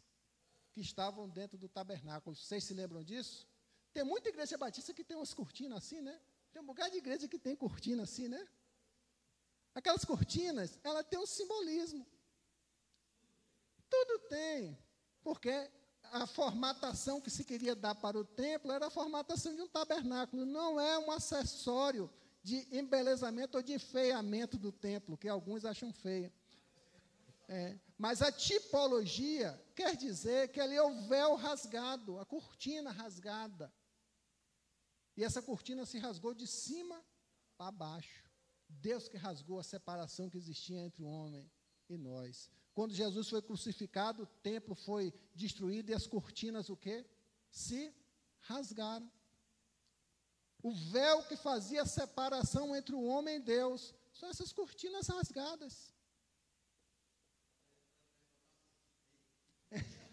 que 0.71 0.81
estavam 0.81 1.27
dentro 1.27 1.57
do 1.57 1.67
tabernáculo. 1.67 2.35
Vocês 2.35 2.63
se 2.63 2.73
lembram 2.73 3.03
disso? 3.03 3.47
Tem 3.93 4.03
muita 4.03 4.29
igreja 4.29 4.57
batista 4.57 4.93
que 4.93 5.03
tem 5.03 5.17
umas 5.17 5.33
cortinas 5.33 5.79
assim, 5.79 6.01
né? 6.01 6.19
Tem 6.51 6.61
um 6.61 6.65
bocado 6.65 6.91
de 6.91 6.97
igreja 6.97 7.27
que 7.27 7.39
tem 7.39 7.55
cortina 7.55 8.03
assim, 8.03 8.27
né? 8.27 8.47
Aquelas 9.73 10.05
cortinas, 10.05 10.79
ela 10.83 11.03
tem 11.03 11.19
um 11.19 11.25
simbolismo. 11.25 12.05
Tudo 13.89 14.19
tem, 14.27 14.77
porque 15.21 15.69
a 16.11 16.25
formatação 16.25 17.21
que 17.21 17.29
se 17.29 17.43
queria 17.43 17.75
dar 17.75 17.95
para 17.95 18.17
o 18.17 18.25
templo 18.25 18.71
era 18.71 18.87
a 18.87 18.89
formatação 18.89 19.55
de 19.55 19.61
um 19.61 19.67
tabernáculo, 19.67 20.45
não 20.45 20.79
é 20.79 20.97
um 20.97 21.11
acessório 21.11 22.09
de 22.43 22.67
embelezamento 22.71 23.57
ou 23.57 23.63
de 23.63 23.73
enfeiamento 23.73 24.57
do 24.57 24.71
templo, 24.71 25.17
que 25.17 25.27
alguns 25.27 25.65
acham 25.65 25.91
feio. 25.91 26.31
É, 27.47 27.79
mas 27.97 28.21
a 28.21 28.31
tipologia 28.31 29.59
quer 29.73 29.95
dizer 29.95 30.49
que 30.51 30.59
ali 30.59 30.75
é 30.75 30.83
o 30.83 31.07
véu 31.07 31.35
rasgado, 31.35 32.19
a 32.19 32.25
cortina 32.25 32.91
rasgada. 32.91 33.73
E 35.15 35.23
essa 35.23 35.41
cortina 35.41 35.85
se 35.85 35.97
rasgou 35.97 36.33
de 36.33 36.45
cima 36.45 37.03
para 37.57 37.71
baixo. 37.71 38.29
Deus 38.69 39.07
que 39.07 39.17
rasgou 39.17 39.59
a 39.59 39.63
separação 39.63 40.29
que 40.29 40.37
existia 40.37 40.79
entre 40.79 41.01
o 41.01 41.07
homem 41.07 41.49
e 41.89 41.97
nós. 41.97 42.49
Quando 42.73 42.93
Jesus 42.93 43.29
foi 43.29 43.41
crucificado, 43.41 44.23
o 44.23 44.27
templo 44.27 44.75
foi 44.75 45.13
destruído 45.33 45.89
e 45.89 45.93
as 45.93 46.05
cortinas 46.05 46.69
o 46.69 46.75
quê? 46.75 47.05
Se 47.49 47.95
rasgaram. 48.41 49.09
O 50.61 50.71
véu 50.71 51.23
que 51.23 51.37
fazia 51.37 51.83
a 51.83 51.87
separação 51.87 52.75
entre 52.75 52.93
o 52.93 53.03
homem 53.03 53.37
e 53.37 53.41
Deus 53.41 53.95
são 54.13 54.29
essas 54.29 54.51
cortinas 54.51 55.07
rasgadas. 55.07 55.93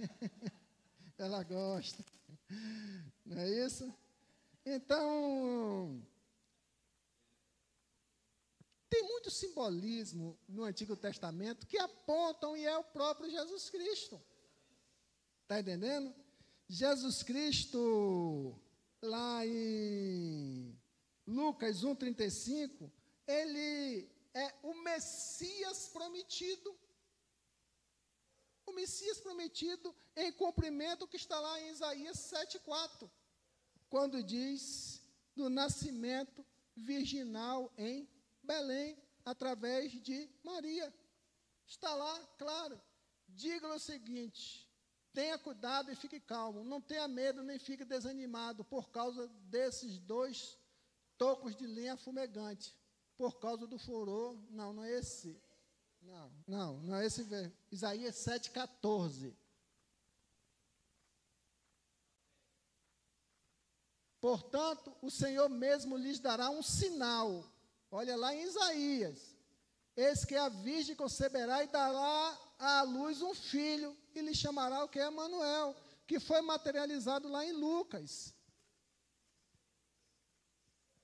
Ela 1.19 1.43
gosta. 1.43 2.05
Não 3.25 3.39
é 3.39 3.49
isso? 3.67 3.93
Então, 4.67 6.03
tem 8.89 9.03
muito 9.03 9.31
simbolismo 9.31 10.39
no 10.49 10.65
Antigo 10.65 10.97
Testamento 10.97 11.67
que 11.67 11.77
apontam 11.79 12.57
e 12.57 12.65
é 12.65 12.79
o 12.79 12.85
próprio 12.85 13.31
Jesus 13.31 13.69
Cristo. 13.71 14.23
Está 15.43 15.61
entendendo? 15.61 16.15
Jesus 16.69 17.23
Cristo, 17.23 18.59
lá 19.03 19.47
em 19.47 20.79
Lucas 21.27 21.83
1,35, 21.83 22.91
ele 23.27 24.09
é 24.33 24.55
o 24.63 24.75
Messias 24.83 25.89
prometido. 25.89 26.75
Messias 28.75 29.21
prometido 29.21 29.95
em 30.17 30.33
cumprimento 30.33 31.07
que 31.07 31.17
está 31.17 31.39
lá 31.39 31.61
em 31.61 31.71
Isaías 31.71 32.17
7,4, 32.19 33.11
quando 33.89 34.23
diz 34.23 35.01
do 35.35 35.49
nascimento 35.49 36.45
virginal 36.77 37.73
em 37.77 38.09
Belém, 38.43 38.97
através 39.25 39.93
de 40.03 40.29
Maria. 40.43 40.93
Está 41.67 41.95
lá, 41.95 42.21
claro. 42.39 42.81
Diga 43.29 43.75
o 43.75 43.79
seguinte: 43.79 44.71
tenha 45.13 45.39
cuidado 45.39 45.91
e 45.91 45.97
fique 45.97 46.21
calmo. 46.21 46.63
Não 46.65 46.81
tenha 46.81 47.09
medo 47.09 47.43
nem 47.43 47.59
fique 47.59 47.85
desanimado 47.85 48.65
por 48.65 48.91
causa 48.91 49.27
desses 49.45 49.99
dois 49.99 50.59
tocos 51.17 51.57
de 51.57 51.67
lenha 51.67 51.97
fumegante. 51.97 52.75
Por 53.17 53.39
causa 53.39 53.67
do 53.67 53.79
furor. 53.79 54.37
Não, 54.51 54.73
não 54.73 54.85
é 54.85 54.99
esse. 54.99 55.41
Não, 56.05 56.33
não, 56.47 56.83
não 56.83 56.97
é 56.97 57.07
esse. 57.07 57.27
Isaías 57.71 58.17
7,14. 58.17 59.35
Portanto, 64.21 64.97
o 65.03 65.11
Senhor 65.11 65.49
mesmo 65.49 65.97
lhes 65.97 66.19
dará 66.19 66.49
um 66.51 66.63
sinal. 66.63 67.45
Olha 67.91 68.17
lá 68.17 68.35
em 68.35 68.43
Isaías. 68.43 69.37
Eis 69.97 70.25
que 70.25 70.35
a 70.35 70.49
virgem 70.49 70.97
conceberá 70.97 71.63
e 71.63 71.69
dará 71.69 72.39
à 72.59 72.83
luz 72.83 73.23
um 73.23 73.35
filho, 73.35 73.97
e 74.15 74.21
lhe 74.21 74.35
chamará 74.35 74.83
o 74.83 74.89
que 74.89 74.99
é 74.99 75.09
Manuel, 75.11 75.77
que 76.07 76.19
foi 76.19 76.41
materializado 76.41 77.29
lá 77.29 77.45
em 77.45 77.53
Lucas. 77.53 78.35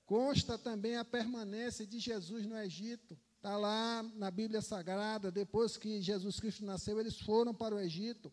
Consta 0.05 0.57
também 0.57 0.97
a 0.97 1.05
permanência 1.05 1.85
de 1.87 1.99
Jesus 1.99 2.45
no 2.45 2.57
Egito. 2.57 3.17
Está 3.41 3.57
lá 3.57 4.03
na 4.17 4.29
Bíblia 4.29 4.61
Sagrada, 4.61 5.31
depois 5.31 5.75
que 5.75 5.99
Jesus 5.99 6.39
Cristo 6.39 6.63
nasceu, 6.63 6.99
eles 6.99 7.19
foram 7.19 7.55
para 7.55 7.73
o 7.73 7.79
Egito. 7.79 8.31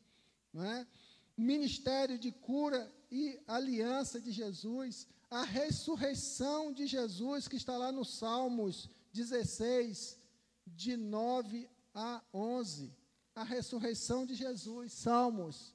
Não 0.53 0.63
é? 0.63 0.87
Ministério 1.35 2.19
de 2.19 2.31
cura 2.31 2.93
e 3.11 3.41
aliança 3.47 4.21
de 4.21 4.31
Jesus, 4.31 5.09
a 5.31 5.45
ressurreição 5.45 6.75
de 6.75 6.87
Jesus, 6.87 7.49
que 7.49 7.57
está 7.57 7.75
lá 7.79 7.91
nos 7.91 8.19
Salmos 8.19 8.91
16, 9.15 10.21
de 10.67 10.95
9 10.95 11.71
a 11.95 12.23
11. 12.35 12.95
A 13.35 13.45
ressurreição 13.45 14.27
de 14.27 14.35
Jesus, 14.35 14.93
Salmos. 14.93 15.75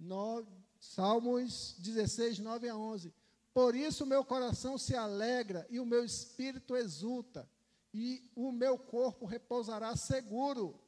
No, 0.00 0.44
Salmos 0.80 1.76
16, 1.78 2.40
9 2.40 2.68
a 2.68 2.76
11. 2.76 3.14
Por 3.56 3.74
isso 3.74 4.04
o 4.04 4.06
meu 4.06 4.22
coração 4.22 4.76
se 4.76 4.94
alegra 4.94 5.66
e 5.70 5.80
o 5.80 5.86
meu 5.86 6.04
espírito 6.04 6.76
exulta, 6.76 7.50
e 7.90 8.30
o 8.34 8.52
meu 8.52 8.78
corpo 8.78 9.24
repousará 9.24 9.96
seguro. 9.96 10.78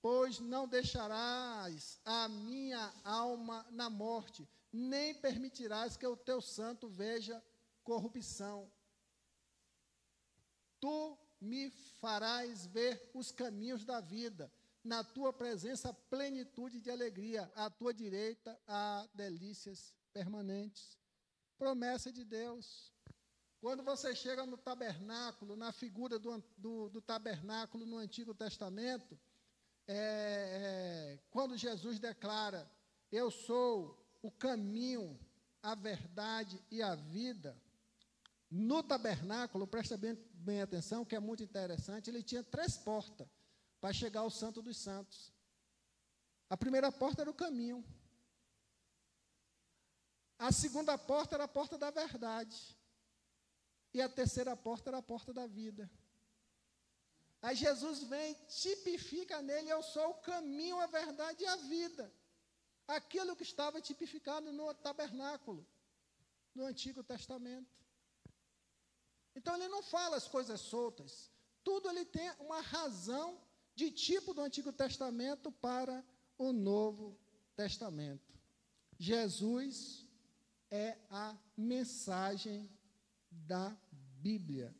Pois 0.00 0.38
não 0.38 0.68
deixarás 0.68 1.98
a 2.04 2.28
minha 2.28 2.94
alma 3.02 3.66
na 3.72 3.90
morte, 3.90 4.48
nem 4.72 5.12
permitirás 5.12 5.96
que 5.96 6.06
o 6.06 6.16
teu 6.16 6.40
santo 6.40 6.86
veja 6.86 7.42
corrupção. 7.82 8.70
Tu 10.78 11.18
me 11.40 11.68
farás 12.00 12.64
ver 12.66 13.10
os 13.12 13.32
caminhos 13.32 13.84
da 13.84 14.00
vida, 14.00 14.52
na 14.84 15.02
tua 15.02 15.32
presença 15.32 15.92
plenitude 15.92 16.78
de 16.78 16.92
alegria, 16.92 17.50
à 17.56 17.68
tua 17.68 17.92
direita 17.92 18.56
há 18.68 19.04
delícias 19.14 19.92
permanentes. 20.14 20.96
Promessa 21.58 22.12
de 22.12 22.24
Deus. 22.24 22.92
Quando 23.60 23.82
você 23.82 24.14
chega 24.14 24.46
no 24.46 24.56
tabernáculo, 24.56 25.56
na 25.56 25.72
figura 25.72 26.18
do, 26.18 26.42
do, 26.56 26.88
do 26.88 27.02
tabernáculo 27.02 27.84
no 27.84 27.98
Antigo 27.98 28.32
Testamento, 28.34 29.18
é, 29.88 29.96
é, 29.96 31.18
quando 31.30 31.56
Jesus 31.56 31.98
declara: 31.98 32.70
Eu 33.10 33.30
sou 33.30 33.98
o 34.22 34.30
caminho, 34.30 35.18
a 35.62 35.74
verdade 35.74 36.62
e 36.70 36.82
a 36.82 36.94
vida, 36.94 37.60
no 38.50 38.82
tabernáculo, 38.82 39.66
presta 39.66 39.96
bem, 39.96 40.14
bem 40.34 40.62
atenção, 40.62 41.04
que 41.04 41.16
é 41.16 41.20
muito 41.20 41.42
interessante, 41.42 42.08
ele 42.08 42.22
tinha 42.22 42.42
três 42.42 42.76
portas 42.76 43.26
para 43.80 43.92
chegar 43.92 44.20
ao 44.20 44.30
Santo 44.30 44.62
dos 44.62 44.76
Santos. 44.76 45.32
A 46.48 46.56
primeira 46.56 46.92
porta 46.92 47.22
era 47.22 47.30
o 47.30 47.34
caminho. 47.34 47.84
A 50.46 50.52
segunda 50.52 50.98
porta 50.98 51.36
era 51.36 51.44
a 51.44 51.48
porta 51.48 51.78
da 51.78 51.90
verdade. 51.90 52.58
E 53.94 54.02
a 54.02 54.10
terceira 54.10 54.54
porta 54.54 54.90
era 54.90 54.98
a 54.98 55.02
porta 55.02 55.32
da 55.32 55.46
vida. 55.46 55.90
Aí 57.40 57.56
Jesus 57.56 58.02
vem, 58.02 58.34
tipifica 58.62 59.40
nele: 59.40 59.70
Eu 59.70 59.82
sou 59.82 60.10
o 60.10 60.20
caminho, 60.30 60.78
a 60.80 60.86
verdade 60.86 61.42
e 61.42 61.46
a 61.46 61.56
vida. 61.56 62.12
Aquilo 62.86 63.34
que 63.34 63.42
estava 63.42 63.80
tipificado 63.80 64.52
no 64.52 64.74
tabernáculo, 64.74 65.66
no 66.54 66.66
Antigo 66.66 67.02
Testamento. 67.02 67.74
Então 69.34 69.54
ele 69.54 69.68
não 69.68 69.82
fala 69.82 70.16
as 70.18 70.28
coisas 70.28 70.60
soltas. 70.60 71.30
Tudo 71.62 71.88
ele 71.88 72.04
tem 72.04 72.30
uma 72.38 72.60
razão 72.60 73.40
de 73.74 73.90
tipo 73.90 74.34
do 74.34 74.42
Antigo 74.42 74.74
Testamento 74.74 75.50
para 75.50 76.04
o 76.36 76.52
Novo 76.52 77.18
Testamento. 77.56 78.38
Jesus 78.98 80.03
é 80.74 80.98
a 81.08 81.38
mensagem 81.56 82.68
da 83.30 83.76
Bíblia. 84.20 84.74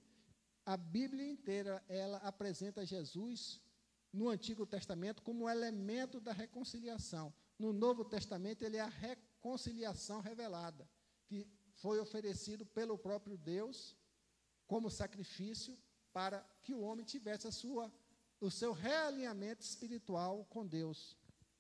A 0.67 0.77
Bíblia 0.77 1.25
inteira, 1.25 1.85
ela 1.89 2.17
apresenta 2.19 2.85
Jesus 2.85 3.61
no 4.13 4.29
Antigo 4.29 4.67
Testamento 4.67 5.23
como 5.23 5.49
elemento 5.49 6.19
da 6.21 6.33
reconciliação. 6.33 7.33
No 7.57 7.73
Novo 7.73 8.05
Testamento, 8.05 8.65
ele 8.65 8.77
é 8.77 8.81
a 8.81 8.89
reconciliação 8.89 10.21
revelada, 10.21 10.91
que 11.27 11.47
foi 11.75 12.01
oferecido 12.01 12.67
pelo 12.67 12.99
próprio 12.99 13.39
Deus 13.39 13.97
como 14.67 14.91
sacrifício 14.91 15.79
para 16.13 16.41
que 16.65 16.75
o 16.75 16.81
homem 16.81 17.07
tivesse 17.07 17.47
a 17.47 17.53
sua, 17.53 17.93
o 18.41 18.51
seu 18.51 18.73
realinhamento 18.73 19.63
espiritual 19.63 20.45
com 20.47 20.67
Deus, 20.67 21.17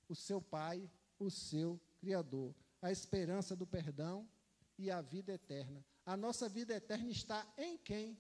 o 0.09 0.14
seu 0.16 0.43
Pai, 0.43 0.91
o 1.20 1.30
seu 1.30 1.80
Criador 1.99 2.53
a 2.85 2.93
esperança 2.93 3.57
do 3.57 3.66
perdão 3.66 4.28
e 4.76 4.91
a 4.91 5.01
vida 5.01 5.32
eterna. 5.32 5.82
A 6.05 6.18
nossa 6.18 6.51
vida 6.51 6.74
eterna 6.74 7.09
está 7.09 7.41
em 7.57 7.78
quem? 7.78 8.18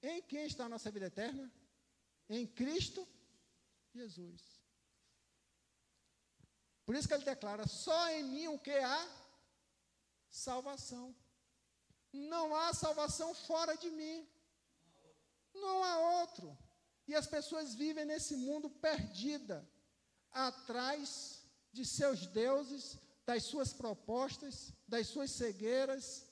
Em 0.00 0.22
quem 0.22 0.46
está 0.46 0.66
a 0.66 0.68
nossa 0.68 0.92
vida 0.92 1.06
eterna? 1.06 1.52
Em 2.28 2.46
Cristo 2.46 3.06
Jesus. 3.92 4.62
Por 6.84 6.94
isso 6.94 7.08
que 7.08 7.14
ele 7.14 7.24
declara: 7.24 7.66
só 7.66 8.08
em 8.10 8.22
mim 8.22 8.46
o 8.46 8.60
que 8.60 8.70
há? 8.70 9.08
Salvação. 10.30 11.12
Não 12.12 12.54
há 12.54 12.72
salvação 12.72 13.34
fora 13.34 13.76
de 13.76 13.90
mim. 13.90 14.24
Não 15.52 15.82
há 15.82 16.20
outro. 16.20 16.56
E 17.08 17.14
as 17.16 17.26
pessoas 17.26 17.74
vivem 17.74 18.04
nesse 18.04 18.36
mundo 18.36 18.70
perdida, 18.70 19.68
atrás 20.30 21.42
de 21.72 21.84
seus 21.84 22.24
deuses, 22.28 23.00
das 23.26 23.42
suas 23.42 23.72
propostas, 23.72 24.72
das 24.86 25.08
suas 25.08 25.32
cegueiras, 25.32 26.24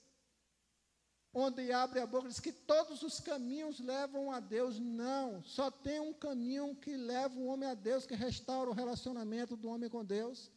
onde 1.35 1.73
abre 1.73 1.99
a 1.99 2.07
boca 2.07 2.27
e 2.27 2.29
diz 2.29 2.39
que 2.39 2.53
todos 2.53 3.03
os 3.03 3.19
caminhos 3.19 3.81
levam 3.81 4.31
a 4.31 4.39
Deus. 4.39 4.79
Não, 4.79 5.43
só 5.43 5.71
tem 5.71 5.99
um 5.99 6.15
caminho 6.15 6.77
que 6.77 6.97
leva 6.97 7.37
o 7.37 7.47
homem 7.47 7.69
a 7.69 7.75
Deus, 7.75 8.07
que 8.07 8.15
restaura 8.15 8.71
o 8.71 8.75
relacionamento 8.75 9.57
do 9.57 9.69
homem 9.69 9.91
com 9.91 10.05
Deus, 10.05 10.49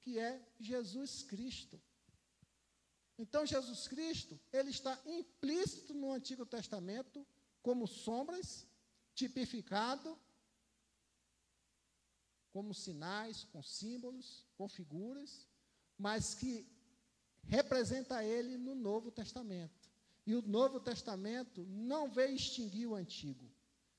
que 0.00 0.18
é 0.18 0.40
Jesus 0.60 1.24
Cristo. 1.24 1.82
Então, 3.18 3.44
Jesus 3.44 3.88
Cristo, 3.88 4.40
ele 4.52 4.70
está 4.70 4.98
implícito 5.04 5.92
no 5.92 6.12
Antigo 6.12 6.46
Testamento 6.46 7.26
como 7.60 7.86
sombras, 7.86 8.64
tipificado, 9.12 10.16
como 12.52 12.72
sinais, 12.72 13.44
com 13.44 13.62
símbolos, 13.62 14.46
com 14.56 14.68
figuras, 14.68 15.49
mas 16.00 16.34
que 16.34 16.66
representa 17.42 18.24
ele 18.24 18.56
no 18.56 18.74
Novo 18.74 19.10
Testamento. 19.10 19.90
E 20.26 20.34
o 20.34 20.40
Novo 20.40 20.80
Testamento 20.80 21.66
não 21.66 22.10
veio 22.10 22.34
extinguir 22.34 22.86
o 22.86 22.94
Antigo. 22.94 23.50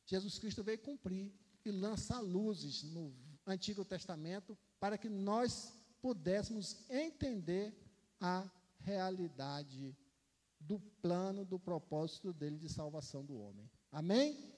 Jesus 0.08 0.40
Cristo 0.40 0.64
veio 0.64 0.80
cumprir 0.80 1.32
e 1.64 1.70
lançar 1.70 2.20
luzes 2.20 2.82
no 2.84 3.14
Antigo 3.46 3.86
Testamento 3.86 4.58
para 4.80 4.98
que 4.98 5.10
nós 5.10 5.74
pudéssemos 6.02 6.90
entender 6.90 7.72
a 8.20 8.50
realidade 8.80 9.96
do 10.60 10.80
plano, 11.02 11.46
do 11.46 11.60
propósito 11.60 12.34
dele 12.34 12.58
de 12.58 12.68
salvação 12.68 13.24
do 13.24 13.38
homem. 13.38 13.70
Amém? 13.92 14.52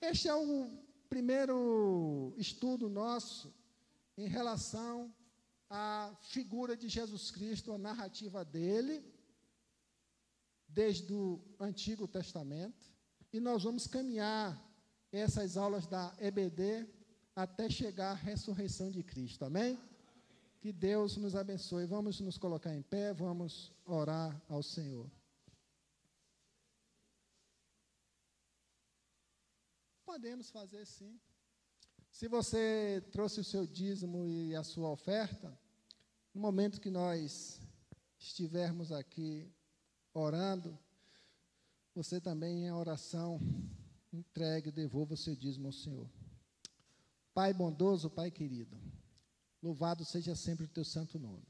Este 0.00 0.28
é 0.28 0.34
o 0.34 0.70
primeiro 1.10 2.32
estudo 2.38 2.88
nosso 2.88 3.54
em 4.16 4.28
relação 4.28 5.14
à 5.68 6.14
figura 6.20 6.76
de 6.76 6.88
Jesus 6.88 7.30
Cristo, 7.30 7.72
a 7.72 7.78
narrativa 7.78 8.44
dele, 8.44 9.04
desde 10.68 11.12
o 11.12 11.40
Antigo 11.58 12.06
Testamento, 12.06 12.92
e 13.32 13.40
nós 13.40 13.64
vamos 13.64 13.86
caminhar 13.86 14.62
essas 15.12 15.56
aulas 15.56 15.86
da 15.86 16.14
EBD 16.18 16.86
até 17.34 17.68
chegar 17.68 18.12
à 18.12 18.14
ressurreição 18.14 18.90
de 18.90 19.02
Cristo. 19.02 19.44
Amém? 19.44 19.78
Que 20.60 20.72
Deus 20.72 21.16
nos 21.16 21.36
abençoe. 21.36 21.86
Vamos 21.86 22.20
nos 22.20 22.38
colocar 22.38 22.74
em 22.74 22.82
pé, 22.82 23.12
vamos 23.12 23.72
orar 23.84 24.40
ao 24.48 24.62
Senhor. 24.62 25.10
Podemos 30.04 30.50
fazer 30.50 30.86
sim. 30.86 31.20
Se 32.16 32.28
você 32.28 33.04
trouxe 33.12 33.40
o 33.40 33.44
seu 33.44 33.66
dízimo 33.66 34.26
e 34.26 34.56
a 34.56 34.64
sua 34.64 34.88
oferta, 34.88 35.54
no 36.32 36.40
momento 36.40 36.80
que 36.80 36.88
nós 36.88 37.60
estivermos 38.18 38.90
aqui 38.90 39.52
orando, 40.14 40.78
você 41.94 42.18
também 42.18 42.64
em 42.64 42.72
oração 42.72 43.38
entregue, 44.10 44.72
devolva 44.72 45.12
o 45.12 45.16
seu 45.18 45.36
dízimo 45.36 45.66
ao 45.66 45.74
Senhor. 45.74 46.10
Pai 47.34 47.52
bondoso, 47.52 48.08
Pai 48.08 48.30
querido, 48.30 48.80
louvado 49.62 50.02
seja 50.02 50.34
sempre 50.34 50.64
o 50.64 50.70
teu 50.70 50.86
santo 50.86 51.18
nome. 51.18 51.46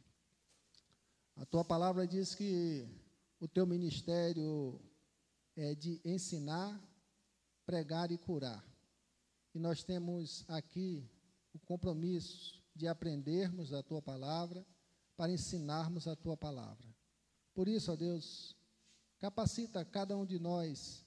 A 1.36 1.46
tua 1.46 1.64
palavra 1.64 2.08
diz 2.08 2.34
que 2.34 2.88
o 3.38 3.46
teu 3.46 3.68
ministério 3.68 4.80
é 5.54 5.76
de 5.76 6.00
ensinar, 6.04 6.76
pregar 7.64 8.10
e 8.10 8.18
curar. 8.18 8.75
E 9.56 9.58
nós 9.58 9.82
temos 9.82 10.44
aqui 10.48 11.10
o 11.54 11.58
compromisso 11.58 12.62
de 12.74 12.86
aprendermos 12.86 13.72
a 13.72 13.82
tua 13.82 14.02
palavra 14.02 14.66
para 15.16 15.32
ensinarmos 15.32 16.06
a 16.06 16.14
tua 16.14 16.36
palavra. 16.36 16.94
Por 17.54 17.66
isso, 17.66 17.90
ó 17.90 17.96
Deus, 17.96 18.54
capacita 19.18 19.82
cada 19.82 20.14
um 20.14 20.26
de 20.26 20.38
nós 20.38 21.06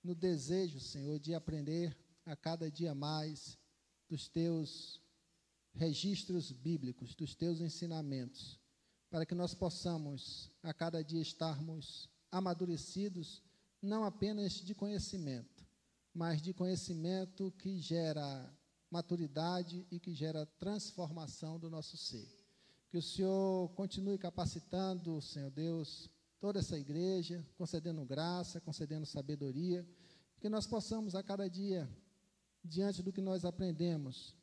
no 0.00 0.14
desejo, 0.14 0.78
Senhor, 0.78 1.18
de 1.18 1.34
aprender 1.34 1.98
a 2.24 2.36
cada 2.36 2.70
dia 2.70 2.94
mais 2.94 3.58
dos 4.08 4.28
teus 4.28 5.02
registros 5.74 6.52
bíblicos, 6.52 7.16
dos 7.16 7.34
teus 7.34 7.60
ensinamentos, 7.60 8.60
para 9.10 9.26
que 9.26 9.34
nós 9.34 9.54
possamos 9.54 10.52
a 10.62 10.72
cada 10.72 11.02
dia 11.02 11.20
estarmos 11.20 12.08
amadurecidos, 12.30 13.42
não 13.82 14.04
apenas 14.04 14.52
de 14.52 14.72
conhecimento, 14.72 15.57
mas 16.18 16.42
de 16.42 16.52
conhecimento 16.52 17.52
que 17.52 17.78
gera 17.78 18.52
maturidade 18.90 19.86
e 19.88 20.00
que 20.00 20.12
gera 20.12 20.44
transformação 20.44 21.60
do 21.60 21.70
nosso 21.70 21.96
ser. 21.96 22.28
Que 22.90 22.98
o 22.98 23.02
Senhor 23.02 23.68
continue 23.76 24.18
capacitando, 24.18 25.22
Senhor 25.22 25.52
Deus, 25.52 26.10
toda 26.40 26.58
essa 26.58 26.76
igreja, 26.76 27.46
concedendo 27.56 28.04
graça, 28.04 28.60
concedendo 28.60 29.06
sabedoria, 29.06 29.88
que 30.40 30.48
nós 30.48 30.66
possamos 30.66 31.14
a 31.14 31.22
cada 31.22 31.48
dia, 31.48 31.88
diante 32.64 33.00
do 33.00 33.12
que 33.12 33.20
nós 33.20 33.44
aprendemos, 33.44 34.34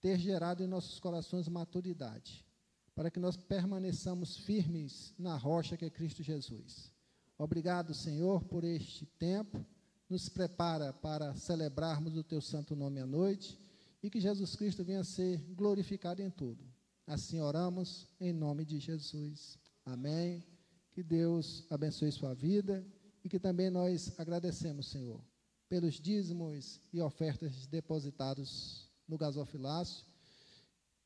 ter 0.00 0.20
gerado 0.20 0.62
em 0.62 0.68
nossos 0.68 1.00
corações 1.00 1.48
maturidade, 1.48 2.46
para 2.94 3.10
que 3.10 3.18
nós 3.18 3.36
permaneçamos 3.36 4.36
firmes 4.36 5.12
na 5.18 5.36
rocha 5.36 5.76
que 5.76 5.84
é 5.84 5.90
Cristo 5.90 6.22
Jesus. 6.22 6.92
Obrigado, 7.36 7.92
Senhor, 7.92 8.44
por 8.44 8.62
este 8.62 9.04
tempo. 9.04 9.66
Nos 10.08 10.28
prepara 10.28 10.92
para 10.92 11.34
celebrarmos 11.34 12.16
o 12.16 12.24
teu 12.24 12.40
santo 12.40 12.74
nome 12.74 13.00
à 13.00 13.06
noite 13.06 13.58
e 14.02 14.08
que 14.08 14.20
Jesus 14.20 14.56
Cristo 14.56 14.84
venha 14.84 15.04
ser 15.04 15.38
glorificado 15.54 16.22
em 16.22 16.30
tudo. 16.30 16.64
Assim 17.06 17.40
oramos 17.40 18.06
em 18.20 18.32
nome 18.32 18.64
de 18.64 18.78
Jesus. 18.78 19.58
Amém. 19.84 20.44
Que 20.92 21.02
Deus 21.02 21.66
abençoe 21.70 22.10
sua 22.10 22.34
vida 22.34 22.84
e 23.24 23.28
que 23.28 23.38
também 23.38 23.70
nós 23.70 24.18
agradecemos, 24.18 24.88
Senhor, 24.88 25.20
pelos 25.68 25.94
dízimos 25.94 26.80
e 26.92 27.00
ofertas 27.00 27.66
depositados 27.66 28.90
no 29.06 29.18
gasofilácio. 29.18 30.06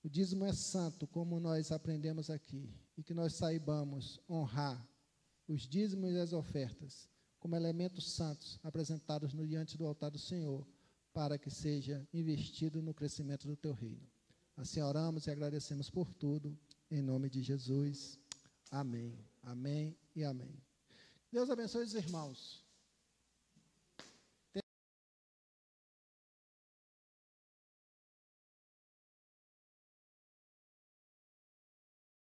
O 0.02 0.08
dízimo 0.08 0.44
é 0.44 0.52
santo, 0.52 1.06
como 1.06 1.38
nós 1.38 1.70
aprendemos 1.70 2.30
aqui, 2.30 2.68
e 2.96 3.02
que 3.02 3.14
nós 3.14 3.34
saibamos 3.34 4.20
honrar 4.28 4.84
os 5.46 5.62
dízimos 5.62 6.12
e 6.12 6.18
as 6.18 6.32
ofertas 6.32 7.08
como 7.42 7.56
elementos 7.56 8.12
santos 8.12 8.56
apresentados 8.62 9.34
no 9.34 9.44
diante 9.44 9.76
do 9.76 9.84
altar 9.84 10.12
do 10.12 10.18
Senhor, 10.18 10.64
para 11.12 11.36
que 11.36 11.50
seja 11.50 12.06
investido 12.14 12.80
no 12.80 12.94
crescimento 12.94 13.48
do 13.48 13.56
teu 13.56 13.72
reino. 13.72 14.08
Assim 14.56 14.80
oramos 14.80 15.26
e 15.26 15.30
agradecemos 15.32 15.90
por 15.90 16.14
tudo, 16.14 16.56
em 16.88 17.02
nome 17.02 17.28
de 17.28 17.42
Jesus. 17.42 18.16
Amém. 18.70 19.18
Amém 19.42 19.98
e 20.14 20.22
amém. 20.22 20.56
Deus 21.32 21.50
abençoe 21.50 21.82
os 21.82 21.94
irmãos. 21.94 22.61